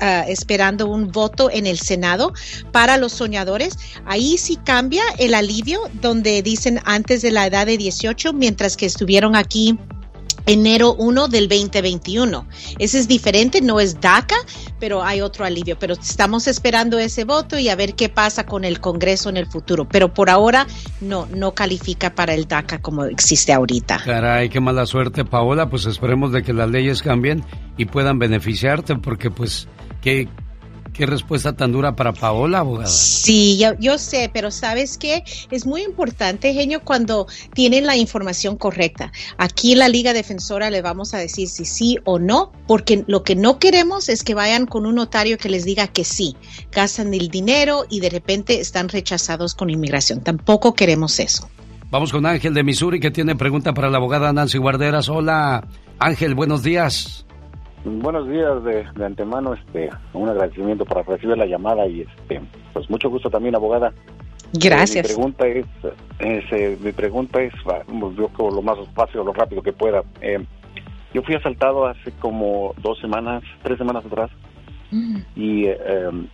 [0.00, 2.34] ah, esperando un voto en el Senado
[2.72, 3.78] para los soñadores.
[4.04, 8.86] Ahí sí cambia el alivio, donde dicen antes de la edad de 18, mientras que
[8.86, 9.78] estuvieron aquí
[10.46, 12.46] enero 1 del 2021.
[12.78, 14.36] Ese es diferente, no es DACA,
[14.78, 15.76] pero hay otro alivio.
[15.78, 19.46] Pero estamos esperando ese voto y a ver qué pasa con el Congreso en el
[19.46, 19.86] futuro.
[19.88, 20.66] Pero por ahora
[21.00, 24.00] no, no califica para el DACA como existe ahorita.
[24.04, 25.68] Caray, qué mala suerte, Paola.
[25.68, 27.44] Pues esperemos de que las leyes cambien
[27.76, 29.68] y puedan beneficiarte, porque pues,
[30.00, 30.28] qué,
[30.96, 32.88] qué respuesta tan dura para Paola, abogada.
[32.88, 35.24] Sí, yo, yo sé, pero ¿sabes qué?
[35.50, 39.12] Es muy importante, genio, cuando tienen la información correcta.
[39.36, 43.22] Aquí en la Liga Defensora le vamos a decir si sí o no, porque lo
[43.22, 46.36] que no queremos es que vayan con un notario que les diga que sí,
[46.72, 50.22] gastan el dinero y de repente están rechazados con inmigración.
[50.22, 51.48] Tampoco queremos eso.
[51.90, 55.08] Vamos con Ángel de Missouri que tiene pregunta para la abogada Nancy Guarderas.
[55.08, 55.68] Hola,
[55.98, 57.25] Ángel, buenos días.
[57.90, 62.40] Buenos días de, de antemano, este, un agradecimiento para recibir la llamada y este,
[62.72, 63.92] pues mucho gusto también, abogada.
[64.52, 64.96] Gracias.
[64.96, 65.66] Eh, mi pregunta es,
[66.18, 67.84] es, eh, mi pregunta es, va,
[68.16, 70.02] yo creo lo más fácil lo rápido que pueda.
[70.20, 70.44] Eh,
[71.14, 74.30] yo fui asaltado hace como dos semanas, tres semanas atrás
[75.36, 76.26] y eh, em,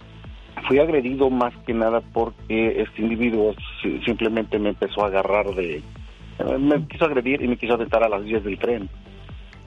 [0.66, 5.82] fui agredido más que nada porque este individuo si- simplemente me empezó a agarrar de,
[6.58, 8.88] me quiso agredir y me quiso aventar a las vías del tren.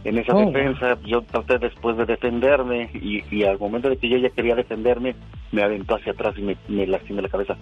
[0.06, 0.46] En esa Oh.
[0.46, 4.56] defensa, yo traté después de defenderme y, y al momento de que yo ya quería
[4.56, 5.16] defenderme,
[5.52, 7.58] me aventó hacia atrás y me, me lastimé la cabeza.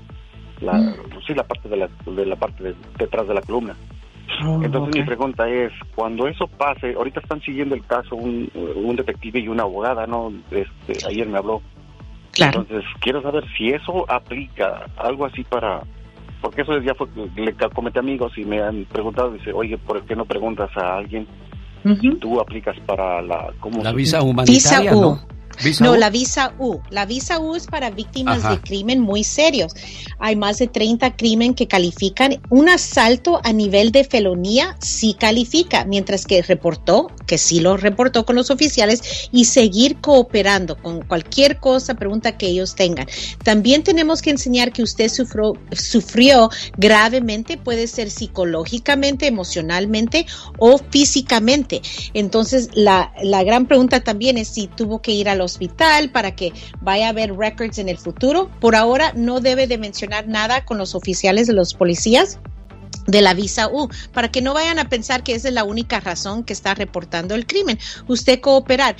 [0.61, 0.93] La, Mm.
[1.25, 3.75] Sí, la parte de la, de la parte de- detrás de la columna.
[4.45, 8.95] Oh, Entonces mi pregunta es, cuando eso pase, ahorita están siguiendo el caso un, un
[8.95, 10.33] detective y una abogada, ¿no?
[10.51, 11.61] Este, ayer me habló.
[12.33, 12.61] Claro.
[12.61, 15.81] Entonces quiero saber si eso aplica, algo así para...
[16.41, 17.07] Porque eso ya fue,
[17.37, 20.97] le comenté a amigos y me han preguntado, dice, oye, ¿por qué no preguntas a
[20.97, 21.25] alguien
[21.83, 23.51] si tú aplicas para la...
[23.59, 25.01] ¿cómo La visa humanitaria, Visa U.
[25.01, 25.19] ¿no?
[25.63, 25.95] ¿Visa no, U?
[25.95, 26.79] la visa U.
[26.89, 28.51] La visa U es para víctimas Ajá.
[28.51, 29.73] de crimen muy serios.
[30.19, 32.41] Hay más de 30 crimen que califican.
[32.49, 38.25] Un asalto a nivel de felonía sí califica, mientras que reportó, que sí lo reportó
[38.25, 43.07] con los oficiales, y seguir cooperando con cualquier cosa, pregunta que ellos tengan.
[43.43, 50.25] También tenemos que enseñar que usted sufrió, sufrió gravemente, puede ser psicológicamente, emocionalmente
[50.57, 51.81] o físicamente.
[52.13, 56.53] Entonces, la, la gran pregunta también es si tuvo que ir al hospital para que
[56.81, 58.49] vaya a haber records en el futuro.
[58.59, 62.39] Por ahora no debe de mencionar nada con los oficiales de los policías
[63.07, 65.99] de la visa U, para que no vayan a pensar que esa es la única
[65.99, 67.79] razón que está reportando el crimen.
[68.07, 68.95] Usted cooperar.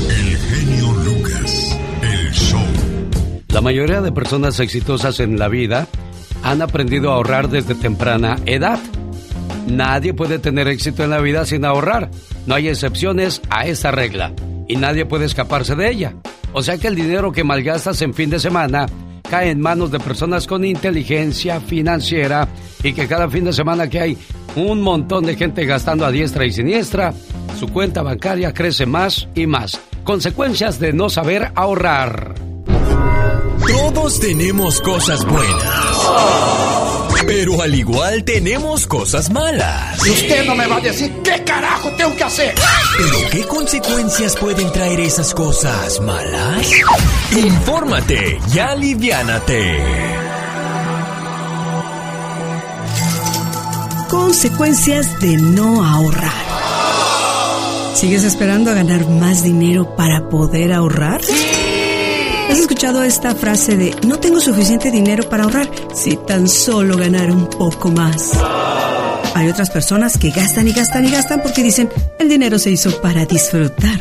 [0.09, 2.59] El genio Lucas, el show.
[3.49, 5.87] La mayoría de personas exitosas en la vida
[6.43, 8.79] han aprendido a ahorrar desde temprana edad.
[9.67, 12.09] Nadie puede tener éxito en la vida sin ahorrar.
[12.45, 14.33] No hay excepciones a esta regla
[14.67, 16.13] y nadie puede escaparse de ella.
[16.53, 18.87] O sea que el dinero que malgastas en fin de semana
[19.29, 22.47] cae en manos de personas con inteligencia financiera
[22.83, 24.17] y que cada fin de semana que hay
[24.55, 27.13] un montón de gente gastando a diestra y siniestra,
[27.57, 29.79] su cuenta bancaria crece más y más.
[30.03, 32.35] Consecuencias de no saber ahorrar.
[33.67, 36.80] Todos tenemos cosas buenas.
[37.27, 40.05] Pero al igual tenemos cosas malas.
[40.05, 42.55] Y usted no me va a decir qué carajo tengo que hacer.
[42.97, 46.71] ¿Pero qué consecuencias pueden traer esas cosas malas?
[47.31, 49.77] Infórmate y aliviánate.
[54.09, 56.51] Consecuencias de no ahorrar.
[57.93, 61.21] ¿Sigues esperando a ganar más dinero para poder ahorrar?
[62.51, 67.31] ¿Has escuchado esta frase de no tengo suficiente dinero para ahorrar si tan solo ganar
[67.31, 68.33] un poco más?
[69.35, 73.01] Hay otras personas que gastan y gastan y gastan porque dicen el dinero se hizo
[73.01, 73.97] para disfrutar.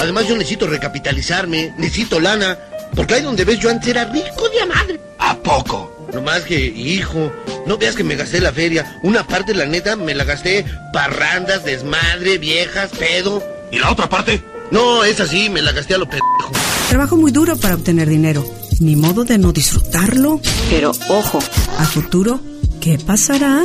[0.00, 2.58] Además yo necesito recapitalizarme, necesito lana,
[2.96, 5.00] porque ahí donde ves yo antes era rico de a madre.
[5.20, 6.08] ¿A poco?
[6.12, 7.32] No más que, hijo,
[7.66, 8.98] no veas que me gasté la feria.
[9.04, 13.40] Una parte, la neta, me la gasté parrandas, desmadre, viejas, pedo.
[13.70, 14.42] ¿Y la otra parte?
[14.72, 16.50] No, esa sí, me la gasté a lo pendejo.
[16.88, 18.44] Trabajo muy duro para obtener dinero.
[18.80, 20.40] Ni modo de no disfrutarlo.
[20.70, 21.38] Pero ojo,
[21.78, 22.40] a futuro,
[22.80, 23.64] ¿qué pasará?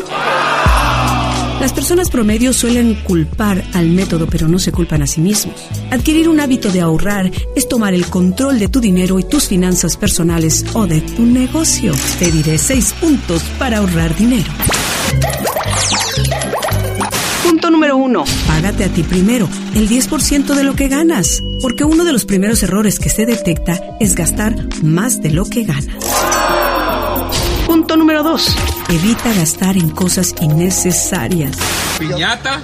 [1.59, 5.55] Las personas promedio suelen culpar al método, pero no se culpan a sí mismos.
[5.89, 9.97] Adquirir un hábito de ahorrar es tomar el control de tu dinero y tus finanzas
[9.97, 11.93] personales o de tu negocio.
[12.19, 14.51] Te diré seis puntos para ahorrar dinero.
[17.87, 18.23] Número uno.
[18.47, 22.61] Págate a ti primero el 10% de lo que ganas, porque uno de los primeros
[22.63, 26.03] errores que se detecta es gastar más de lo que ganas.
[27.65, 28.53] Punto número dos.
[28.89, 31.57] Evita gastar en cosas innecesarias.
[31.99, 32.61] Piñata.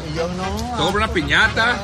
[0.78, 1.78] Sobre una piñata.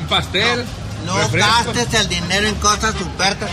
[0.00, 0.64] Un pastel.
[1.06, 3.50] No gastes el dinero en cosas superfluas.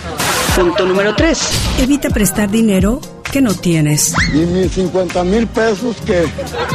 [0.57, 1.39] Punto número 3.
[1.79, 2.99] Evita prestar dinero
[3.37, 4.15] que no tienes.
[4.33, 6.25] Y mis 50 mil pesos que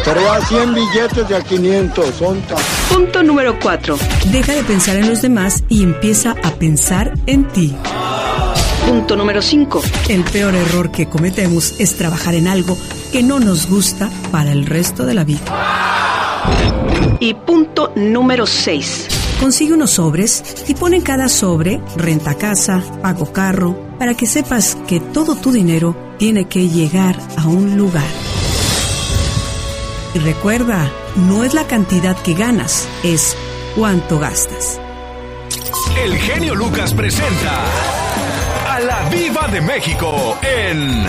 [0.04, 2.40] traía 100 billetes de a 500, son.
[2.88, 3.98] Punto número 4.
[4.30, 7.74] Deja de pensar en los demás y empieza a pensar en ti.
[8.86, 9.82] Punto número 5.
[10.08, 12.78] El peor error que cometemos es trabajar en algo
[13.10, 15.40] que no nos gusta para el resto de la vida.
[17.18, 19.21] Y punto número 6.
[19.42, 24.78] Consigue unos sobres y pon en cada sobre renta casa, pago carro, para que sepas
[24.86, 28.06] que todo tu dinero tiene que llegar a un lugar.
[30.14, 33.36] Y recuerda, no es la cantidad que ganas, es
[33.74, 34.80] cuánto gastas.
[36.00, 37.64] El genio Lucas presenta
[38.68, 41.04] a la Viva de México en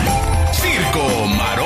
[0.53, 1.62] Circo, Maroma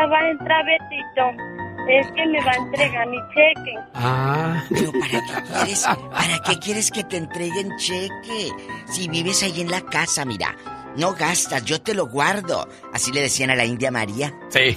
[0.00, 1.44] ¿a qué hora va a entrar Betito?
[1.88, 3.74] Es que me va a entregar mi cheque.
[3.94, 4.64] Ah.
[4.68, 5.86] Pero ¿para qué quieres?
[5.86, 8.50] ¿Para qué quieres que te entreguen cheque?
[8.86, 10.54] Si vives ahí en la casa, mira,
[10.96, 12.68] no gastas, yo te lo guardo.
[12.92, 14.32] Así le decían a la India María.
[14.50, 14.76] Sí.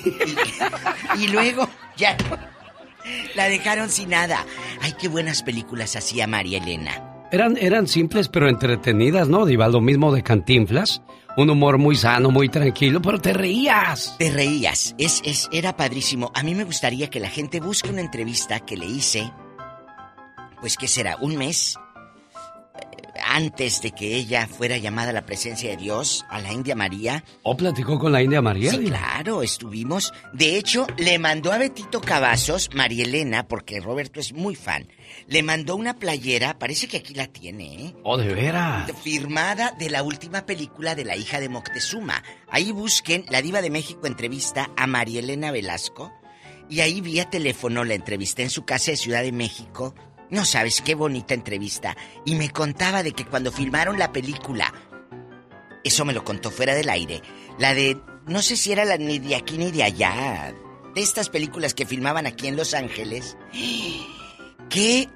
[1.15, 1.67] Y, y luego
[1.97, 2.17] ya
[3.35, 4.45] la dejaron sin nada.
[4.81, 6.91] Ay, qué buenas películas hacía María Elena.
[7.31, 9.67] Eran, eran simples pero entretenidas, ¿no, Diva?
[9.67, 11.01] Lo mismo de Cantinflas.
[11.35, 14.15] Un humor muy sano, muy tranquilo, pero te reías.
[14.19, 14.93] Te reías.
[14.99, 16.31] Es, es, era padrísimo.
[16.35, 19.31] A mí me gustaría que la gente busque una entrevista que le hice.
[20.61, 21.17] Pues, ¿qué será?
[21.21, 21.75] ¿Un mes?
[22.75, 26.75] Eh, Antes de que ella fuera llamada a la presencia de Dios, a la India
[26.75, 27.23] María.
[27.41, 28.69] ¿O platicó con la India María?
[28.69, 30.13] Sí, claro, estuvimos.
[30.33, 34.87] De hecho, le mandó a Betito Cavazos, María Elena, porque Roberto es muy fan.
[35.33, 37.95] Le mandó una playera, parece que aquí la tiene, ¿eh?
[38.03, 38.91] Oh, de veras.
[39.01, 42.21] Firmada de la última película de la hija de Moctezuma.
[42.51, 46.13] Ahí busquen La Diva de México entrevista a María Elena Velasco.
[46.69, 49.95] Y ahí vía teléfono la entrevisté en su casa de Ciudad de México.
[50.29, 51.97] No sabes qué bonita entrevista.
[52.25, 54.71] Y me contaba de que cuando filmaron la película,
[55.83, 57.23] eso me lo contó fuera del aire,
[57.57, 60.53] la de, no sé si era la ni de aquí ni de allá,
[60.93, 63.35] de estas películas que filmaban aquí en Los Ángeles,
[64.69, 65.09] que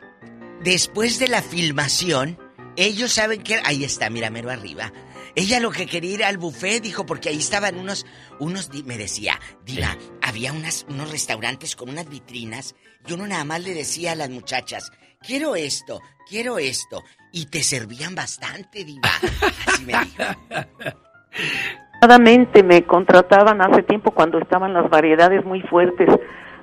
[0.64, 2.38] después de la filmación,
[2.76, 3.60] ellos saben que...
[3.66, 4.92] Ahí está, mira, mero arriba.
[5.36, 8.06] Ella lo que quería ir al buffet, dijo, porque ahí estaban unos,
[8.40, 12.76] unos, di- me decía, Diva, había unas, unos restaurantes con unas vitrinas
[13.08, 17.62] y uno nada más le decía a las muchachas, quiero esto, quiero esto, y te
[17.62, 19.10] servían bastante, Diva.
[19.68, 20.24] Así me dijo.
[22.00, 26.10] Afortunadamente me contrataban hace tiempo cuando estaban las variedades muy fuertes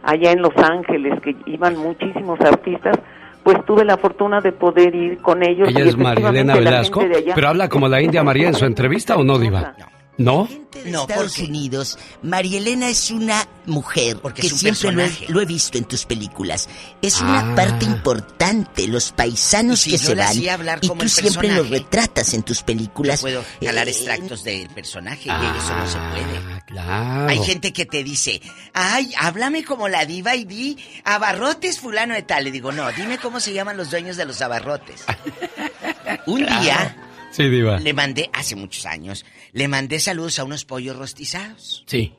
[0.02, 2.96] allá en Los Ángeles, que iban muchísimos artistas,
[3.44, 5.68] pues tuve la fortuna de poder ir con ellos.
[5.68, 8.22] Ella y es María Elena la Velasco, gente de allá- pero habla como la India
[8.24, 9.74] María en su entrevista o no, Diva?
[9.78, 9.93] ¿No?
[10.16, 10.48] No,
[10.84, 15.32] Estados Unidos, María Elena es una mujer Porque que es un siempre lo he, personaje.
[15.32, 16.68] lo he visto en tus películas.
[17.02, 17.24] Es Ah.
[17.24, 21.00] una parte importante, los paisanos Y si que yo se van hacía hablar y como
[21.00, 23.20] tú el siempre los retratas en tus películas.
[23.22, 26.62] Puedo jalar Eh, extractos del personaje y eso no se puede.
[26.66, 27.28] Claro.
[27.28, 28.40] Hay gente que te dice,
[28.72, 32.44] ay, háblame como la diva y di abarrotes fulano de tal.
[32.44, 35.04] Le digo, no, dime cómo se llaman los dueños de los abarrotes.
[36.26, 36.96] Un día
[37.36, 37.78] Sí, Diva.
[37.80, 42.14] le mandé, hace muchos años, le mandé saludos a unos pollos rostizados Sí.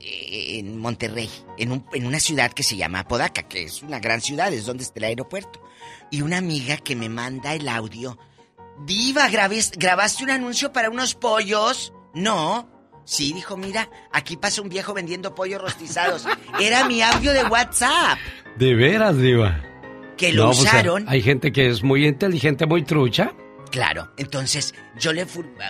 [0.00, 4.00] eh, en Monterrey, en, un- en una ciudad que se llama Apodaca, que es una
[4.00, 5.62] gran ciudad, es donde está el aeropuerto.
[6.10, 8.18] Y una amiga que me manda el audio.
[8.84, 11.92] Diva, ¿grabes- ¿grabaste un anuncio para unos pollos?
[12.14, 12.68] No.
[13.04, 16.24] Sí, dijo, mira, aquí pasa un viejo vendiendo pollos rostizados.
[16.60, 18.18] Era mi audio de WhatsApp.
[18.56, 19.62] De veras, Diva.
[20.16, 21.04] Que lo No, pues, usaron.
[21.08, 23.32] hay gente que es muy inteligente, muy trucha.
[23.72, 25.26] Claro, entonces yo le...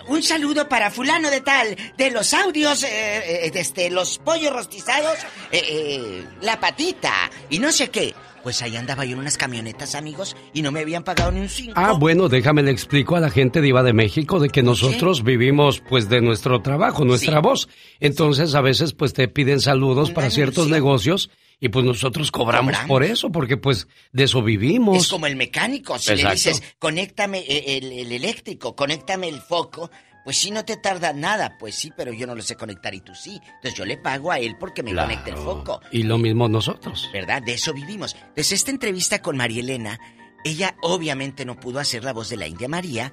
[0.08, 5.16] Un saludo para fulano de tal, de los audios, eh, eh, desde los pollos rostizados,
[5.52, 8.12] eh, la patita, y no sé qué.
[8.42, 11.48] Pues ahí andaba yo en unas camionetas, amigos, y no me habían pagado ni un
[11.48, 11.74] cinco.
[11.76, 15.80] Ah, bueno, déjame le explico a la gente Diva de México de que nosotros vivimos
[15.88, 17.68] pues de nuestro trabajo, nuestra voz.
[18.00, 21.30] Entonces a veces pues te piden saludos para ciertos negocios
[21.62, 22.88] y pues nosotros cobramos, Cobramos.
[22.88, 24.98] por eso, porque pues de eso vivimos.
[24.98, 29.90] Es como el mecánico, si le dices, conéctame eh, el, el eléctrico, conéctame el foco,
[30.24, 33.00] pues sí no te tarda nada, pues sí, pero yo no lo sé conectar y
[33.00, 33.40] tú sí.
[33.56, 35.08] Entonces yo le pago a él porque me Claro.
[35.08, 35.80] conecta el foco.
[35.92, 37.08] Y lo mismo nosotros.
[37.12, 37.40] ¿verdad?
[37.42, 38.14] De eso vivimos.
[38.14, 39.98] Entonces, esta entrevista con María Elena,
[40.44, 43.12] ella obviamente no pudo hacer la voz de la India María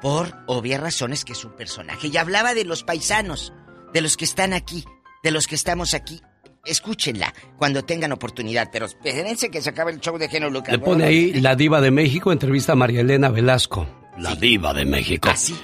[0.00, 2.08] por obvias razones que es un personaje.
[2.08, 3.52] Y hablaba de los paisanos,
[3.92, 4.84] de los que están aquí,
[5.22, 6.20] de los que estamos aquí.
[6.64, 10.72] Escúchenla cuando tengan oportunidad, pero espérense que se acabe el show de Genio Lucas.
[10.72, 13.86] Le pone ahí la Diva de México, entrevista a María Elena Velasco.
[14.18, 15.30] La Diva de México.
[15.30, 15.56] Así,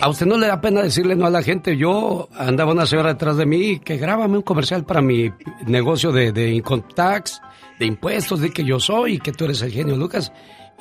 [0.00, 1.76] A usted no le da pena decirle no a la gente.
[1.76, 5.30] Yo andaba una señora detrás de mí que grábame un comercial para mi
[5.66, 6.62] negocio de, de
[7.78, 10.32] de impuestos, de que yo soy y que tú eres el genio Lucas.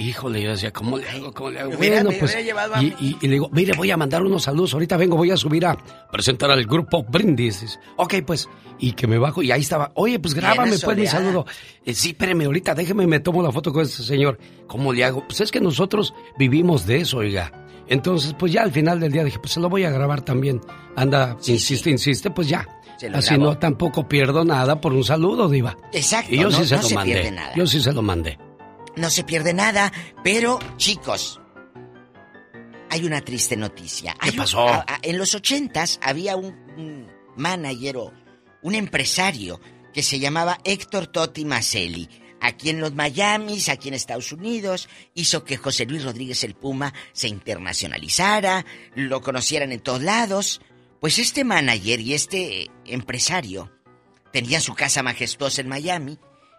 [0.02, 1.32] Híjole, yo decía, ¿cómo le hago?
[1.34, 1.72] ¿Cómo le hago?
[1.78, 2.32] Bueno, me pues.
[2.32, 4.73] hubiera llevado a- Y, y- y le digo, mire, voy a mandar unos saludos.
[4.73, 5.78] Ahorita vengo, voy a subir a
[6.11, 7.80] presentar al grupo Brindis.
[7.98, 8.49] Ok, pues.
[8.80, 9.91] Y que me bajo y ahí estaba.
[9.95, 11.45] Oye, pues grábame, pues mi saludo.
[11.86, 14.40] Eh, sí, espéreme, ahorita déjeme, me tomo la foto con este señor.
[14.68, 15.23] ¿Cómo le hago?
[15.28, 17.52] Pues es que nosotros vivimos de eso, oiga.
[17.88, 20.61] Entonces, pues ya al final del día dije, pues se lo voy a grabar también.
[20.95, 22.68] Anda, insiste, insiste, pues ya.
[23.14, 25.76] Así no tampoco pierdo nada por un saludo, Diva.
[25.91, 27.32] Exacto, Y yo no- sí se no lo se mandé.
[27.32, 27.53] nada.
[27.56, 28.38] Yo sí se lo mandé.
[28.97, 29.91] No se pierde nada,
[30.23, 31.39] pero chicos,
[32.89, 34.13] hay una triste noticia.
[34.13, 34.68] ¿Qué Hay un- pasó?
[34.68, 36.47] a- a- en los ochentas había un,
[36.77, 37.07] un
[37.38, 38.13] manager o
[38.61, 39.59] un empresario
[39.93, 42.09] que se llamaba Héctor Totti Maselli.
[42.43, 46.93] Aquí en los Miamis, aquí en Estados Unidos, hizo que José Luis Rodríguez el Puma
[47.13, 48.65] se internacionalizara,
[48.95, 50.59] lo conocieran en todos lados.
[50.99, 53.72] Pues este manager y este empresario
[54.34, 56.18] tenía su casa majestuosa en Miami,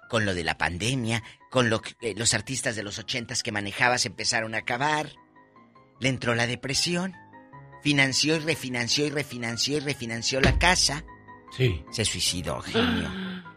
[0.09, 1.23] con lo de la pandemia,
[1.53, 5.11] con lo que eh, los artistas de los ochentas que manejaba se empezaron a acabar.
[6.01, 7.13] Le entró la depresión.
[7.83, 11.05] Financió y refinanció y refinanció y refinanció la casa.
[11.57, 11.85] Sí.
[11.93, 13.09] Se suicidó, genio.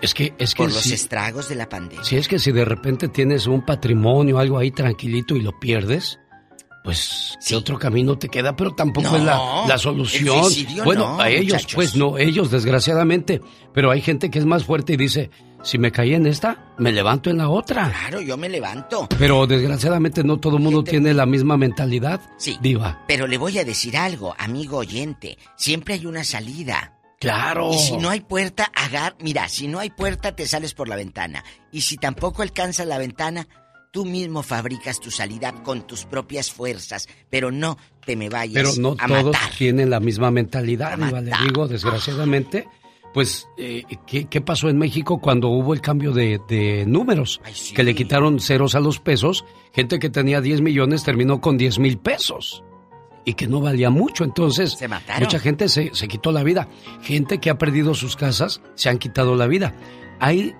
[0.00, 2.04] Es que, es que Por los si- estragos de la pandemia.
[2.04, 6.20] Si es que si de repente tienes un patrimonio, algo ahí tranquilito y lo pierdes,
[6.84, 8.54] pues ¿qué otro camino te queda?
[8.54, 10.40] Pero tampoco No, es la, la solución.
[10.84, 11.74] bueno, no, a ellos, muchachos.
[11.74, 13.40] pues no, ellos desgraciadamente.
[13.74, 15.30] Pero hay gente que es más fuerte y dice,
[15.62, 17.90] si me caí en esta, me levanto en la otra.
[17.90, 19.08] Claro, yo me levanto.
[19.18, 22.20] Pero desgraciadamente no todo el mundo tiene la misma mentalidad.
[22.38, 22.58] Sí.
[22.60, 23.02] Diva.
[23.08, 25.38] Pero le voy a decir algo, amigo oyente.
[25.56, 26.94] Siempre hay una salida.
[27.20, 27.70] Claro.
[27.72, 29.16] Y si no hay puerta, agar...
[29.20, 31.44] Mira, si no hay puerta, te sales por la ventana.
[31.72, 33.48] Y si tampoco alcanzas la ventana,
[33.90, 37.08] tú mismo fabricas tu salida con tus propias fuerzas.
[37.28, 37.76] Pero no
[38.06, 39.50] te me vayas Pero no a todos matar.
[39.58, 41.20] tienen la misma mentalidad, Diva.
[41.20, 42.68] Le digo, desgraciadamente,
[43.12, 47.40] pues, eh, ¿qué, qué pasó en México cuando hubo el cambio de, de números?
[47.74, 49.44] Que le quitaron ceros a los pesos.
[49.72, 52.62] Gente que tenía 10 millones terminó con 10 mil pesos.
[53.24, 54.24] Y que no valía mucho.
[54.24, 55.24] Entonces, mataron.
[55.24, 56.68] mucha gente se, se quitó la vida.
[57.02, 59.74] Gente que ha perdido sus casas se han quitado la vida.
[60.20, 60.54] Ahí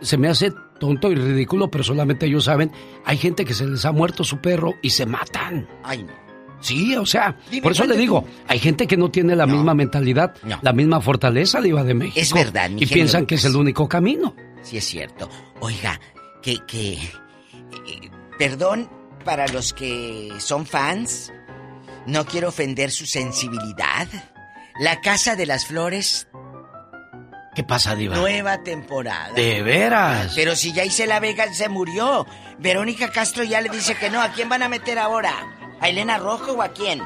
[0.00, 2.70] se me hace tonto y ridículo, pero solamente ellos saben.
[3.04, 5.68] Hay gente que se les ha muerto su perro y se matan.
[5.82, 6.23] Ay, no.
[6.64, 9.74] Sí, o sea, Dime, por eso le digo, hay gente que no tiene la misma
[9.74, 12.18] mentalidad, la misma fortaleza, Diva de México.
[12.20, 14.34] Es verdad, mi Y piensan que es el único camino.
[14.62, 15.28] Sí, es cierto.
[15.60, 16.00] Oiga,
[16.40, 16.94] que, que...
[16.94, 18.88] eh, perdón
[19.26, 21.32] para los que son fans.
[22.06, 24.08] No quiero ofender su sensibilidad.
[24.80, 26.28] La Casa de las Flores,
[27.54, 28.16] ¿Qué pasa, Diva?
[28.16, 29.32] nueva temporada.
[29.34, 30.32] ¿De veras?
[30.34, 32.26] Pero si ya hice la Vega se murió.
[32.58, 34.20] Verónica Castro ya le dice que no.
[34.20, 35.32] ¿A quién van a meter ahora?
[35.84, 37.02] ¿A Elena Rojo o a quién?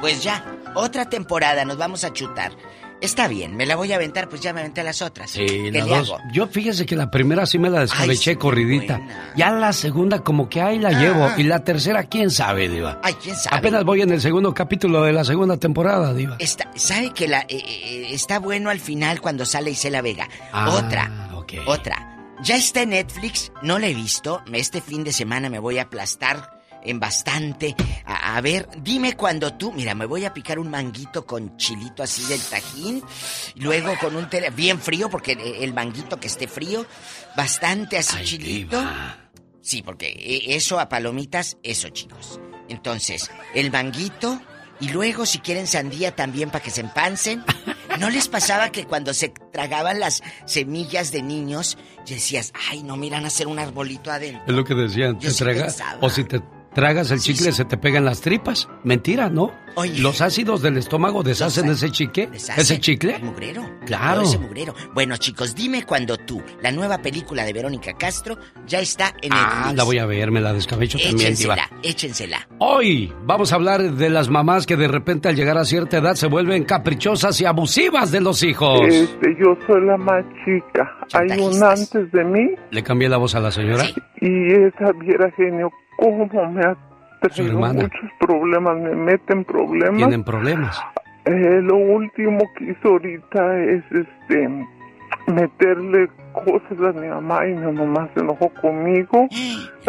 [0.00, 0.42] Pues ya,
[0.74, 2.52] otra temporada nos vamos a chutar.
[3.02, 5.32] Está bien, me la voy a aventar, pues ya me aventé las otras.
[5.32, 6.10] Sí, ¿Qué las le dos.
[6.12, 6.18] hago?
[6.32, 9.02] Yo fíjese que la primera sí me la descabeché corridita.
[9.36, 11.28] Ya la segunda como que ahí la llevo.
[11.36, 13.00] Y la tercera, quién sabe, Diva.
[13.02, 13.58] Ay, quién sabe.
[13.58, 16.36] Apenas voy en el segundo capítulo de la segunda temporada, Diva.
[16.38, 20.26] Está, ¿Sabe que la, eh, eh, está bueno al final cuando sale Isela Vega?
[20.52, 21.34] Ah, otra,
[21.66, 22.08] otra.
[22.42, 24.42] Ya está en Netflix, no la he visto.
[24.54, 26.51] Este fin de semana me voy a aplastar
[26.84, 27.74] en bastante.
[28.04, 32.02] A, a ver, dime cuando tú, mira, me voy a picar un manguito con chilito
[32.02, 33.02] así del tajín,
[33.56, 36.84] luego con un tele, bien frío, porque el manguito que esté frío,
[37.36, 38.82] bastante así chilito.
[39.60, 42.40] Sí, porque e- eso a palomitas, eso chicos.
[42.68, 44.40] Entonces, el manguito
[44.80, 47.44] y luego si quieren sandía también para que se empancen.
[48.00, 51.76] ¿No les pasaba que cuando se tragaban las semillas de niños,
[52.08, 54.42] decías, ay, no miran a hacer un arbolito adentro?
[54.46, 56.40] Es lo que decían, te sí traga- o si te
[56.74, 58.68] tragas el chicle se te pegan las tripas.
[58.84, 59.52] Mentira, ¿no?
[60.00, 63.16] Los ácidos del estómago deshacen ese chicle, Deshace ese chicle.
[63.16, 63.62] el mugrero.
[63.86, 64.20] Claro.
[64.22, 64.74] Ese mugrero.
[64.92, 68.36] Bueno, chicos, dime cuando tú, la nueva película de Verónica Castro,
[68.66, 69.76] ya está en Ah, Netflix.
[69.78, 71.54] la voy a ver, me la descabecho también, Diva.
[71.54, 72.48] Échensela, échensela.
[72.58, 76.14] Hoy vamos a hablar de las mamás que de repente al llegar a cierta edad
[76.16, 78.80] se vuelven caprichosas y abusivas de los hijos.
[78.86, 80.98] Este, yo soy la más chica.
[81.14, 83.84] Hay un antes de mí Le cambié la voz a la señora.
[84.20, 86.76] y esa viera genio, cómo me ha
[87.20, 87.82] traído hermana.
[87.82, 89.96] muchos problemas, me meten problemas.
[89.96, 90.82] Tienen problemas.
[91.24, 94.66] Eh, lo último que hizo ahorita es este
[95.28, 99.28] meterle cosas a mi mamá y mi mamá se enojó conmigo.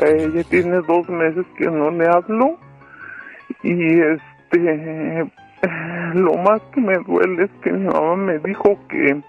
[0.01, 2.57] Eh, ella tiene dos meses que no le hablo
[3.61, 5.30] y este
[6.15, 9.21] lo más que me duele es que mi mamá me dijo que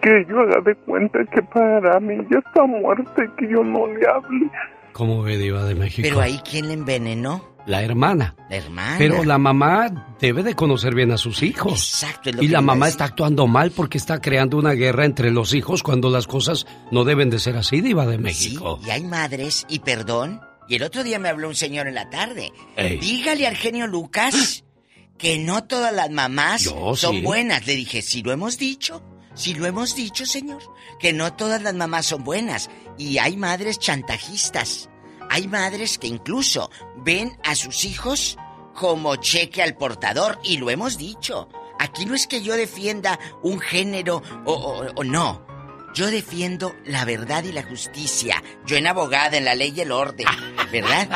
[0.00, 3.86] que yo haga de cuenta que para mí ya está muerta y que yo no
[3.86, 4.50] le hable.
[4.92, 6.02] ¿Cómo ve Diva de México?
[6.08, 7.52] Pero ahí, ¿quién le envenenó?
[7.66, 8.34] La hermana.
[8.50, 8.96] La hermana.
[8.98, 11.92] Pero la mamá debe de conocer bien a sus hijos.
[12.02, 15.04] Exacto, es lo Y que la mamá está actuando mal porque está creando una guerra
[15.04, 18.80] entre los hijos cuando las cosas no deben de ser así, Diva de México.
[18.84, 22.10] Y hay madres, y perdón, y el otro día me habló un señor en la
[22.10, 22.52] tarde.
[22.76, 22.98] Ey.
[22.98, 24.64] Dígale a Argenio Lucas
[25.18, 27.20] que no todas las mamás Yo son sí.
[27.22, 27.64] buenas.
[27.66, 29.02] Le dije, si lo hemos dicho,
[29.34, 30.62] si lo hemos dicho, señor,
[30.98, 32.70] que no todas las mamás son buenas.
[32.98, 34.88] Y hay madres chantajistas.
[35.30, 38.36] Hay madres que incluso ven a sus hijos
[38.74, 41.48] como cheque al portador, y lo hemos dicho.
[41.78, 45.46] Aquí no es que yo defienda un género o, o- o no.
[45.94, 48.42] Yo defiendo la verdad y la justicia.
[48.66, 50.26] Yo en abogada, en la ley y el orden,
[50.72, 51.08] ¿verdad?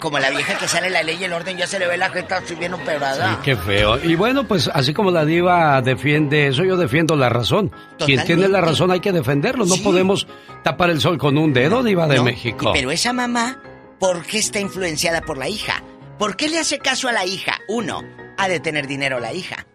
[0.00, 1.96] Como la vieja que sale en la ley y el orden, ya se le ve
[1.96, 3.30] la jeta así bien operada.
[3.30, 4.02] Sí, qué feo.
[4.04, 7.70] Y bueno, pues así como la diva defiende eso, yo defiendo la razón.
[8.04, 9.66] Quien tiene la razón hay que defenderlo.
[9.66, 10.26] No podemos
[10.64, 12.72] tapar el sol con un dedo, diva de No, México.
[12.72, 13.60] Pero esa mamá,
[14.00, 15.82] ¿por qué está influenciada por la hija?
[16.18, 17.58] ¿Por qué le hace caso a la hija?
[17.68, 18.02] Uno,
[18.36, 19.66] ha de tener dinero la hija.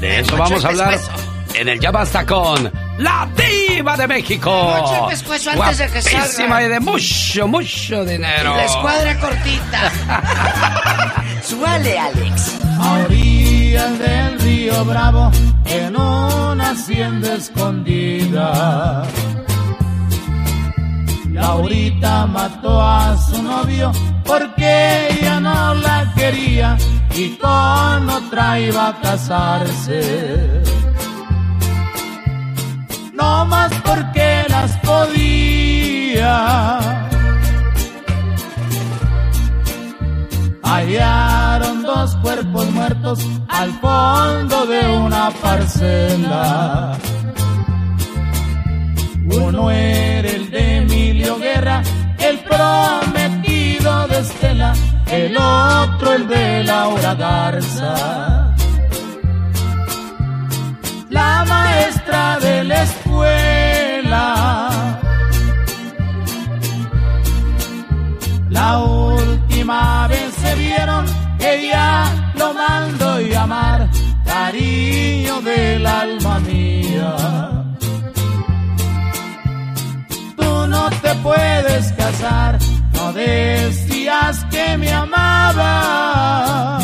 [0.00, 0.98] De eso vamos a hablar.
[1.54, 4.50] En el Ya Basta con la diva de México.
[4.50, 6.62] Mucho pescuezo antes de que salga.
[6.62, 8.56] Y de mucho, mucho dinero.
[8.56, 9.92] La escuadra cortita.
[11.42, 12.58] Suale, Alex.
[12.78, 15.30] A orillas del río Bravo,
[15.66, 19.02] en una hacienda escondida.
[21.32, 23.92] Laurita mató a su novio
[24.24, 26.76] porque ella no la quería
[27.14, 30.62] y con otra iba a casarse.
[33.20, 36.34] No más porque las podía.
[40.62, 43.18] Hallaron dos cuerpos muertos
[43.48, 46.96] al fondo de una parcela.
[49.26, 51.82] Uno era el de Emilio Guerra,
[52.18, 54.72] el prometido de Estela,
[55.10, 58.49] el otro el de Laura Garza.
[61.10, 64.70] La maestra de la escuela.
[68.48, 71.04] La última vez se vieron,
[71.38, 72.04] ella
[72.34, 73.88] lo mandó llamar,
[74.24, 77.16] cariño del alma mía.
[80.36, 82.58] Tú no te puedes casar,
[82.94, 86.79] no decías que me amabas,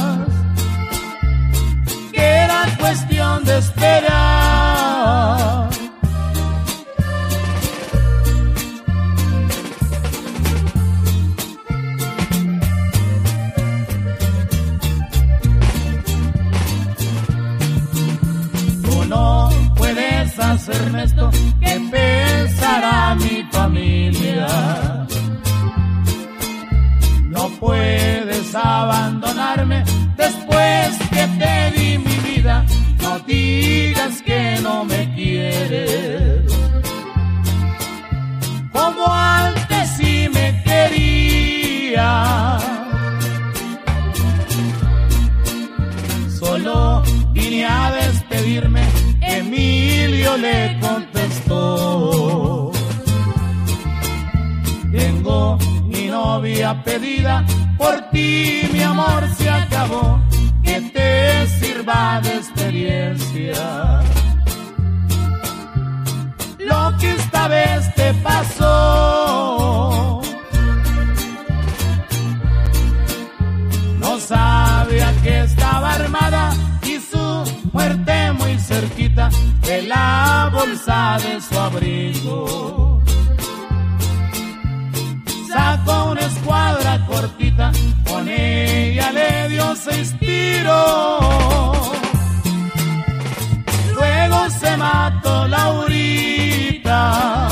[22.77, 24.47] para mi familia.
[27.35, 29.83] No puedes abandonarme
[30.17, 32.65] después que te di mi vida.
[33.03, 36.53] No digas que no me quieres.
[38.73, 42.11] Como antes sí me quería.
[46.39, 48.85] Solo vine a despedirme.
[49.23, 52.26] Emilio le contestó.
[56.27, 57.45] Novia pedida,
[57.79, 60.21] por ti mi amor se acabó,
[60.65, 63.61] que te sirva de experiencia.
[66.71, 70.21] Lo que esta vez te pasó,
[74.03, 76.45] no sabía que estaba armada
[76.83, 77.27] y su
[77.73, 79.31] muerte muy cerquita
[79.69, 82.96] de la bolsa de su abrigo.
[85.57, 87.73] Sacó una escuadra cortita,
[88.07, 91.93] con ella le dio seis tiros.
[93.95, 97.49] Luego se mató Laurita.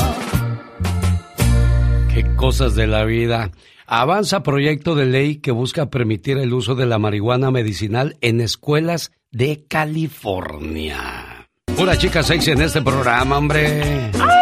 [2.13, 3.49] Qué cosas de la vida.
[3.87, 9.13] Avanza proyecto de ley que busca permitir el uso de la marihuana medicinal en escuelas
[9.31, 11.49] de California.
[11.75, 14.11] Pura chica sexy en este programa, hombre.
[14.15, 14.34] No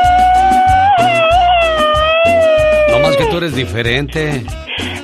[3.14, 4.44] más que tú eres diferente.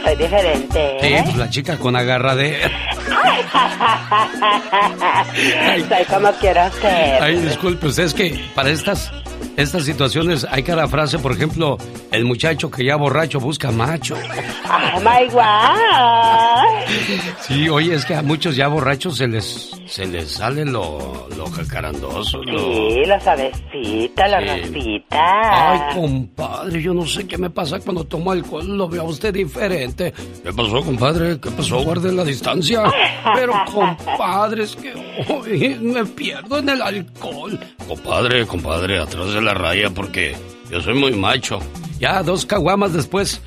[0.04, 0.98] Soy diferente.
[1.02, 2.70] Sí, pues la chica con agarradera.
[5.90, 7.22] Soy como quiero ser.
[7.22, 9.12] Ay, disculpe, usted es que para estas
[9.58, 11.78] estas situaciones hay cada frase, por ejemplo,
[12.12, 14.16] el muchacho que ya borracho busca macho.
[14.16, 16.90] Oh my God.
[17.42, 21.48] Sí, oye, es que a muchos ya borrachos se les se les sale lo, lo
[21.48, 22.42] jacarandoso.
[22.44, 22.52] Sí,
[23.06, 23.20] lo lo
[23.72, 24.12] Sí.
[24.16, 25.72] rosita.
[25.72, 29.34] Ay, compadre, yo no sé qué me pasa cuando tomo alcohol, lo veo a usted
[29.34, 30.14] diferente.
[30.44, 31.40] ¿Qué pasó, compadre?
[31.40, 31.80] ¿Qué pasó?
[31.84, 32.84] Guarde la distancia.
[33.36, 34.94] Pero, compadre, es que
[35.28, 37.60] hoy me pierdo en el alcohol.
[37.88, 40.36] Compadre, compadre, atrás de la raya porque
[40.70, 41.60] yo soy muy macho.
[42.00, 43.42] Ya, dos caguamas después.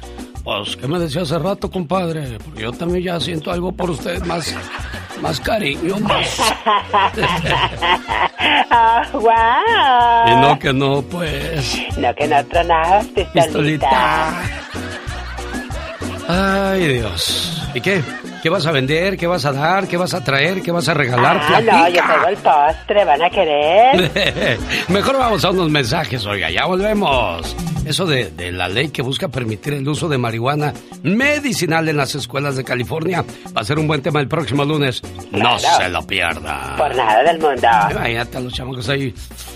[0.44, 2.38] Pues, ¿qué me decía hace rato, compadre?
[2.44, 4.54] Porque yo también ya siento algo por usted, más,
[5.20, 6.40] más cariño, más...
[8.74, 10.32] Ah, wow.
[10.32, 11.78] Y no que no, pues...
[11.98, 13.32] No, que no pistolita.
[13.32, 14.42] Pistolita.
[16.28, 17.62] Ay, Dios.
[17.74, 18.02] ¿Y qué?
[18.42, 19.16] ¿Qué vas a vender?
[19.16, 19.86] ¿Qué vas a dar?
[19.86, 20.62] ¿Qué vas a traer?
[20.62, 21.40] ¿Qué vas a regalar?
[21.40, 24.58] Ah, no, yo tengo el postre, van a querer.
[24.88, 27.54] Mejor vamos a unos mensajes, oiga, ya volvemos.
[27.84, 30.72] Eso de, de la ley que busca permitir el uso de marihuana
[31.02, 33.24] medicinal en las escuelas de California
[33.56, 35.02] va a ser un buen tema el próximo lunes.
[35.32, 36.76] No se lo pierda.
[36.76, 37.66] Por nada del mundo.
[37.90, 39.12] Imagínate a los chamacos ahí.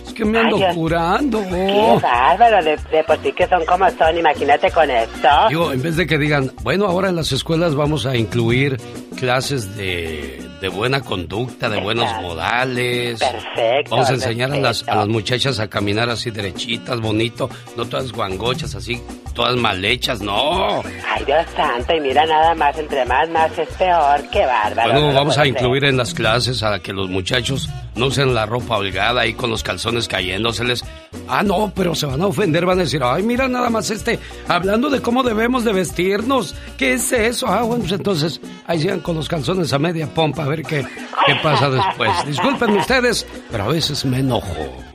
[0.06, 0.74] Es que me Ay, ando Dios.
[0.74, 1.40] curando.
[1.48, 5.28] Qué bárbaro, de, de por sí que son como son, imagínate con esto.
[5.48, 8.76] Digo, en vez de que digan, bueno, ahora en las escuelas vamos a incluir
[9.16, 13.18] clases de, de buena conducta, de buenos modales.
[13.18, 13.90] Perfecto.
[13.90, 18.12] Vamos a enseñar a las, a las muchachas a caminar así derechitas, bonito, no todas
[18.16, 19.01] guangochas, así,
[19.34, 20.82] todas mal hechas, no.
[20.82, 24.22] Ay, Dios santo, y mira nada más, entre más, más es peor.
[24.32, 24.90] Qué bárbaro.
[24.90, 28.47] Bueno, no vamos a incluir en las clases a que los muchachos no usen la
[28.47, 30.84] ropa holgada ahí con los calzones cayéndoseles.
[31.28, 34.18] Ah, no, pero se van a ofender, van a decir, ay, mira nada más este,
[34.48, 36.55] hablando de cómo debemos de vestirnos.
[36.76, 37.47] ¿Qué es eso?
[37.47, 40.84] Ah, bueno, pues entonces ahí sigan con los calzones a media pompa a ver qué,
[41.26, 42.10] qué pasa después.
[42.26, 44.85] Discúlpenme ustedes, pero a veces me enojo.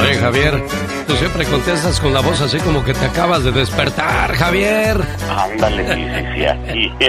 [0.00, 0.62] Oye, Javier,
[1.06, 4.96] tú siempre contestas con la voz así como que te acabas de despertar, Javier.
[5.28, 6.04] Ándale, sí,
[6.34, 6.92] sí, así.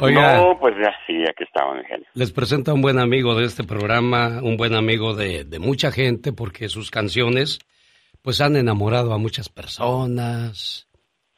[0.00, 0.38] Oiga.
[0.38, 2.06] No, pues ya, sí, aquí estamos, mi genio.
[2.14, 5.92] Les presento a un buen amigo de este programa, un buen amigo de, de mucha
[5.92, 7.58] gente, porque sus canciones
[8.22, 10.88] pues han enamorado a muchas personas.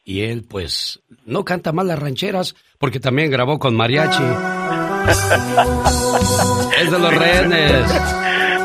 [0.04, 4.22] Y él pues no canta mal las rancheras, porque también grabó con mariachi.
[6.80, 7.92] es de los rehenes.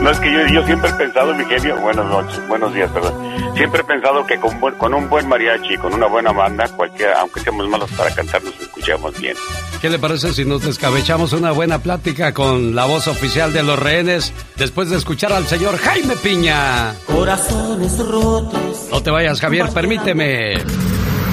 [0.02, 3.14] No, es que yo, yo siempre he pensado, mi genio, buenas noches, buenos días, perdón.
[3.56, 7.20] Siempre he pensado que con, buen- con un buen mariachi, con una buena banda, cualquiera,
[7.22, 9.36] aunque seamos malos para cantar, nos escuchamos bien.
[9.82, 13.78] ¿Qué le parece si nos descabechamos una buena plática con la voz oficial de los
[13.80, 16.94] rehenes después de escuchar al señor Jaime Piña?
[17.08, 18.88] Corazones rotos.
[18.92, 20.54] No te vayas, Javier, permíteme.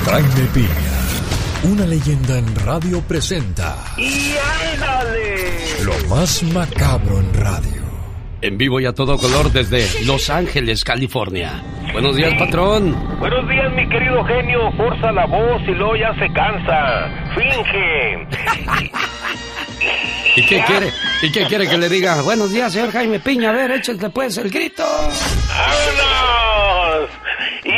[0.06, 4.34] Jaime Piña, una leyenda en radio presenta ¡Y
[4.74, 5.82] ándale!
[5.84, 7.83] lo más macabro en radio.
[8.44, 11.62] En vivo y a todo color desde Los Ángeles, California.
[11.94, 12.94] Buenos días, patrón.
[13.18, 14.70] Buenos días, mi querido genio.
[14.72, 17.08] Forza la voz y luego ya se cansa.
[17.34, 18.28] Finge.
[20.36, 20.92] ¿Y qué quiere?
[21.22, 22.20] ¿Y qué quiere que le diga?
[22.20, 23.48] Buenos días, señor Jaime Piña.
[23.48, 24.84] A ver, échale pues el grito.
[25.48, 27.08] ¡Vámonos!
[27.64, 27.70] ¡Y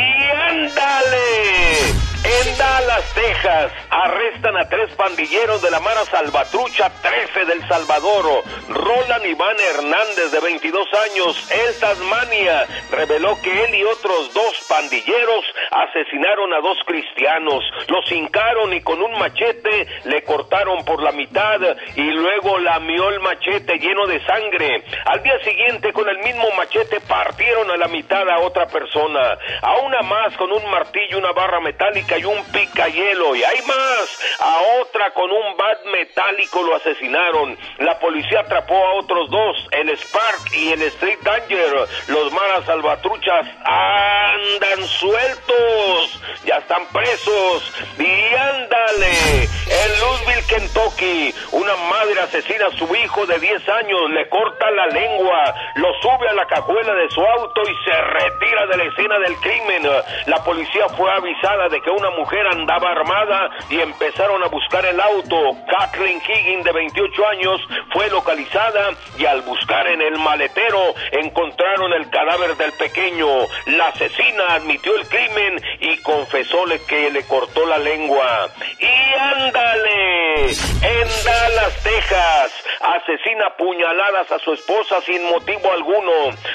[0.51, 2.06] ándale!
[2.27, 8.43] En Dallas, Texas, arrestan a tres pandilleros de la Mara Salvatrucha 13 del Salvador.
[8.67, 15.45] Roland Iván Hernández, de 22 años, el Tasmania, reveló que él y otros dos pandilleros
[15.71, 17.63] asesinaron a dos cristianos.
[17.87, 21.61] Los hincaron y con un machete le cortaron por la mitad
[21.95, 24.83] y luego lamió el machete lleno de sangre.
[25.05, 29.37] Al día siguiente, con el mismo machete, partieron a la mitad a otra persona.
[29.61, 33.35] A una más con un martillo, una barra metálica y un picayelo.
[33.35, 34.19] Y hay más.
[34.39, 37.57] A otra con un bat metálico lo asesinaron.
[37.79, 41.87] La policía atrapó a otros dos, el Spark y el Street Danger.
[42.07, 46.21] Los maras salvatruchas andan sueltos.
[46.45, 47.73] Ya están presos.
[47.97, 49.47] Y ándale.
[49.69, 54.87] En Louisville, Kentucky, una madre asesina a su hijo de 10 años, le corta la
[54.87, 59.19] lengua, lo sube a la cajuela de su auto y se retira de la escena
[59.19, 59.83] del crimen.
[60.27, 64.99] La policía fue avisada de que una mujer andaba armada y empezaron a buscar el
[64.99, 65.37] auto.
[65.67, 67.61] Kathleen Higgins, de 28 años,
[67.91, 73.27] fue localizada y al buscar en el maletero encontraron el cadáver del pequeño.
[73.67, 78.49] La asesina admitió el crimen y confesóle que le cortó la lengua.
[78.79, 82.51] Y ándale, en Dallas, Texas,
[82.81, 86.11] asesina puñaladas a su esposa sin motivo alguno.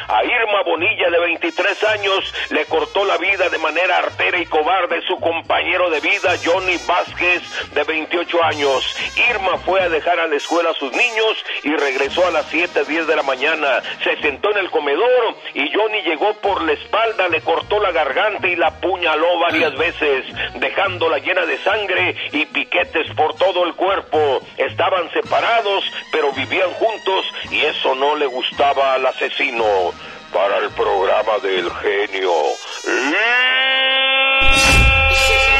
[0.08, 5.00] A Irma Bonilla, de 23 años, le cortó la vida de manera artera y cobarde
[5.06, 7.42] su compañero de vida, Johnny Vázquez,
[7.72, 8.84] de 28 años.
[9.30, 13.06] Irma fue a dejar a la escuela a sus niños y regresó a las 7.10
[13.06, 13.82] de la mañana.
[14.04, 18.46] Se sentó en el comedor y Johnny llegó por la espalda, le cortó la garganta
[18.46, 20.26] y la apuñaló varias veces,
[20.56, 24.42] dejándola llena de sangre y piquetes por todo el cuerpo.
[24.58, 25.82] Estaban separados,
[26.12, 29.92] pero vivían juntos y eso no le gustaba al asesino.
[30.32, 32.32] Para el programa del genio.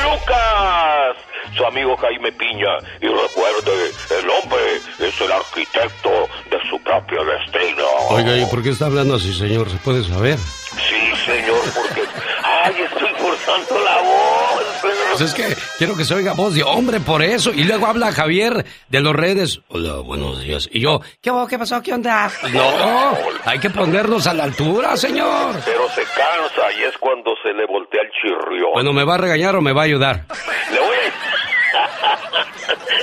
[0.05, 1.17] Lucas,
[1.57, 2.79] su amigo Jaime Piña.
[3.01, 7.85] Y recuerde, el hombre es el arquitecto de su propio destino.
[8.11, 9.71] Oiga, ¿y por qué está hablando así, señor?
[9.71, 10.39] ¿Se puede saber?
[10.77, 12.03] Sí, señor, porque...
[12.43, 14.63] ¡Ay, estoy forzando la voz!
[15.11, 17.53] Pues es que quiero que se oiga voz de hombre por eso.
[17.53, 19.61] Y luego habla Javier de los redes.
[19.69, 20.69] Hola, buenos días.
[20.73, 21.31] Y yo, ¿qué?
[21.49, 21.83] ¿qué pasó?
[21.83, 22.31] ¿Qué onda?
[22.53, 25.55] No, hay que ponernos a la altura, señor.
[25.65, 28.71] Pero se cansa y es cuando se le voltea el chirrión.
[28.73, 30.25] Bueno, ¿me va a regañar o me va a ayudar?
[30.73, 31.42] Le voy a...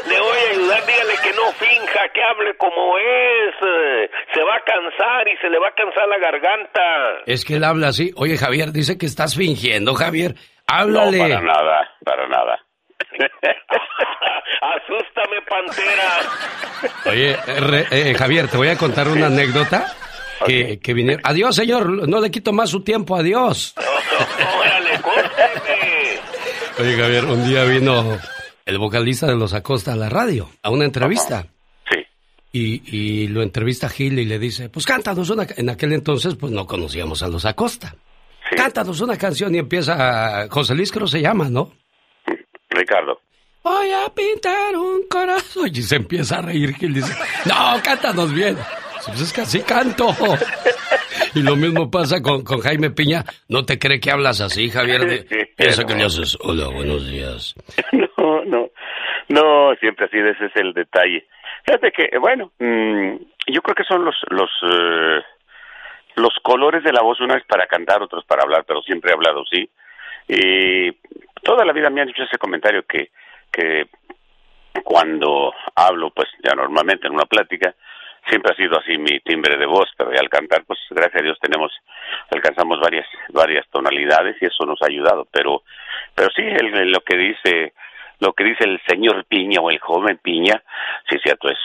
[0.08, 3.56] Le voy a ayudar, dígale que no finja, que hable como es.
[4.34, 6.82] Se va a cansar y se le va a cansar la garganta.
[7.26, 8.12] Es que él habla así.
[8.16, 10.36] Oye, Javier, dice que estás fingiendo, Javier.
[10.68, 11.18] Háblale.
[11.18, 12.60] No, para nada, para nada.
[14.62, 16.20] Asústame, pantera.
[17.06, 19.94] Oye, eh, re- eh, Javier, te voy a contar una anécdota
[20.46, 21.22] que, que vinieron.
[21.26, 22.08] Adiós, señor.
[22.08, 23.16] No le quito más su tiempo.
[23.16, 23.74] Adiós.
[24.60, 26.20] Órale, córteme.
[26.80, 28.18] Oye, Javier, un día vino
[28.70, 31.48] el vocalista de Los Acosta a la radio, a una entrevista.
[31.91, 31.98] Sí.
[32.52, 35.46] Y, y lo entrevista Gil y le dice, pues cántanos una...
[35.46, 35.56] ca-".
[35.58, 37.96] En aquel entonces, pues no conocíamos a Los Acosta.
[38.56, 40.48] Cántanos una canción y empieza...
[40.50, 41.72] José Luis creo se llama, ¿no?
[42.70, 43.20] Ricardo.
[43.64, 45.70] Voy a pintar un corazón.
[45.74, 47.14] Y se empieza a reír Gil dice,
[47.46, 48.58] no, cántanos bien.
[49.06, 50.16] Pues es que así canto.
[51.36, 53.24] Y lo mismo pasa con, con Jaime Piña.
[53.48, 55.06] ¿No te cree que hablas así, Javier?
[55.08, 57.54] De- Piensa que le haces, hola, buenos días.
[59.30, 61.26] No, siempre así, ese es el detalle.
[61.65, 63.15] Fíjate que, bueno, mm,
[63.47, 65.22] yo creo que son los, los, eh,
[66.15, 69.14] los colores de la voz, una es para cantar, otros para hablar, pero siempre he
[69.14, 69.69] hablado, sí.
[70.27, 70.91] Y
[71.43, 73.10] toda la vida me han dicho ese comentario que,
[73.51, 73.88] que
[74.84, 77.73] cuando hablo, pues ya normalmente en una plática,
[78.27, 81.38] siempre ha sido así mi timbre de voz, pero al cantar, pues gracias a Dios
[81.39, 81.72] tenemos,
[82.31, 85.64] alcanzamos varias, varias tonalidades y eso nos ha ayudado, pero,
[86.15, 87.73] pero sí, el- lo que dice,
[88.20, 90.62] lo que dice el señor Piña o el joven Piña,
[91.10, 91.58] sí cierto, es,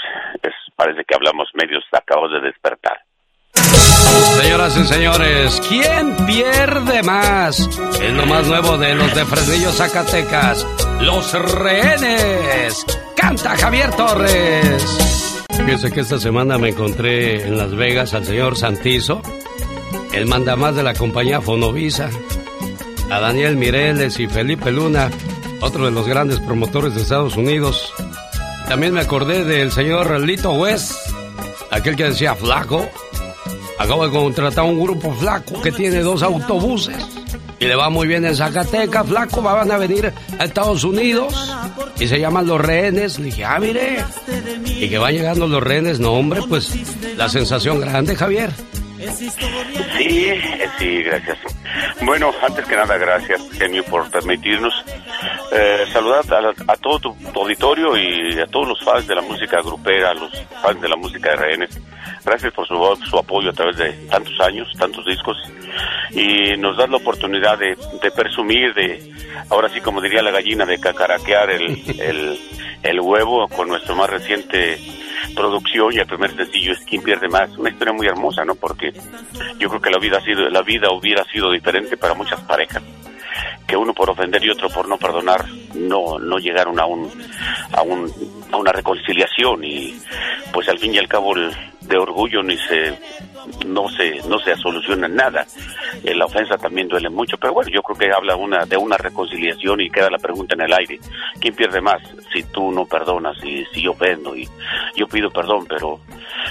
[0.77, 2.99] parece que hablamos medios acabamos de despertar.
[3.55, 7.59] Señoras y señores, ¿quién pierde más?
[8.01, 10.67] Es lo más nuevo de los de Fresnillo, Zacatecas.
[11.01, 11.33] Los
[11.63, 12.85] rehenes.
[13.17, 15.45] Canta Javier Torres.
[15.51, 19.23] Fíjense que esta semana me encontré en Las Vegas al señor Santizo,
[20.13, 22.11] el mandamás de la compañía Fonovisa,
[23.11, 25.11] a Daniel Mireles y Felipe Luna,
[25.61, 27.93] otro de los grandes promotores de Estados Unidos.
[28.69, 30.95] También me acordé del señor Lito West,
[31.71, 32.89] aquel que decía flaco.
[33.79, 36.97] Acabo de contratar un grupo flaco que tiene dos autobuses
[37.59, 39.07] y le va muy bien en Zacatecas.
[39.07, 41.35] Flaco, van a venir a Estados Unidos
[41.99, 43.19] y se llaman Los Rehenes.
[43.19, 44.05] Le dije, ah, mire.
[44.67, 46.01] Y que van llegando los rehenes.
[46.01, 46.73] No, hombre, pues
[47.17, 48.51] la sensación grande, Javier.
[49.97, 50.33] Sí,
[50.79, 51.39] sí, gracias.
[52.03, 54.73] Bueno, antes que nada, gracias, genio, por permitirnos
[55.53, 59.61] eh, saludar a, a todo tu, auditorio y a todos los fans de la música
[59.63, 60.31] grupera, los
[60.63, 61.79] fans de la música rehenes.
[62.25, 62.75] Gracias por su,
[63.09, 65.37] su apoyo a través de tantos años, tantos discos.
[66.13, 67.77] Y nos da la oportunidad de,
[68.15, 69.13] presumir, de,
[69.51, 72.39] ahora sí como diría la gallina, de cacaraquear el,
[72.83, 74.79] el huevo con nuestro más reciente
[75.35, 77.57] producción y el primer sencillo es Quién pierde más.
[77.57, 78.55] Una historia muy hermosa, ¿no?
[78.55, 78.93] Porque
[79.59, 82.83] yo creo que la vida ha sido, la vida hubiera sido diferente para muchas parejas.
[83.67, 85.45] Que uno por ofender y otro por no perdonar
[85.75, 87.11] no, no llegaron a un,
[87.73, 88.13] a un,
[88.53, 89.99] a una reconciliación y
[90.53, 92.99] pues al fin y al cabo de orgullo ni se
[93.67, 95.47] no se no se soluciona nada.
[96.03, 98.97] Eh, la ofensa también duele mucho pero bueno yo creo que habla una de una
[98.97, 100.99] reconciliación y queda la pregunta en el aire.
[101.41, 102.03] Quién pierde más
[102.33, 104.49] si tú no perdonas y si yo ofendo y
[104.97, 106.01] yo pido perdón pero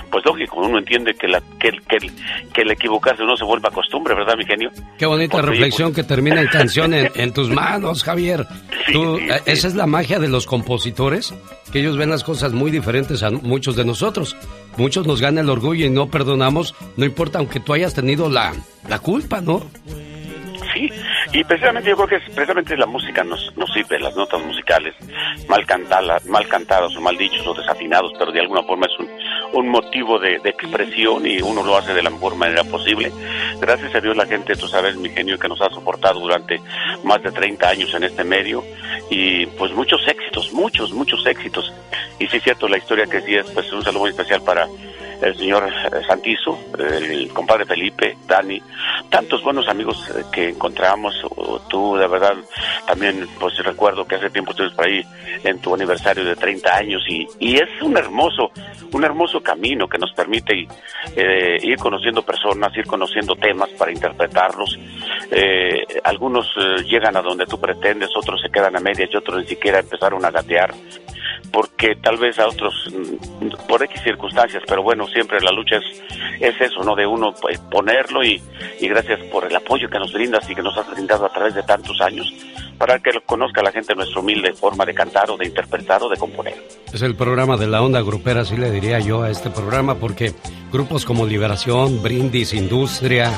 [0.09, 2.11] pues lógico uno entiende que la que, el- que, el-
[2.53, 6.03] que el equivocarse no se vuelva costumbre verdad mi genio Qué bonita Porque, reflexión que
[6.03, 8.45] termina en canción en, en tus manos, Javier.
[8.93, 11.33] Tú, eh, Esa es la magia de los compositores,
[11.71, 14.35] que ellos ven las cosas muy diferentes a muchos de nosotros.
[14.77, 18.53] Muchos nos gana el orgullo y no perdonamos, no importa aunque tú hayas tenido la,
[18.87, 19.63] la culpa, ¿no?
[20.73, 20.89] Sí,
[21.33, 24.95] y precisamente yo creo que es, precisamente la música nos, nos sirve, las notas musicales,
[25.47, 29.09] mal cantadas, mal cantadas o mal dichos o desafinados, pero de alguna forma es un,
[29.53, 33.11] un motivo de, expresión y uno lo hace de la mejor manera posible.
[33.59, 36.59] Gracias a Dios la gente, tú sabes, mi genio, que nos ha soportado durante
[37.03, 38.63] más de 30 años en este medio
[39.09, 41.71] y pues muchos éxitos, muchos, muchos éxitos.
[42.19, 44.67] Y sí es cierto, la historia que sí es pues un saludo muy especial para
[45.23, 48.61] el señor eh, Santizo, el compadre Felipe, Dani,
[49.09, 51.15] tantos buenos amigos eh, que encontramos,
[51.69, 52.35] tú de verdad
[52.85, 55.01] también pues recuerdo que hace tiempo estuviste por ahí
[55.43, 58.51] en tu aniversario de 30 años y, y es un hermoso,
[58.91, 60.67] un hermoso camino que nos permite
[61.15, 64.79] eh, ir conociendo personas, ir conociendo temas para interpretarlos.
[65.31, 69.41] Eh, algunos eh, llegan a donde tú pretendes, otros se quedan a medias y otros
[69.41, 70.73] ni siquiera empezaron a gatear
[71.51, 76.01] porque tal vez a otros mm, por X circunstancias, pero bueno, siempre la lucha es,
[76.39, 76.95] es eso, ¿no?
[76.95, 78.41] De uno pues, ponerlo y,
[78.79, 81.55] y gracias por el apoyo que nos brindas y que nos has brindado a través
[81.55, 82.33] de tantos años
[82.77, 86.09] para que lo conozca la gente nuestra humilde forma de cantar o de interpretar o
[86.09, 86.55] de componer.
[86.91, 90.33] Es el programa de la onda grupera, así le diría yo a este programa, porque
[90.71, 93.31] grupos como Liberación, Brindis, Industria,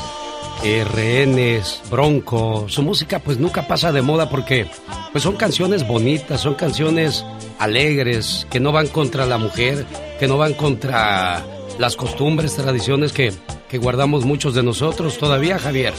[0.64, 4.68] eh, Rehenes, Bronco, su música pues nunca pasa de moda porque
[5.12, 7.26] pues son canciones bonitas, son canciones
[7.60, 9.86] alegres, que no van contra la mujer,
[10.20, 11.44] que no van contra
[11.78, 13.34] las costumbres, tradiciones que,
[13.70, 15.94] que guardamos muchos de nosotros todavía, Javier.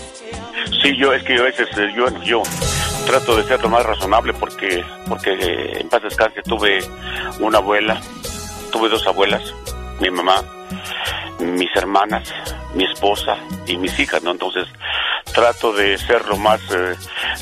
[0.82, 2.42] Sí, yo es que a veces eh, yo, yo
[3.06, 6.80] trato de ser lo más razonable porque porque eh, en paz descanse tuve
[7.40, 8.00] una abuela,
[8.72, 9.42] tuve dos abuelas,
[10.00, 10.42] mi mamá,
[11.38, 12.32] mis hermanas,
[12.76, 13.36] mi esposa
[13.66, 14.30] y mis hijas, ¿no?
[14.30, 14.66] Entonces
[15.32, 16.94] trato de ser lo más eh,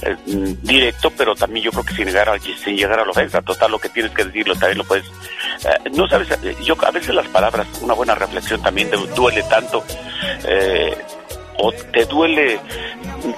[0.03, 0.17] eh,
[0.63, 3.43] directo, pero también yo creo que sin llegar a, sin llegar a la ofensa.
[3.43, 5.05] Total, lo que tienes que decirlo también lo puedes.
[5.07, 9.85] eh, no sabes, eh, yo a veces las palabras, una buena reflexión también duele tanto.
[10.47, 10.97] eh,
[11.59, 12.59] o te duele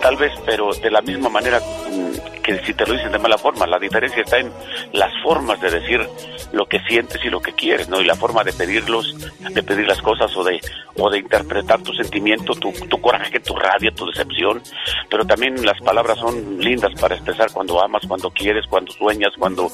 [0.01, 3.39] tal vez, pero de la misma manera mm, que si te lo dicen de mala
[3.39, 3.67] forma.
[3.67, 4.53] La diferencia está en
[4.93, 6.09] las formas de decir
[6.53, 8.01] lo que sientes y lo que quieres, ¿no?
[8.01, 10.61] Y la forma de pedirlos, de pedir las cosas o de
[10.99, 14.63] o de interpretar tu sentimiento, tu, tu coraje, tu rabia, tu decepción.
[15.11, 19.71] Pero también las palabras son lindas para expresar cuando amas, cuando quieres, cuando sueñas, cuando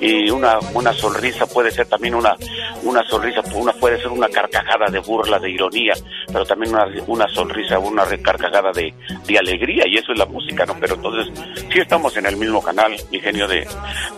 [0.00, 2.34] y una una sonrisa puede ser también una
[2.82, 5.94] una sonrisa, una puede ser una carcajada de burla, de ironía,
[6.26, 8.92] pero también una, una sonrisa, una recarcajada de,
[9.26, 10.74] de alegría y eso es la música, ¿no?
[10.80, 11.32] Pero entonces
[11.72, 13.66] sí estamos en el mismo canal, mi genio de,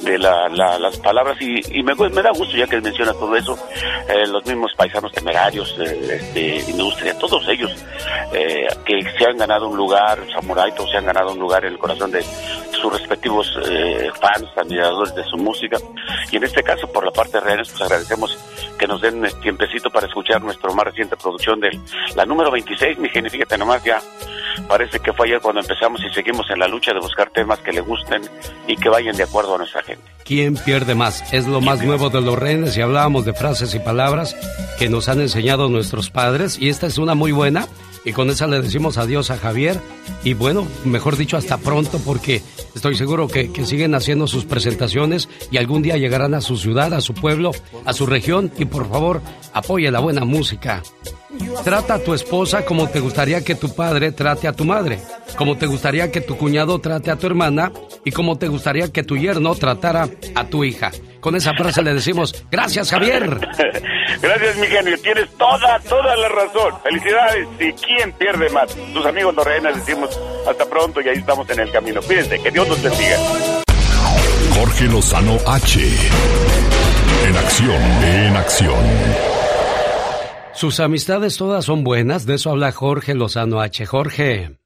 [0.02, 3.34] de la, la- las palabras y, y me, me da gusto ya que mencionas todo
[3.36, 3.59] eso,
[4.09, 7.72] eh, los mismos paisanos temerarios, eh, este, industria, todos ellos
[8.32, 11.72] eh, que se han ganado un lugar, Samurai, todos se han ganado un lugar en
[11.72, 15.78] el corazón de sus respectivos eh, fans, admiradores de su música
[16.30, 18.36] y en este caso por la parte de Reales pues agradecemos
[18.78, 21.70] que nos den tiempecito para escuchar nuestra más reciente producción de
[22.14, 24.00] la número 26, mi genio, fíjate nomás ya
[24.68, 27.72] parece que fue ayer cuando empezamos y seguimos en la lucha de buscar temas que
[27.72, 28.22] le gusten
[28.66, 30.02] y que vayan de acuerdo a nuestra gente.
[30.24, 31.32] ¿Quién pierde más?
[31.32, 34.36] Es lo más nuevo de los rehenes y hablábamos de frases y palabras
[34.78, 37.66] que nos han enseñado nuestros padres y esta es una muy buena
[38.04, 39.80] y con esa le decimos adiós a Javier
[40.22, 42.42] y bueno, mejor dicho hasta pronto porque
[42.74, 46.94] estoy seguro que, que siguen haciendo sus presentaciones y algún día llegarán a su ciudad,
[46.94, 47.52] a su pueblo,
[47.84, 49.22] a su región y por favor
[49.52, 50.82] apoye la buena música.
[51.64, 54.98] Trata a tu esposa como te gustaría que tu padre trate a tu madre,
[55.36, 57.72] como te gustaría que tu cuñado trate a tu hermana
[58.04, 60.90] y como te gustaría que tu yerno tratara a tu hija.
[61.20, 63.40] Con esa frase le decimos, gracias Javier.
[64.22, 64.96] Gracias, mi genio.
[64.98, 66.72] Tienes toda, toda la razón.
[66.82, 67.48] Felicidades.
[67.58, 68.74] ¿Y quién pierde más?
[68.94, 70.18] Tus amigos los rehenes decimos
[70.48, 72.00] hasta pronto y ahí estamos en el camino.
[72.00, 73.18] Cuídense, que Dios nos bendiga.
[74.54, 75.80] Jorge Lozano H.
[77.28, 79.35] En acción, en acción.
[80.56, 83.84] Sus amistades todas son buenas, de eso habla Jorge Lozano H.
[83.84, 84.56] Jorge.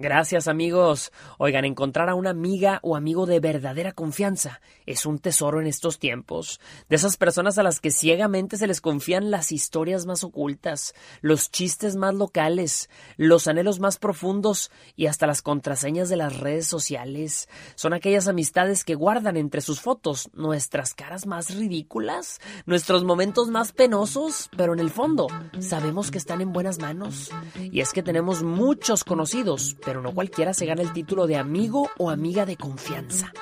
[0.00, 1.12] Gracias amigos.
[1.36, 5.98] Oigan, encontrar a una amiga o amigo de verdadera confianza es un tesoro en estos
[5.98, 6.58] tiempos.
[6.88, 11.50] De esas personas a las que ciegamente se les confían las historias más ocultas, los
[11.50, 17.50] chistes más locales, los anhelos más profundos y hasta las contraseñas de las redes sociales.
[17.74, 23.72] Son aquellas amistades que guardan entre sus fotos nuestras caras más ridículas, nuestros momentos más
[23.72, 25.26] penosos, pero en el fondo
[25.58, 27.30] sabemos que están en buenas manos.
[27.70, 31.90] Y es que tenemos muchos conocidos, pero no cualquiera se gana el título de amigo
[31.98, 33.32] o amiga de confianza.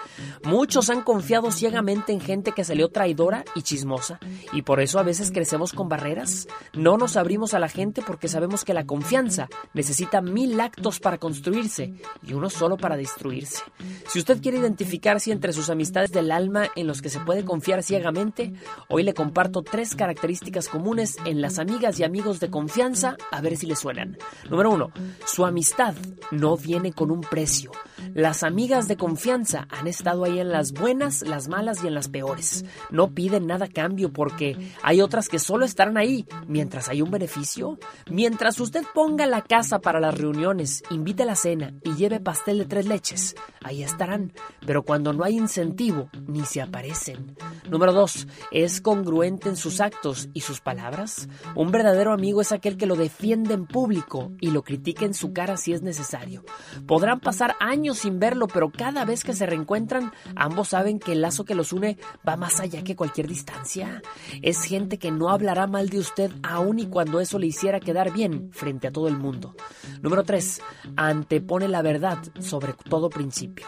[0.44, 4.18] Muchos han confiado ciegamente en gente que salió traidora y chismosa,
[4.54, 6.48] y por eso a veces crecemos con barreras.
[6.72, 11.18] No nos abrimos a la gente porque sabemos que la confianza necesita mil actos para
[11.18, 11.92] construirse
[12.26, 13.62] y uno solo para destruirse.
[14.06, 17.82] Si usted quiere identificarse entre sus amistades del alma en los que se puede confiar
[17.82, 18.54] ciegamente,
[18.88, 23.58] hoy le comparto tres características comunes en las amigas y amigos de confianza, a ver
[23.58, 24.16] si le suenan.
[24.48, 24.92] Número uno,
[25.26, 25.94] su amistad
[26.38, 27.72] no viene con un precio.
[28.14, 32.08] Las amigas de confianza han estado ahí en las buenas, las malas y en las
[32.08, 32.64] peores.
[32.90, 37.78] No piden nada cambio porque hay otras que solo estarán ahí mientras hay un beneficio.
[38.10, 42.58] Mientras usted ponga la casa para las reuniones, invite a la cena y lleve pastel
[42.58, 44.32] de tres leches, ahí estarán.
[44.66, 47.36] Pero cuando no hay incentivo, ni se aparecen.
[47.68, 51.28] Número dos, es congruente en sus actos y sus palabras.
[51.54, 55.32] Un verdadero amigo es aquel que lo defiende en público y lo critica en su
[55.32, 56.44] cara si es necesario.
[56.86, 61.22] Podrán pasar años sin verlo, pero cada vez que se reencuentran, ambos saben que el
[61.22, 64.02] lazo que los une va más allá que cualquier distancia.
[64.42, 68.12] Es gente que no hablará mal de usted aun y cuando eso le hiciera quedar
[68.12, 69.54] bien frente a todo el mundo.
[70.02, 70.60] Número 3.
[70.96, 73.66] Antepone la verdad sobre todo principio.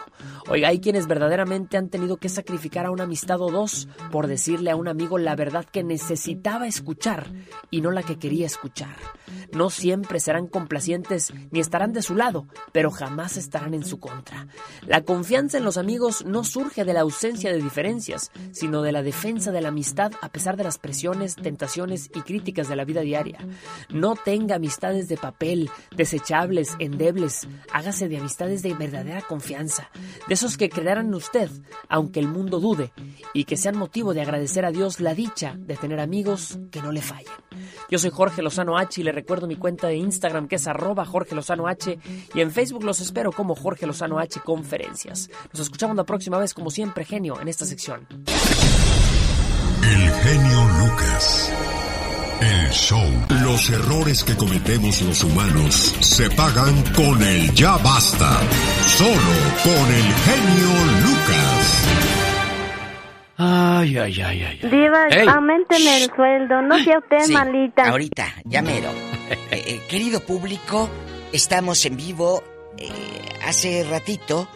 [0.49, 4.71] Oiga, hay quienes verdaderamente han tenido que sacrificar a una amistad o dos por decirle
[4.71, 7.27] a un amigo la verdad que necesitaba escuchar
[7.69, 8.95] y no la que quería escuchar.
[9.53, 14.10] No siempre serán complacientes ni estarán de su lado, pero jamás estarán en su contra.
[14.87, 19.03] La confianza en los amigos no surge de la ausencia de diferencias, sino de la
[19.03, 23.01] defensa de la amistad a pesar de las presiones, tentaciones y críticas de la vida
[23.01, 23.39] diaria.
[23.89, 27.47] No tenga amistades de papel, desechables, endebles.
[27.71, 29.89] Hágase de amistades de verdadera confianza,
[30.27, 31.49] de esos que creerán en usted,
[31.89, 32.91] aunque el mundo dude,
[33.33, 36.91] y que sean motivo de agradecer a Dios la dicha de tener amigos que no
[36.91, 37.31] le fallen.
[37.89, 41.05] Yo soy Jorge Lozano H y le recuerdo mi cuenta de Instagram que es arroba
[41.05, 41.99] Jorge Lozano H
[42.33, 45.29] y en Facebook los espero como Jorge Lozano H Conferencias.
[45.53, 48.07] Nos escuchamos la próxima vez como siempre genio en esta sección.
[49.83, 51.51] El genio Lucas.
[52.41, 53.07] El show.
[53.43, 58.39] Los errores que cometemos los humanos se pagan con el ya basta.
[58.87, 59.33] Solo
[59.63, 60.69] con el genio
[61.03, 61.85] Lucas.
[63.37, 64.69] Ay, ay, ay, ay.
[64.69, 65.27] Diva, Ey.
[65.27, 67.89] aumenten el sueldo, no sea usted Sí, malita.
[67.89, 68.89] Ahorita, ya mero.
[69.49, 70.89] Eh, eh, querido público,
[71.31, 72.43] estamos en vivo.
[72.77, 72.89] eh,
[73.45, 74.47] hace ratito,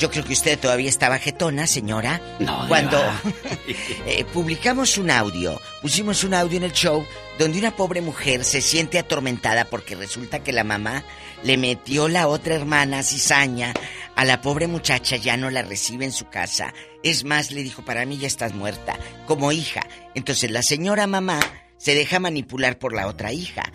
[0.00, 2.20] yo creo que usted todavía estaba jetona, señora.
[2.38, 2.98] No, Cuando
[4.06, 7.06] eh, publicamos un audio, pusimos un audio en el show
[7.38, 11.04] donde una pobre mujer se siente atormentada porque resulta que la mamá
[11.42, 13.74] le metió la otra hermana cizaña
[14.16, 16.72] a la pobre muchacha, ya no la recibe en su casa.
[17.02, 19.86] Es más, le dijo, para mí ya estás muerta, como hija.
[20.14, 21.40] Entonces la señora mamá
[21.76, 23.70] se deja manipular por la otra hija.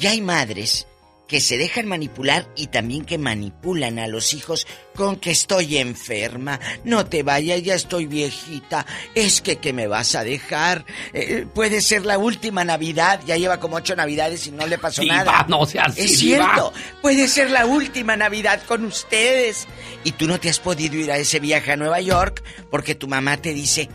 [0.00, 0.86] Y hay madres
[1.28, 6.58] que se dejan manipular y también que manipulan a los hijos con que estoy enferma,
[6.84, 11.82] no te vayas, ya estoy viejita, es que que me vas a dejar, Eh, puede
[11.82, 15.44] ser la última Navidad, ya lleva como ocho Navidades y no le pasó Diva, nada.
[15.48, 16.44] no sea así, Es Diva.
[16.46, 16.72] cierto,
[17.02, 19.68] puede ser la última Navidad con ustedes.
[20.04, 23.06] Y tú no te has podido ir a ese viaje a Nueva York porque tu
[23.06, 23.88] mamá te dice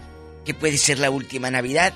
[0.46, 1.94] que puede ser la última Navidad.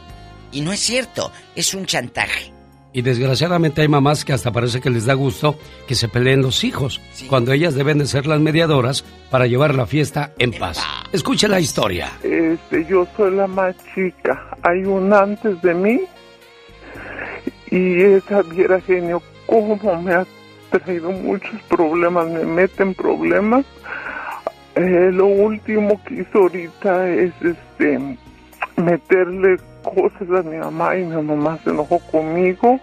[0.52, 2.54] Y no es cierto, es un chantaje.
[2.98, 5.56] Y desgraciadamente hay mamás que hasta parece que les da gusto
[5.88, 7.00] que se peleen los hijos,
[7.30, 10.84] cuando ellas deben de ser las mediadoras para llevar la fiesta en paz.
[11.14, 12.10] Escuche la historia.
[12.24, 14.48] Este, yo soy la más chica.
[14.64, 16.02] Hay un antes de mí
[17.70, 20.26] y esa viera genio cómo me ha
[20.72, 23.64] traído muchos problemas, me mete en problemas.
[24.74, 28.18] Eh, lo último que hizo ahorita es este
[28.76, 29.58] meterle
[29.96, 32.80] cosas a mi mamá y mi mamá se enojó conmigo.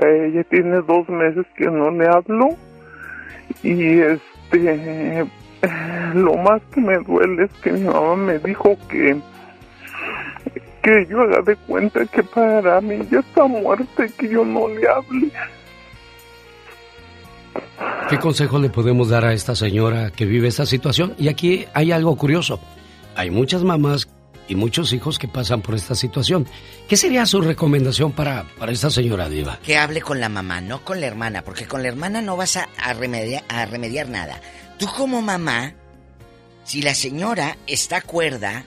[0.00, 2.50] Eh, tiene dos meses que no le hablo
[3.62, 5.26] y este
[6.14, 9.16] lo más que me duele es que mi mamá me dijo que
[10.82, 14.68] que yo haga de cuenta que para mí ya está muerta y que yo no
[14.68, 15.30] le hable.
[18.08, 21.14] ¿Qué consejo le podemos dar a esta señora que vive esta situación?
[21.18, 22.60] Y aquí hay algo curioso.
[23.16, 24.08] hay muchas mamás
[24.48, 26.46] y muchos hijos que pasan por esta situación.
[26.88, 29.58] ¿Qué sería su recomendación para, para esta señora Diva?
[29.62, 32.56] Que hable con la mamá, no con la hermana, porque con la hermana no vas
[32.56, 34.40] a, a remediar, a remediar nada.
[34.78, 35.74] Tú como mamá,
[36.64, 38.64] si la señora está cuerda,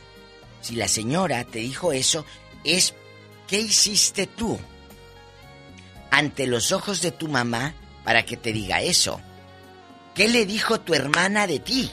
[0.62, 2.26] si la señora te dijo eso,
[2.64, 2.94] es
[3.48, 4.60] ¿qué hiciste tú
[6.12, 9.20] ante los ojos de tu mamá para que te diga eso?
[10.14, 11.90] ¿Qué le dijo tu hermana de ti?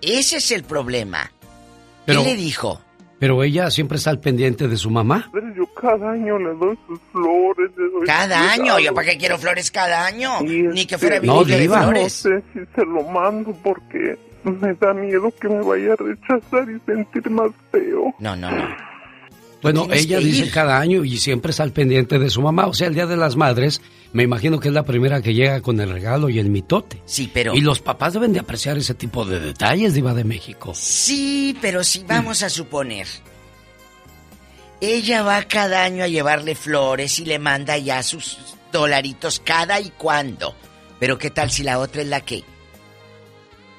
[0.00, 1.30] Ese es el problema.
[2.06, 2.80] ¿Qué le dijo?
[3.22, 5.30] Pero ella siempre está al pendiente de su mamá.
[5.32, 7.70] Pero yo cada año le doy sus flores.
[7.76, 10.98] le doy Cada sus año, yo para qué quiero flores cada año, ni que este,
[10.98, 11.82] fuera No, de Diva.
[11.82, 12.12] No flores.
[12.14, 16.80] sé si se lo mando porque me da miedo que me vaya a rechazar y
[16.84, 18.12] sentir más feo.
[18.18, 18.91] No, no, no.
[19.62, 22.66] Bueno, ella dice cada año y siempre está al pendiente de su mamá.
[22.66, 23.80] O sea, el Día de las Madres,
[24.12, 27.00] me imagino que es la primera que llega con el regalo y el mitote.
[27.06, 27.54] Sí, pero...
[27.54, 30.72] Y los papás deben de apreciar ese tipo de detalles, Diva de México.
[30.74, 33.06] Sí, pero si vamos a suponer.
[34.80, 38.38] Ella va cada año a llevarle flores y le manda ya sus
[38.72, 40.56] dolaritos cada y cuando.
[40.98, 42.42] Pero ¿qué tal si la otra es la que?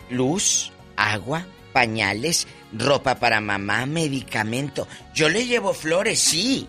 [0.10, 2.48] Luz, agua, pañales,
[2.78, 4.88] ropa para mamá, medicamento.
[5.14, 6.68] Yo le llevo flores, sí.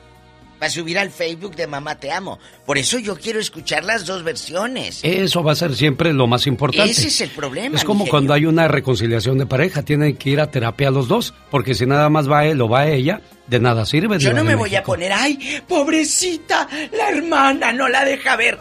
[0.58, 2.38] Para subir al Facebook de Mamá Te Amo.
[2.64, 5.00] Por eso yo quiero escuchar las dos versiones.
[5.02, 6.92] Eso va a ser siempre lo más importante.
[6.92, 7.76] Ese es el problema.
[7.76, 11.34] Es como cuando hay una reconciliación de pareja, tienen que ir a terapia los dos,
[11.50, 14.18] porque si nada más va él o va ella, de nada sirve.
[14.20, 18.58] Yo no me voy a poner, ay, pobrecita, la hermana no la deja ver.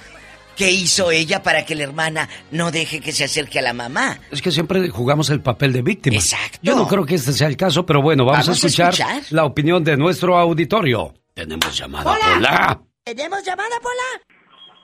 [0.56, 4.20] ¿Qué hizo ella para que la hermana no deje que se acerque a la mamá?
[4.32, 6.16] Es que siempre jugamos el papel de víctima.
[6.16, 6.60] Exacto.
[6.62, 9.24] Yo no creo que este sea el caso, pero bueno, vamos, Vamos a, a escuchar
[9.32, 11.14] la opinión de nuestro auditorio.
[11.34, 12.12] Tenemos llamada.
[12.12, 12.80] Hola.
[13.04, 14.24] ¿Tenemos llamada, Pola?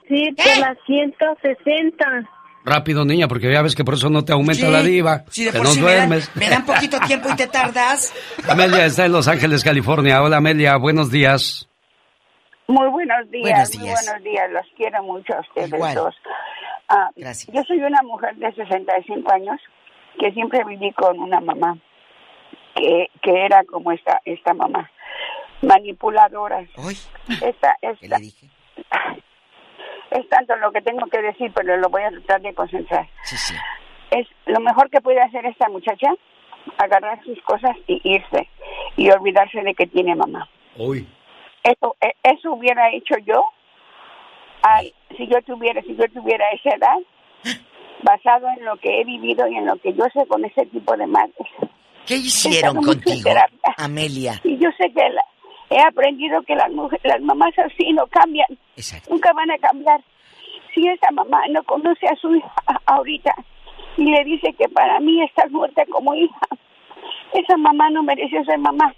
[0.08, 2.04] Sí, por la 160.
[2.64, 5.24] Rápido, niña, porque ya ves que por eso no te aumenta Sí, la diva.
[5.30, 6.30] Si de que por no sí me dan, duermes.
[6.34, 8.12] me dan poquito tiempo y te tardas.
[8.46, 10.20] Amelia está en Los Ángeles, California.
[10.22, 11.68] Hola, Amelia, buenos días.
[12.70, 14.06] Muy buenos días, Buenos muy días.
[14.06, 14.50] buenos días.
[14.52, 15.94] Los quiero mucho a ustedes Igual.
[15.96, 16.14] dos.
[16.88, 17.52] Ah, Gracias.
[17.52, 19.60] Yo soy una mujer de 65 años
[20.20, 21.76] que siempre viví con una mamá
[22.76, 24.88] que, que era como esta esta mamá,
[25.62, 26.60] manipuladora.
[27.42, 28.16] Esta, esta,
[30.12, 33.08] es tanto lo que tengo que decir, pero lo voy a tratar de concentrar.
[33.24, 33.54] Sí, sí.
[34.12, 36.12] Es lo mejor que puede hacer esta muchacha,
[36.78, 38.48] agarrar sus cosas y irse
[38.96, 40.48] y olvidarse de que tiene mamá.
[40.76, 41.08] Uy.
[41.62, 43.44] Eso, e- eso hubiera hecho yo
[44.62, 46.96] al- si yo tuviera, si yo tuviera esa edad,
[48.02, 50.96] basado en lo que he vivido y en lo que yo sé con ese tipo
[50.96, 51.34] de madres.
[52.06, 53.30] ¿Qué hicieron contigo.
[53.76, 54.40] Amelia?
[54.44, 55.24] Y yo sé que la-
[55.70, 58.48] he aprendido que las mujeres, las mamás así no cambian.
[59.10, 60.00] Nunca van a cambiar.
[60.74, 62.52] Si esa mamá no conoce a su hija
[62.86, 63.34] ahorita
[63.96, 66.46] y le dice que para mí estás muerta como hija,
[67.34, 68.94] esa mamá no mereció ser mamá.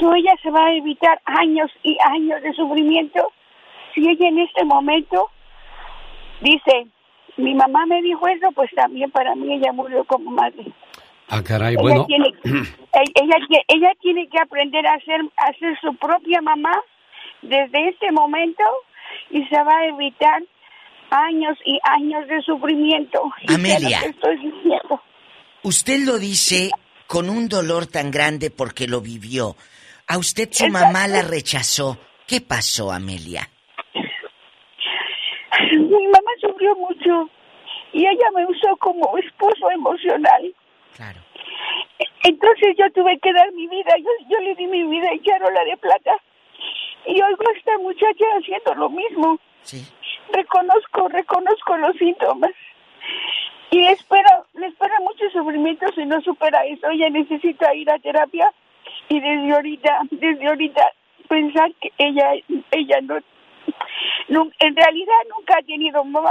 [0.00, 3.32] So, ella se va a evitar años y años de sufrimiento
[3.94, 5.30] si ella en este momento
[6.40, 6.86] dice,
[7.36, 10.66] mi mamá me dijo eso, pues también para mí ella murió como madre.
[11.28, 12.06] Ah, caray, Ella bueno.
[12.06, 16.72] tiene- ella, ella, tie- ella tiene que aprender a ser, a ser su propia mamá
[17.42, 18.62] desde este momento
[19.30, 20.42] y se va a evitar
[21.10, 23.22] años y años de sufrimiento.
[23.48, 24.00] Amelia.
[24.00, 24.52] que estoy.
[25.62, 26.70] Usted lo dice
[27.06, 29.56] con un dolor tan grande porque lo vivió.
[30.08, 31.98] A usted su mamá la rechazó.
[32.26, 33.48] ¿Qué pasó, Amelia?
[35.72, 37.28] Mi mamá sufrió mucho
[37.92, 40.54] y ella me usó como esposo emocional.
[40.94, 41.20] Claro.
[42.22, 45.64] Entonces yo tuve que dar mi vida, yo, yo le di mi vida en charola
[45.64, 46.16] de plata
[47.06, 49.38] y oigo a esta muchacha haciendo lo mismo.
[49.62, 49.84] Sí.
[50.32, 52.50] Reconozco, reconozco los síntomas
[53.70, 56.88] y espera, le espera mucho sufrimiento si no supera eso.
[56.90, 58.52] Ella necesita ir a terapia
[59.08, 60.82] y desde ahorita, desde ahorita
[61.28, 62.24] pensar que ella,
[62.70, 63.14] ella no,
[64.28, 66.30] no- en realidad nunca ha tenido mamá.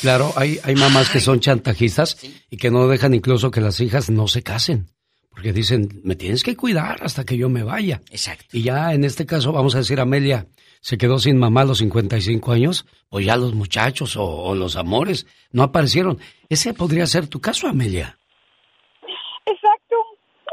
[0.00, 2.18] Claro, hay, hay mamás que son chantajistas
[2.50, 4.86] y que no dejan incluso que las hijas no se casen.
[5.30, 8.00] Porque dicen, me tienes que cuidar hasta que yo me vaya.
[8.10, 8.44] Exacto.
[8.52, 10.46] Y ya en este caso, vamos a decir, Amelia
[10.80, 14.76] se quedó sin mamá a los 55 años, pues ya los muchachos o, o los
[14.76, 16.18] amores no aparecieron.
[16.48, 18.16] Ese podría ser tu caso, Amelia.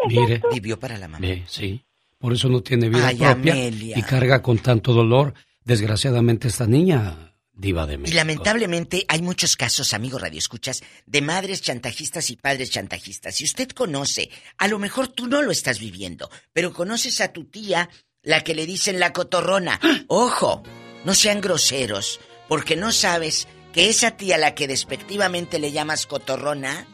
[0.07, 0.41] Mire.
[0.51, 1.25] Vivió para la mamá.
[1.47, 1.83] Sí.
[2.17, 3.97] Por eso no tiene vida Ay, propia Amelia.
[3.97, 5.33] y carga con tanto dolor,
[5.63, 8.15] desgraciadamente, esta niña diva de Y México.
[8.15, 13.35] lamentablemente hay muchos casos, amigo Radio Escuchas, de madres chantajistas y padres chantajistas.
[13.35, 17.45] Si usted conoce, a lo mejor tú no lo estás viviendo, pero conoces a tu
[17.45, 17.89] tía,
[18.23, 19.79] la que le dicen la cotorrona.
[20.07, 20.61] Ojo,
[21.05, 26.05] no sean groseros, porque no sabes que esa tía a la que despectivamente le llamas
[26.05, 26.85] cotorrona,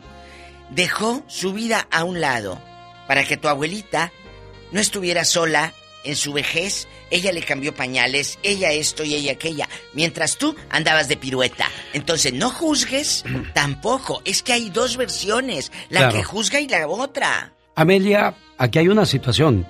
[0.72, 2.62] dejó su vida a un lado
[3.08, 4.12] para que tu abuelita
[4.72, 5.74] no estuviera sola
[6.04, 6.88] en su vejez.
[7.10, 11.68] Ella le cambió pañales, ella esto y ella aquella, mientras tú andabas de pirueta.
[11.94, 13.24] Entonces no juzgues
[13.54, 14.22] tampoco.
[14.26, 16.16] Es que hay dos versiones, la Claro.
[16.18, 17.54] que juzga y la otra.
[17.76, 19.66] Amelia, aquí hay una situación.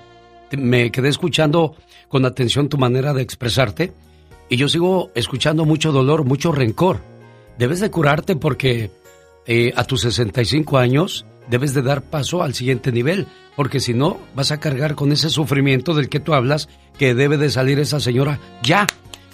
[0.50, 1.76] Me quedé escuchando
[2.08, 3.92] con atención tu manera de expresarte
[4.48, 7.02] y yo sigo escuchando mucho dolor, mucho rencor.
[7.58, 8.90] Debes de curarte porque
[9.48, 13.26] eh, a tus 65 años debes de dar paso al siguiente nivel,
[13.56, 16.68] porque si no vas a cargar con ese sufrimiento del que tú hablas,
[16.98, 18.86] que debe de salir esa señora ya,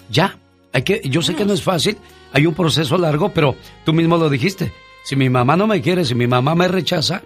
[0.09, 0.39] ya.
[0.71, 1.97] Hay que, yo sé que no es fácil,
[2.33, 4.71] hay un proceso largo, pero tú mismo lo dijiste.
[5.03, 7.21] Si mi mamá no me quiere, si mi mamá me rechaza,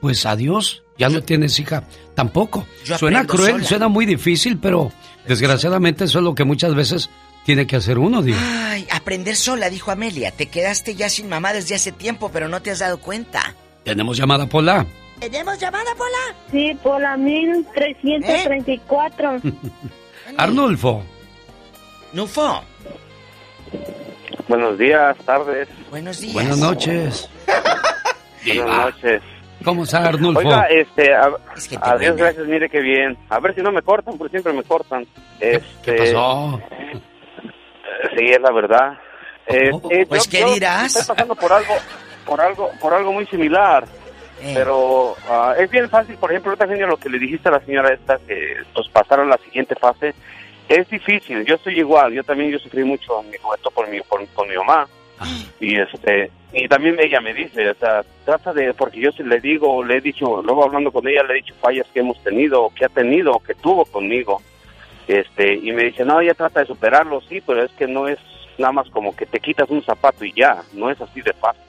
[0.00, 1.84] pues adiós, ya no tienes hija
[2.14, 2.66] tampoco.
[2.84, 3.64] Yo Suena cruel, sola.
[3.64, 4.92] suena muy difícil, pero
[5.26, 7.10] desgraciadamente eso es lo que muchas veces
[7.44, 8.38] tiene que hacer uno, Dios.
[8.40, 10.30] Ay, aprender sola, dijo Amelia.
[10.30, 13.54] Te quedaste ya sin mamá desde hace tiempo, pero no te has dado cuenta.
[13.84, 14.86] Tenemos llamada Pola.
[15.20, 16.34] ¿Tenemos llamada, Pola?
[16.50, 19.40] Sí, por la 1334.
[20.36, 21.02] Arnulfo.
[22.12, 22.62] Nufo.
[24.48, 25.68] Buenos días, tardes.
[25.90, 26.34] Buenos días.
[26.34, 27.30] Buenas noches.
[28.46, 29.22] Buenas noches.
[29.64, 30.40] ¿Cómo está Arnulfo?
[30.40, 31.30] Oiga, este, a,
[31.68, 32.16] que te adiós, buena.
[32.16, 33.16] gracias, mire qué bien.
[33.30, 35.06] A ver si no me cortan, porque siempre me cortan.
[35.40, 36.60] Este, ¿Qué pasó?
[38.16, 38.98] Sí, es la verdad.
[39.46, 40.96] Eh, eh, Pues, yo- ¿qué yo dirás?
[40.96, 41.74] Estoy pasando por algo,
[42.24, 43.84] por algo, por algo muy similar.
[44.40, 44.52] Eh.
[44.54, 47.92] Pero ah, es bien fácil, por ejemplo, ahorita lo que le dijiste a la señora
[47.94, 50.14] esta, que pues pasaron la siguiente fase,
[50.68, 51.44] es difícil.
[51.44, 54.56] Yo estoy igual, yo también yo sufrí mucho en mi juventud por mi, por, mi
[54.56, 54.86] mamá.
[55.60, 59.40] Y este y también ella me dice, o sea, trata de, porque yo se le
[59.40, 62.70] digo, le he dicho, luego hablando con ella, le he dicho fallas que hemos tenido,
[62.76, 64.40] que ha tenido, que tuvo conmigo.
[65.06, 68.18] Este, y me dice, no, ella trata de superarlo, sí, pero es que no es
[68.58, 71.62] nada más como que te quitas un zapato y ya, no es así de fácil.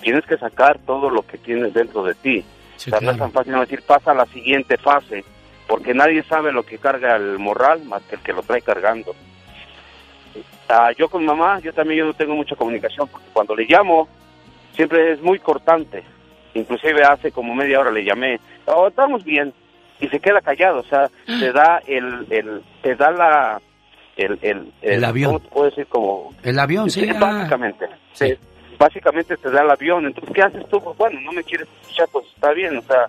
[0.00, 2.44] Tienes que sacar todo lo que tienes dentro de ti.
[2.76, 5.24] o sea, no es tan fácil no decir, pasa a la siguiente fase,
[5.66, 9.14] porque nadie sabe lo que carga el morral más que el que lo trae cargando.
[10.68, 14.08] Ah, yo con mamá, yo también yo no tengo mucha comunicación, porque cuando le llamo,
[14.72, 16.04] siempre es muy cortante.
[16.54, 19.52] Inclusive hace como media hora le llamé, oh, estamos bien,
[20.00, 23.60] y se queda callado, o sea, te da el, el te da la,
[24.16, 25.32] el, el, El avión.
[25.32, 25.86] ¿cómo te puedo decir?
[25.86, 27.08] Como, El avión, sí.
[27.08, 27.18] ah.
[27.18, 28.34] básicamente, sí,
[28.78, 30.80] básicamente te da el avión, entonces, ¿qué haces tú?
[30.82, 33.06] Pues, bueno, no me quieres escuchar, pues está bien, o sea,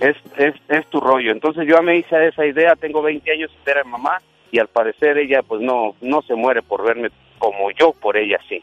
[0.00, 1.32] es, es, es tu rollo.
[1.32, 4.20] Entonces yo me hice esa idea, tengo 20 años de ser mamá,
[4.50, 8.38] y al parecer ella pues no, no se muere por verme como yo por ella
[8.48, 8.62] sí.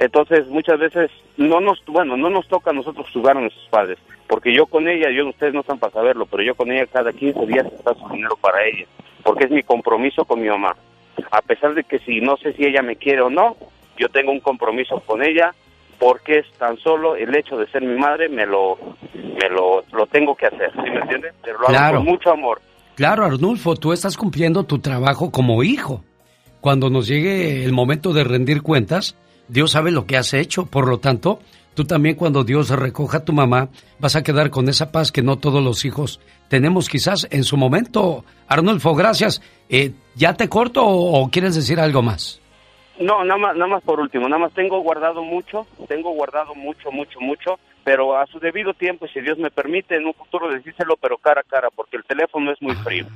[0.00, 3.98] Entonces muchas veces no nos, bueno, no nos toca a nosotros jugar a nuestros padres,
[4.26, 7.12] porque yo con ella, yo ustedes no están para saberlo, pero yo con ella cada
[7.12, 8.86] 15 días está su dinero para ella,
[9.22, 10.76] porque es mi compromiso con mi mamá.
[11.30, 13.56] A pesar de que si no sé si ella me quiere o no,
[13.96, 15.54] yo tengo un compromiso con ella
[15.98, 18.76] porque es tan solo el hecho de ser mi madre me lo
[19.14, 21.30] me lo, lo tengo que hacer, ¿sí me entiende?
[21.42, 21.96] Pero lo hago Claro.
[21.98, 22.60] con mucho amor.
[22.96, 26.02] Claro, Arnulfo, tú estás cumpliendo tu trabajo como hijo.
[26.60, 29.16] Cuando nos llegue el momento de rendir cuentas,
[29.48, 30.66] Dios sabe lo que has hecho.
[30.66, 31.40] Por lo tanto,
[31.74, 33.68] tú también cuando Dios recoja a tu mamá,
[33.98, 37.56] vas a quedar con esa paz que no todos los hijos tenemos quizás en su
[37.56, 38.24] momento.
[38.48, 39.42] Arnulfo, gracias.
[39.68, 42.40] Eh, ¿Ya te corto o, o quieres decir algo más?
[42.98, 46.92] No, nada más, nada más por último, nada más tengo guardado mucho, tengo guardado mucho,
[46.92, 50.48] mucho, mucho, pero a su debido tiempo, y si Dios me permite, en un futuro
[50.48, 53.06] decírselo, pero cara a cara, porque el teléfono es muy frío.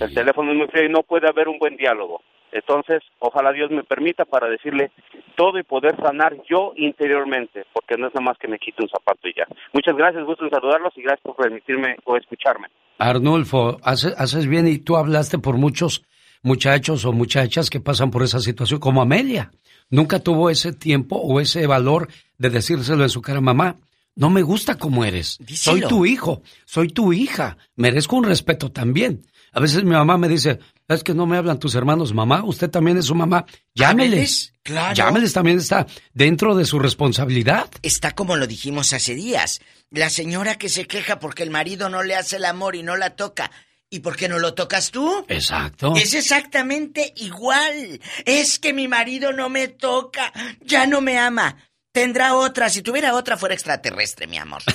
[0.00, 2.22] El teléfono es muy frío y no puede haber un buen diálogo.
[2.52, 4.90] Entonces, ojalá Dios me permita para decirle
[5.36, 8.88] todo y poder sanar yo interiormente, porque no es nada más que me quite un
[8.88, 9.46] zapato y ya.
[9.72, 12.68] Muchas gracias, gusto en saludarlos y gracias por permitirme o escucharme.
[12.98, 16.04] Arnulfo, hace- haces bien y tú hablaste por muchos
[16.42, 19.50] muchachos o muchachas que pasan por esa situación, como Amelia.
[19.90, 22.08] Nunca tuvo ese tiempo o ese valor
[22.38, 23.76] de decírselo en su cara, mamá,
[24.16, 25.38] no me gusta como eres.
[25.48, 29.22] Soy tu hijo, soy tu hija, merezco un respeto también.
[29.52, 30.58] A veces mi mamá me dice,
[30.94, 34.54] es que no me hablan tus hermanos, mamá, usted también es su mamá, llámeles.
[34.62, 34.94] Claro.
[34.94, 37.70] Llámeles también está dentro de su responsabilidad.
[37.82, 39.60] Está como lo dijimos hace días.
[39.90, 42.96] La señora que se queja porque el marido no le hace el amor y no
[42.96, 43.50] la toca.
[43.88, 45.24] ¿Y por qué no lo tocas tú?
[45.28, 45.94] Exacto.
[45.96, 48.00] Es exactamente igual.
[48.24, 51.56] Es que mi marido no me toca, ya no me ama.
[51.92, 52.68] Tendrá otra.
[52.68, 54.62] Si tuviera otra fuera extraterrestre, mi amor.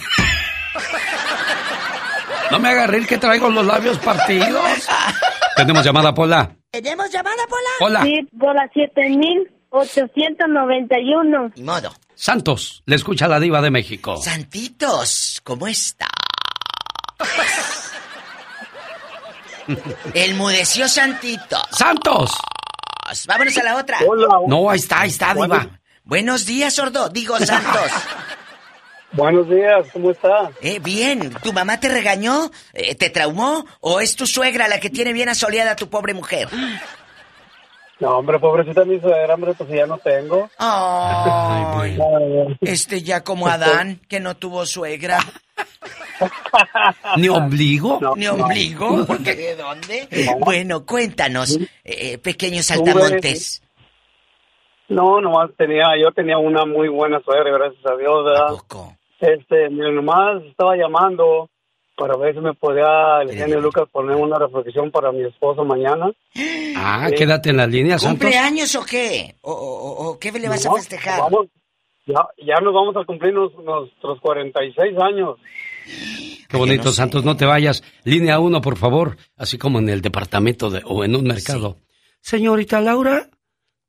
[2.51, 4.87] No me haga reír que traigo los labios partidos.
[5.55, 6.53] Tenemos llamada, Pola.
[6.69, 7.69] ¿Tenemos llamada, Pola?
[7.79, 8.03] Hola.
[8.03, 11.51] Sí, por la 7891.
[11.55, 11.91] Ni modo.
[12.13, 14.17] Santos, le escucha la diva de México.
[14.17, 16.07] Santitos, ¿cómo está?
[20.13, 21.57] El mudeció Santito.
[21.71, 22.31] ¡Santos!
[23.27, 23.97] Vámonos a la otra.
[24.47, 25.79] No, ahí está, ahí está, diva.
[26.03, 27.09] Buenos días, sordo.
[27.09, 27.91] Digo, Santos.
[29.15, 30.51] Buenos días, ¿cómo está?
[30.61, 31.31] Eh, bien.
[31.41, 32.51] ¿Tu mamá te regañó?
[32.73, 33.65] Eh, ¿Te traumó?
[33.79, 36.49] ¿O es tu suegra la que tiene bien asoleada a tu pobre mujer?
[37.99, 40.49] No, hombre, pobrecita mi suegra, hombre, pues ya no tengo.
[40.57, 41.97] Ay,
[42.61, 45.19] este ya como Adán, que no tuvo suegra.
[47.17, 47.99] ¿Ni ombligo?
[48.17, 49.05] ¿Ni ombligo?
[49.05, 50.09] ¿Porque de dónde?
[50.39, 53.61] Bueno, cuéntanos, eh, pequeños saltamontes.
[54.89, 58.47] No, nomás tenía, yo tenía una muy buena suegra, gracias a Dios, ¿verdad?
[59.27, 61.49] Este, mi nomás estaba llamando
[61.97, 66.11] para ver si me podía el genio Lucas poner una reflexión para mi esposo mañana.
[66.75, 68.19] Ah, quédate en la línea, Santos.
[68.21, 69.35] ¿Cumpleaños o qué?
[69.41, 71.19] ¿O, o, o qué le vas a No, festejar?
[71.21, 71.47] vamos,
[72.05, 75.37] ya, ya nos vamos a cumplir nos- nuestros 46 años.
[76.49, 77.81] Qué bonito, Santos, no te vayas.
[78.03, 81.77] Línea uno, por favor, así como en el departamento de, o en un mercado.
[82.21, 83.29] Señorita Laura,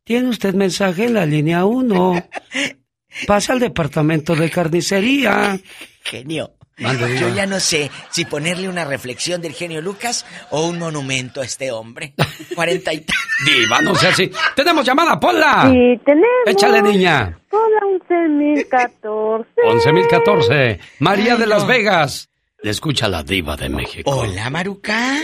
[0.04, 2.12] ¿tiene usted mensaje en la línea uno?
[3.26, 5.58] Pasa al departamento de carnicería.
[6.02, 6.52] Genio.
[6.78, 11.44] Yo ya no sé si ponerle una reflexión del genio Lucas o un monumento a
[11.44, 12.12] este hombre.
[12.54, 13.06] 40 y...
[13.46, 14.30] Diva, no sea así.
[14.54, 15.70] ¡Tenemos llamada, Pola!
[15.72, 16.28] Sí, tenemos.
[16.44, 17.38] Échale, niña.
[17.50, 19.46] Hola, 11.014.
[19.64, 20.78] 11.014.
[20.98, 22.28] María de Las Vegas.
[22.62, 24.10] Le escucha la diva de México.
[24.10, 25.18] Hola, Maruca.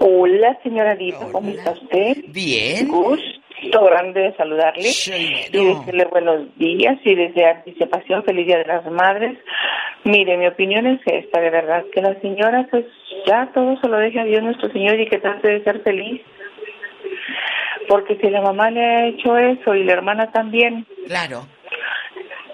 [0.00, 2.16] Hola, señora Diva, ¿cómo está usted?
[2.28, 2.88] Bien.
[3.66, 4.88] Gusto grande de saludarle
[5.52, 9.36] y decirle buenos días y desde anticipación feliz Día de las Madres.
[10.04, 12.84] Mire, mi opinión es esta, de verdad, que la señora pues
[13.26, 16.22] ya todo se lo deje a Dios nuestro Señor y que trate de ser feliz.
[17.88, 21.42] Porque si la mamá le ha hecho eso y la hermana también, Claro.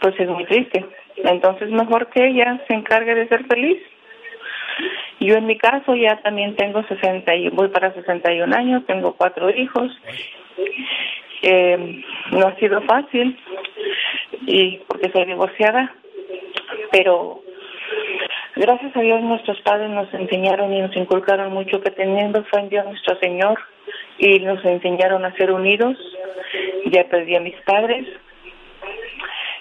[0.00, 0.84] pues es muy triste.
[1.16, 3.82] Entonces mejor que ella se encargue de ser feliz.
[5.20, 9.50] Yo en mi caso ya también tengo 60 y voy para 61 años, tengo cuatro
[9.50, 9.92] hijos.
[11.42, 13.38] Eh, no ha sido fácil
[14.46, 15.94] y porque soy divorciada,
[16.90, 17.42] pero
[18.56, 22.68] gracias a Dios nuestros padres nos enseñaron y nos inculcaron mucho que teniendo fe en
[22.68, 23.58] Dios nuestro Señor
[24.18, 25.96] y nos enseñaron a ser unidos.
[26.86, 28.06] Ya perdí a mis padres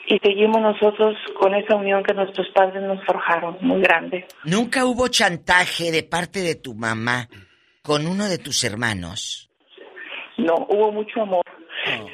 [0.08, 4.26] y seguimos nosotros con esa unión que nuestros padres nos forjaron, muy grande.
[4.44, 7.28] ¿Nunca hubo chantaje de parte de tu mamá
[7.82, 9.50] con uno de tus hermanos?
[10.38, 11.46] No, hubo mucho amor.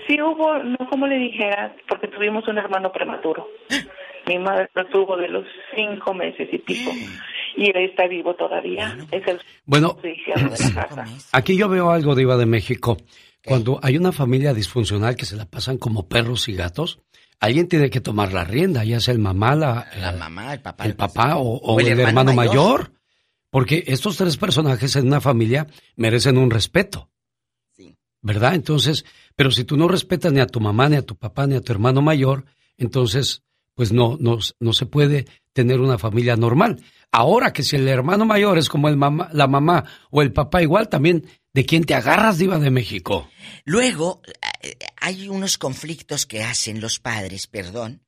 [0.07, 3.47] Sí hubo, no como le dijera, porque tuvimos un hermano prematuro.
[4.27, 5.45] Mi madre lo tuvo de los
[5.75, 6.91] cinco meses y pico.
[7.55, 8.97] Y él está vivo todavía.
[9.11, 11.05] Es el Bueno, judicial de la casa.
[11.31, 12.97] Aquí yo veo algo, Diva de México.
[13.45, 16.99] Cuando hay una familia disfuncional que se la pasan como perros y gatos,
[17.39, 20.61] alguien tiene que tomar la rienda, ya sea el mamá, la, La eh, mamá, el
[20.61, 20.85] papá.
[20.85, 22.91] el papá o, o el, hermano, mayor.
[23.49, 27.09] Porque estos tres personajes en una familia merecen un respeto.
[28.21, 28.55] ¿Verdad?
[28.55, 29.05] Entonces,
[29.35, 31.61] pero si tú no respetas ni a tu mamá, ni a tu papá, ni a
[31.61, 32.45] tu hermano mayor,
[32.77, 33.43] entonces,
[33.73, 36.81] pues no, no, no se puede tener una familia normal.
[37.11, 40.61] Ahora que si el hermano mayor es como el mamá, la mamá o el papá
[40.61, 43.29] igual, también, ¿de quién te agarras, Diva de México?
[43.63, 44.21] Luego,
[44.95, 48.03] hay unos conflictos que hacen los padres, perdón,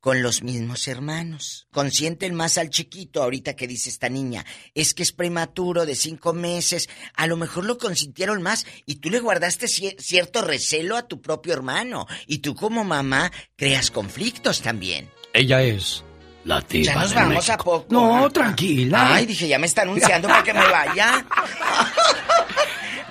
[0.00, 1.66] con los mismos hermanos.
[1.72, 6.32] Consienten más al chiquito, ahorita que dice esta niña, es que es prematuro de cinco
[6.32, 11.06] meses, a lo mejor lo consintieron más y tú le guardaste cier- cierto recelo a
[11.06, 15.10] tu propio hermano y tú como mamá creas conflictos también.
[15.34, 16.02] Ella es
[16.50, 17.52] la Ya nos vamos México.
[17.52, 17.86] a poco.
[17.90, 19.14] No, tranquila.
[19.14, 21.24] Ay, dije, ya me está anunciando para que me vaya.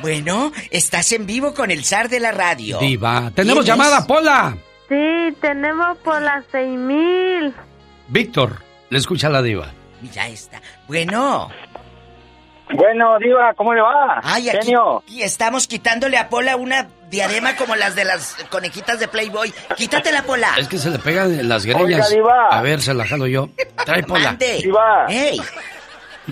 [0.02, 2.80] Bueno, estás en vivo con el zar de la radio.
[2.80, 4.56] Diva, tenemos llamada, Pola.
[4.88, 7.54] Sí, tenemos por las 6.000.
[8.08, 9.74] Víctor, le escucha la diva.
[10.14, 10.62] Ya está.
[10.88, 11.50] Bueno.
[12.72, 14.22] Bueno, Diva, ¿cómo le va?
[14.24, 15.00] Ay, aquí, Genio.
[15.00, 19.52] aquí estamos quitándole a Pola una diadema como las de las conejitas de Playboy.
[19.76, 20.54] Quítatela, Pola.
[20.58, 22.10] Es que se le pegan las Oiga, greñas.
[22.12, 22.48] Diva.
[22.50, 23.50] A ver, se la jalo yo.
[23.86, 24.38] Trae Pola.
[24.38, 25.08] Diva.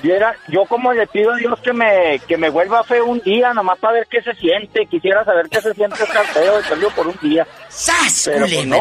[0.02, 3.54] Viera, yo como le pido a Dios que me, que me vuelva feo un día,
[3.54, 4.86] nomás para ver qué se siente.
[4.86, 7.48] Quisiera saber qué se siente estar feo de por un día.
[7.68, 8.78] ¡Sas, Pero, pues, no.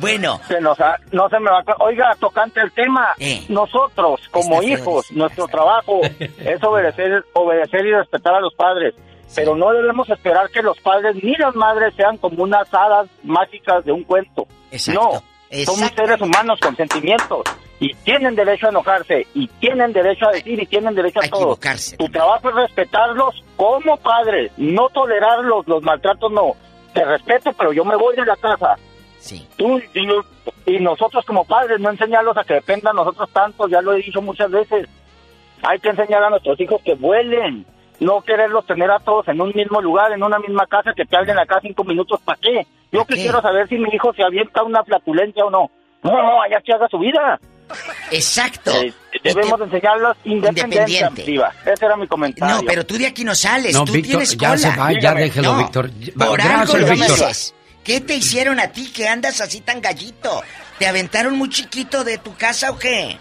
[0.00, 0.40] Bueno.
[0.48, 1.76] Se nos ha- no se me va a...
[1.84, 3.44] Oiga, tocante el tema, Eh.
[3.48, 8.94] nosotros como hijos, nuestro trabajo es obedecer, obedecer y respetar a los padres.
[9.34, 13.82] Pero no debemos esperar que los padres ni las madres sean como unas hadas mágicas
[13.84, 14.46] de un cuento.
[14.92, 15.22] No,
[15.64, 17.40] somos seres humanos con sentimientos
[17.80, 21.58] y tienen derecho a enojarse y tienen derecho a decir y tienen derecho a, todo.
[21.96, 26.52] Tu trabajo es respetarlos como padres, no tolerarlos, los maltratos no.
[26.92, 28.76] Te respeto, pero yo me voy de la casa.
[29.22, 29.46] Sí.
[29.56, 30.08] Tú y,
[30.74, 34.20] y nosotros como padres no enseñarlos a que dependan nosotros tanto, ya lo he dicho
[34.20, 34.88] muchas veces.
[35.62, 37.64] Hay que enseñar a nuestros hijos que vuelen,
[38.00, 41.16] no quererlos tener a todos en un mismo lugar, en una misma casa, que te
[41.16, 42.66] hablen acá cinco minutos, ¿para qué?
[42.90, 45.70] Yo quisiera saber si mi hijo se avienta una flatulencia o no.
[46.02, 47.38] No, no, allá que haga su vida.
[48.10, 48.72] Exacto.
[48.82, 48.92] Eh,
[49.22, 51.26] debemos enseñarlos independientes.
[51.26, 52.56] Ese era mi comentario.
[52.56, 54.58] No, pero tú de aquí no sales, No, tú Víctor, tienes ya cola.
[54.58, 55.90] se va, ya déjelo, No, Víctor.
[56.18, 57.08] Por algo Gracias, lo Víctor.
[57.18, 57.54] dices.
[57.84, 60.42] ¿Qué te hicieron a ti que andas así tan gallito?
[60.78, 63.18] ¿Te aventaron muy chiquito de tu casa o qué?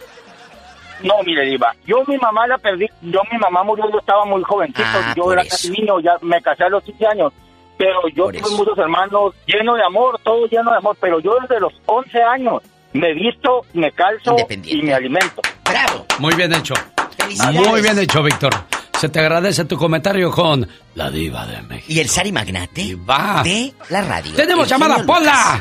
[1.04, 4.44] No, mire, Diva, yo mi mamá la perdí, yo mi mamá murió, yo estaba muy
[4.44, 5.50] jovencito, Ah, yo era eso.
[5.52, 7.34] casi niño, ya me casé a los 15 años,
[7.76, 8.58] pero yo Por tuve eso.
[8.58, 12.62] muchos hermanos llenos de amor, todo lleno de amor, pero yo desde los 11 años
[12.94, 15.42] me visto, me calzo y me alimento.
[15.66, 16.06] ¡Bravo!
[16.20, 16.76] Muy bien hecho.
[17.18, 17.68] Felicidades.
[17.68, 18.54] Muy bien hecho, Víctor.
[19.02, 21.92] Se te agradece tu comentario con la diva de México.
[21.92, 22.96] Y el Sari Magnate
[23.44, 24.36] de la radio.
[24.36, 25.04] ¡Tenemos El llamada.
[25.04, 25.60] Pola!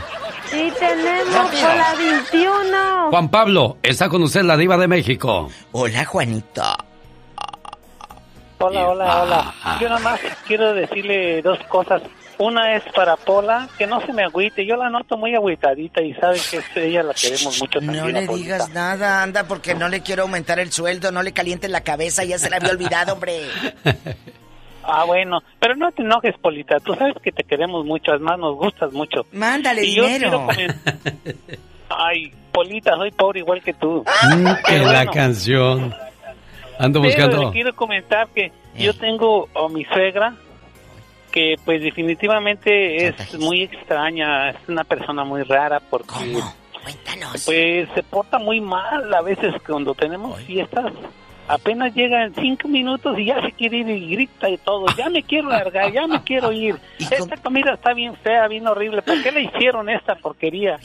[0.50, 1.66] Sí, tenemos Rápido.
[1.66, 3.08] por la 21.
[3.08, 5.48] Juan Pablo, está con usted la diva de México.
[5.72, 6.62] Hola, Juanito.
[8.58, 9.54] Hola, hola, hola.
[9.80, 12.02] Yo nada más quiero decirle dos cosas.
[12.42, 14.64] Una es para Pola, que no se me agüite.
[14.64, 17.98] Yo la noto muy agüitadita y sabe que es ella la queremos mucho también.
[18.02, 18.44] No a le Polita.
[18.44, 22.24] digas nada, anda, porque no le quiero aumentar el sueldo, no le calientes la cabeza,
[22.24, 23.42] ya se la había olvidado, hombre.
[24.82, 25.40] Ah, bueno.
[25.60, 26.80] Pero no te enojes, Polita.
[26.80, 28.12] Tú sabes que te queremos mucho.
[28.12, 29.26] Además, nos gustas mucho.
[29.30, 30.46] Mándale Y yo dinero.
[30.48, 30.74] comen-
[31.90, 34.02] Ay, Polita, soy pobre igual que tú.
[34.34, 35.12] Mm, que Pero la bueno.
[35.12, 35.94] canción.
[36.78, 37.44] Ando Pero buscando.
[37.44, 40.34] le quiero comentar que yo tengo a mi suegra
[41.31, 46.39] que pues definitivamente es muy extraña, es una persona muy rara porque
[47.44, 50.93] pues se porta muy mal a veces cuando tenemos fiestas.
[51.48, 54.86] Apenas llega en cinco minutos y ya se quiere ir y grita y todo.
[54.97, 56.77] Ya me quiero largar, ya me quiero ir.
[56.98, 59.02] Esta comida está bien fea, bien horrible.
[59.02, 60.78] ¿Por qué le hicieron esta porquería?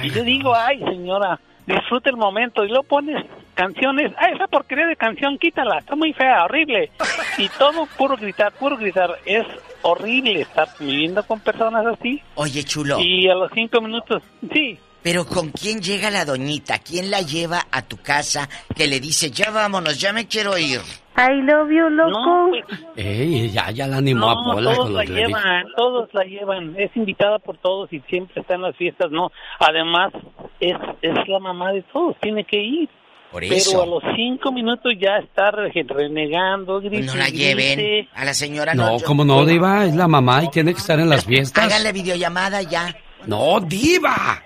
[0.00, 2.64] Y yo digo, ay señora, disfrute el momento.
[2.64, 3.24] Y luego pones
[3.54, 4.12] canciones.
[4.16, 5.78] Ah, esa porquería de canción, quítala.
[5.78, 6.90] Está muy fea, horrible.
[7.38, 9.10] Y todo puro gritar, puro gritar.
[9.24, 9.46] Es
[9.82, 12.22] horrible estar viviendo con personas así.
[12.34, 12.98] Oye, chulo.
[13.00, 14.22] Y a los cinco minutos,
[14.52, 14.78] sí.
[15.02, 16.78] Pero ¿con quién llega la doñita?
[16.78, 20.80] ¿Quién la lleva a tu casa que le dice, ya vámonos, ya me quiero ir?
[21.16, 22.52] I love you, loco.
[22.96, 26.74] Ey, ya, ya la animó a No, Pola todos con la llevan, todos la llevan.
[26.78, 29.30] Es invitada por todos y siempre está en las fiestas, ¿no?
[29.58, 30.12] Además,
[30.60, 32.88] es, es la mamá de todos, tiene que ir.
[33.30, 33.82] Por Pero eso.
[33.82, 37.38] a los cinco minutos ya está re- renegando, grite, No la grite.
[37.38, 38.08] lleven.
[38.14, 38.86] A la señora no.
[38.92, 39.84] No, yo- ¿cómo no, diva?
[39.86, 41.64] Es la mamá y tiene que estar en las fiestas.
[41.64, 42.94] Háganle videollamada ya.
[43.26, 44.42] No, diva.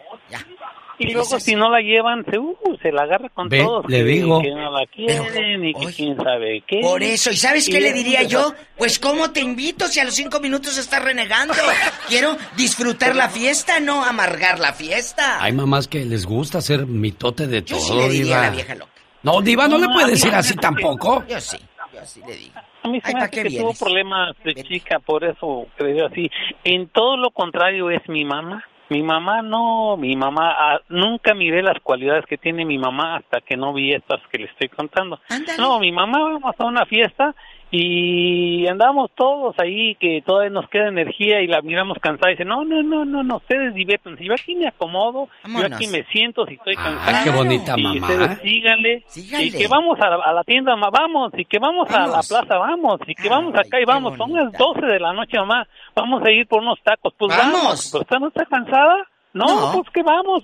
[0.99, 3.85] Y luego si no la llevan, se, uh, se la agarra con Ve, todos.
[3.89, 4.41] le que- digo.
[4.41, 6.81] Que no la quieren y que quién sabe qué.
[6.81, 8.55] Por eso, ¿y sabes qué Y le es- diría yo?
[8.79, 11.53] Pues ¿cómo te invito si a los cinco minutos estás renegando?
[12.09, 15.43] Quiero disfrutar la fiesta, no amargar la fiesta.
[15.43, 18.39] Hay mamás que les gusta hacer mitote de Yo todo, sí le diría diva.
[18.39, 18.93] a la vieja loca.
[19.23, 21.25] No, diva, no le No, puede a mí decir así tampoco.
[21.29, 21.59] Yo sí,
[21.93, 22.55] yo sí le digo.
[22.85, 23.79] A mí se Ay, me ¿pa' hace qué que tuvo vienes?
[23.81, 26.31] problemas de chica, por eso creo así.
[26.65, 28.65] En todo lo contrario es mi mamá.
[28.89, 33.41] Mi mamá no, mi mamá, ah, nunca miré las cualidades que tiene mi mamá hasta
[33.41, 35.19] que no vi estas que le estoy contando.
[35.59, 37.35] No, mi mamá vamos a una fiesta
[37.71, 42.45] y andamos todos ahí que todavía nos queda energía y la miramos cansada y dice,
[42.45, 45.69] no, no, no, no, no, ustedes diviértanse, yo aquí me acomodo, Vámonos.
[45.71, 47.25] yo aquí me siento si estoy cansada.
[47.25, 48.07] qué bonita y mamá.
[48.07, 49.47] ustedes síganle, Síganle.
[49.47, 52.57] y que vamos a la, a la tienda, vamos, y que vamos, a la plaza,
[52.59, 56.23] vamos, y que vamos acá y vamos, son las 12 de la noche, mamá, vamos
[56.25, 57.53] a ir por unos tacos, pues Vamos.
[57.63, 58.97] vamos, ¿pero usted no está cansada?
[59.35, 59.73] No, No.
[59.83, 60.43] pues que vamos.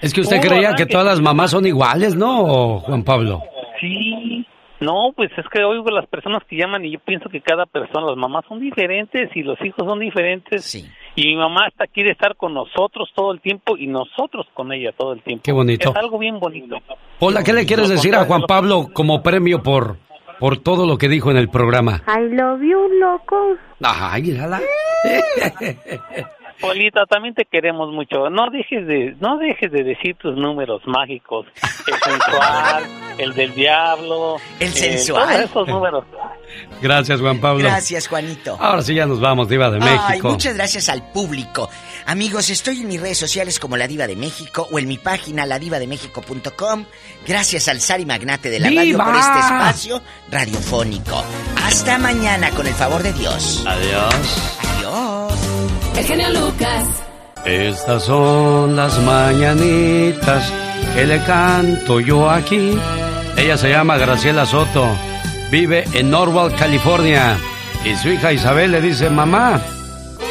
[0.00, 3.42] Es que usted creía que todas las mamás son iguales, ¿no, Juan Pablo?
[3.80, 4.46] Sí,
[4.80, 8.06] no, pues es que oigo las personas que llaman y yo pienso que cada persona,
[8.06, 10.74] las mamás son diferentes y los hijos son diferentes.
[11.16, 14.92] Y mi mamá hasta quiere estar con nosotros todo el tiempo y nosotros con ella
[14.96, 15.42] todo el tiempo.
[15.42, 15.90] Qué bonito.
[15.90, 16.76] Es algo bien bonito.
[17.18, 19.96] Hola, ¿qué le quieres decir a Juan Pablo como premio por,
[20.38, 22.02] por todo lo que dijo en el programa?
[22.06, 23.56] I love you, loco.
[23.82, 24.60] Ay, mírala.
[26.60, 28.30] Polita, también te queremos mucho.
[28.30, 31.46] No dejes de, no dejes de decir tus números mágicos.
[31.86, 32.84] El sensual,
[33.18, 34.36] el del diablo.
[34.58, 35.28] El eh, sensual.
[35.28, 36.04] todos esos números.
[36.80, 37.64] Gracias, Juan Pablo.
[37.64, 38.56] Gracias, Juanito.
[38.58, 40.30] Ahora sí ya nos vamos, Diva de Ay, México.
[40.30, 41.68] muchas gracias al público.
[42.06, 45.44] Amigos, estoy en mis redes sociales como La Diva de México o en mi página
[45.46, 46.84] ladivademéxico.com.
[47.26, 51.22] Gracias al Sari Magnate de la radio por este espacio radiofónico.
[51.64, 53.64] Hasta mañana, con el favor de Dios.
[53.66, 54.58] Adiós.
[54.76, 55.27] Adiós.
[55.98, 56.86] El genio Lucas.
[57.44, 60.52] Estas son las mañanitas
[60.94, 62.78] que le canto yo aquí.
[63.36, 64.86] Ella se llama Graciela Soto.
[65.50, 67.36] Vive en Norwalk, California.
[67.84, 69.60] Y su hija Isabel le dice, mamá,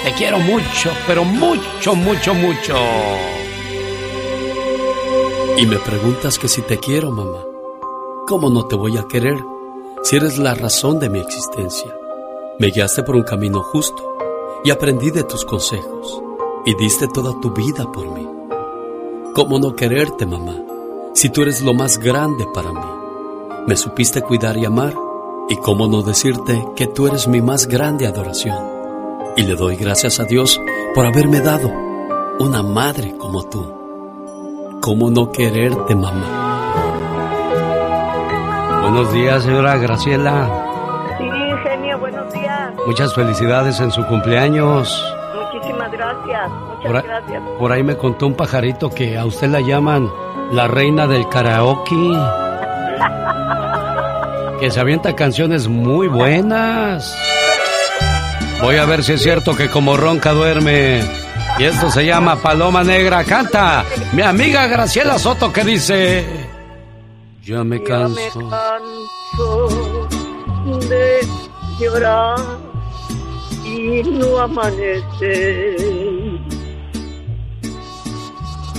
[0.06, 2.78] te quiero mucho, pero mucho, mucho, mucho.
[5.58, 7.44] Y me preguntas que si te quiero, mamá.
[8.26, 9.36] ¿Cómo no te voy a querer
[10.02, 11.94] si eres la razón de mi existencia?
[12.58, 14.17] Me guiaste por un camino justo
[14.68, 16.22] y aprendí de tus consejos
[16.66, 18.28] y diste toda tu vida por mí.
[19.34, 20.58] ¿Cómo no quererte, mamá?
[21.14, 22.82] Si tú eres lo más grande para mí.
[23.66, 24.94] Me supiste cuidar y amar.
[25.48, 28.58] ¿Y cómo no decirte que tú eres mi más grande adoración?
[29.38, 30.60] Y le doy gracias a Dios
[30.94, 31.72] por haberme dado
[32.42, 33.74] una madre como tú.
[34.82, 36.44] ¿Cómo no quererte, mamá?
[38.82, 40.67] Buenos días, señora Graciela.
[42.28, 42.74] Buenos días.
[42.86, 45.04] Muchas felicidades en su cumpleaños.
[45.54, 47.44] Muchísimas gracias, muchas Por, gracias.
[47.60, 50.12] por ahí me contó un pajarito que a usted la llaman
[50.52, 51.96] la reina del karaoke.
[54.60, 57.16] Que se avienta canciones muy buenas.
[58.60, 61.04] Voy a ver si es cierto que como ronca duerme.
[61.60, 63.24] Y esto se llama Paloma Negra.
[63.24, 66.26] Canta mi amiga Graciela Soto que dice...
[67.44, 68.50] Ya me Ya me canso.
[68.50, 70.08] canso
[70.90, 71.20] de
[71.80, 72.40] llorar
[73.64, 75.76] y no amanece.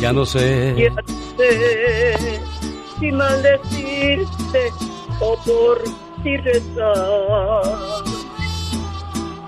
[0.01, 0.75] Ya no sé.
[0.77, 1.03] Ya no
[1.37, 2.41] sé
[2.99, 4.73] si maldecirte
[5.21, 5.83] o por
[6.23, 7.63] ti rezar.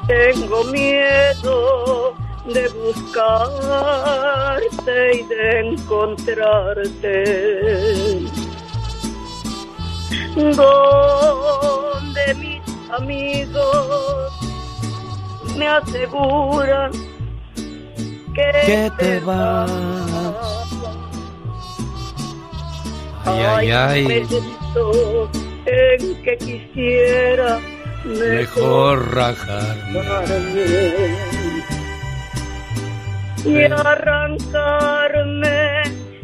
[0.06, 2.14] Tengo miedo
[2.46, 3.60] de buscarte
[5.14, 7.14] y de encontrarte.
[10.36, 12.59] Donde mis
[12.96, 14.32] amigos
[15.56, 16.90] me aseguran
[18.34, 19.70] que, Que te vas.
[23.26, 24.02] Ay, ay, ay.
[24.04, 25.30] momento
[25.66, 27.60] en que quisiera
[28.04, 29.92] Mejor rajarme.
[29.92, 31.16] mejorarme
[33.44, 35.58] y arrancarme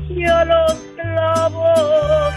[0.08, 2.34] ya los clavos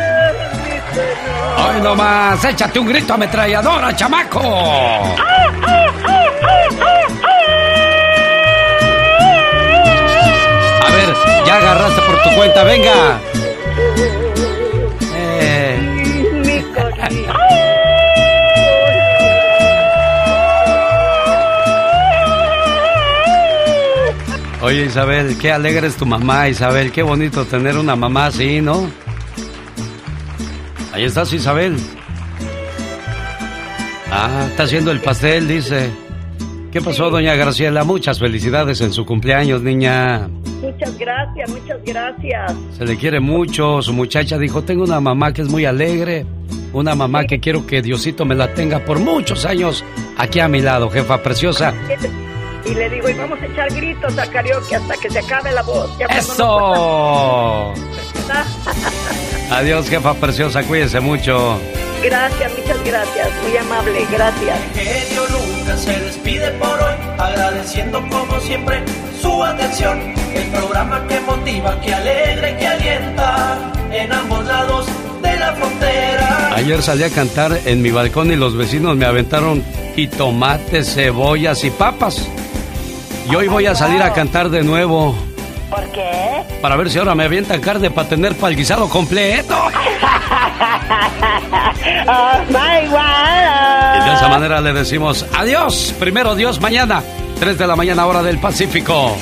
[0.00, 1.56] de mi pena.
[1.56, 2.44] ¡Ay, no más!
[2.44, 4.40] ¡Échate un grito ametralladora, chamaco!
[10.82, 11.14] A ver,
[11.46, 13.20] ya agarraste por tu cuenta, venga.
[15.14, 15.76] Eh.
[24.62, 26.92] Oye, Isabel, qué alegre es tu mamá, Isabel.
[26.92, 28.90] Qué bonito tener una mamá así, ¿no?
[30.92, 31.76] Ahí estás, Isabel.
[34.10, 35.90] Ah, está haciendo el pastel, dice.
[36.72, 37.84] ¿Qué pasó, doña Graciela?
[37.84, 40.28] Muchas felicidades en su cumpleaños, niña.
[40.60, 42.52] Muchas gracias, muchas gracias.
[42.76, 43.82] Se le quiere mucho.
[43.82, 46.26] Su muchacha dijo, tengo una mamá que es muy alegre.
[46.72, 49.84] Una mamá que quiero que Diosito me la tenga por muchos años
[50.16, 51.72] aquí a mi lado, jefa preciosa.
[52.64, 55.62] Y le digo, y vamos a echar gritos a karaoke hasta que se acabe la
[55.62, 55.98] voz.
[55.98, 57.72] Ya ¡Eso!
[59.50, 60.62] Adiós, jefa preciosa.
[60.62, 61.58] Cuídese mucho.
[62.02, 63.28] Gracias, muchas gracias.
[63.42, 64.58] Muy amable, gracias.
[64.74, 68.82] genio Lucas se despide por hoy, agradeciendo como siempre
[69.20, 70.14] su atención.
[70.34, 74.86] El programa que motiva, que alegra y que alienta en ambos lados
[75.20, 76.54] de la frontera.
[76.54, 79.62] Ayer salí a cantar en mi balcón y los vecinos me aventaron
[79.96, 82.26] jitomates, cebollas y papas.
[83.30, 85.29] Y hoy voy a salir a cantar de nuevo.
[86.60, 89.56] Para ver si ahora me avientan carne para tener para el guisado completo.
[92.06, 92.86] oh my
[93.98, 95.94] Y de esa manera le decimos adiós.
[95.98, 97.02] Primero Dios mañana,
[97.38, 99.16] 3 de la mañana hora del Pacífico.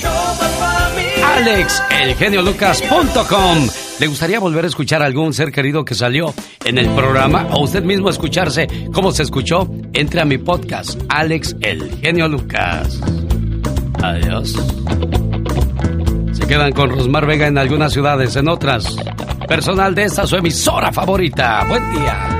[1.37, 6.33] AlexElgeniolucas.com ¿Le gustaría volver a escuchar a algún ser querido que salió
[6.65, 9.69] en el programa o usted mismo escucharse cómo se escuchó?
[9.93, 13.01] Entre a mi podcast, Alex El Genio Lucas.
[14.01, 14.55] Adiós.
[16.49, 18.97] Quedan con Rosmar Vega en algunas ciudades, en otras.
[19.47, 21.63] Personal de esta su emisora favorita.
[21.69, 22.38] Buen día.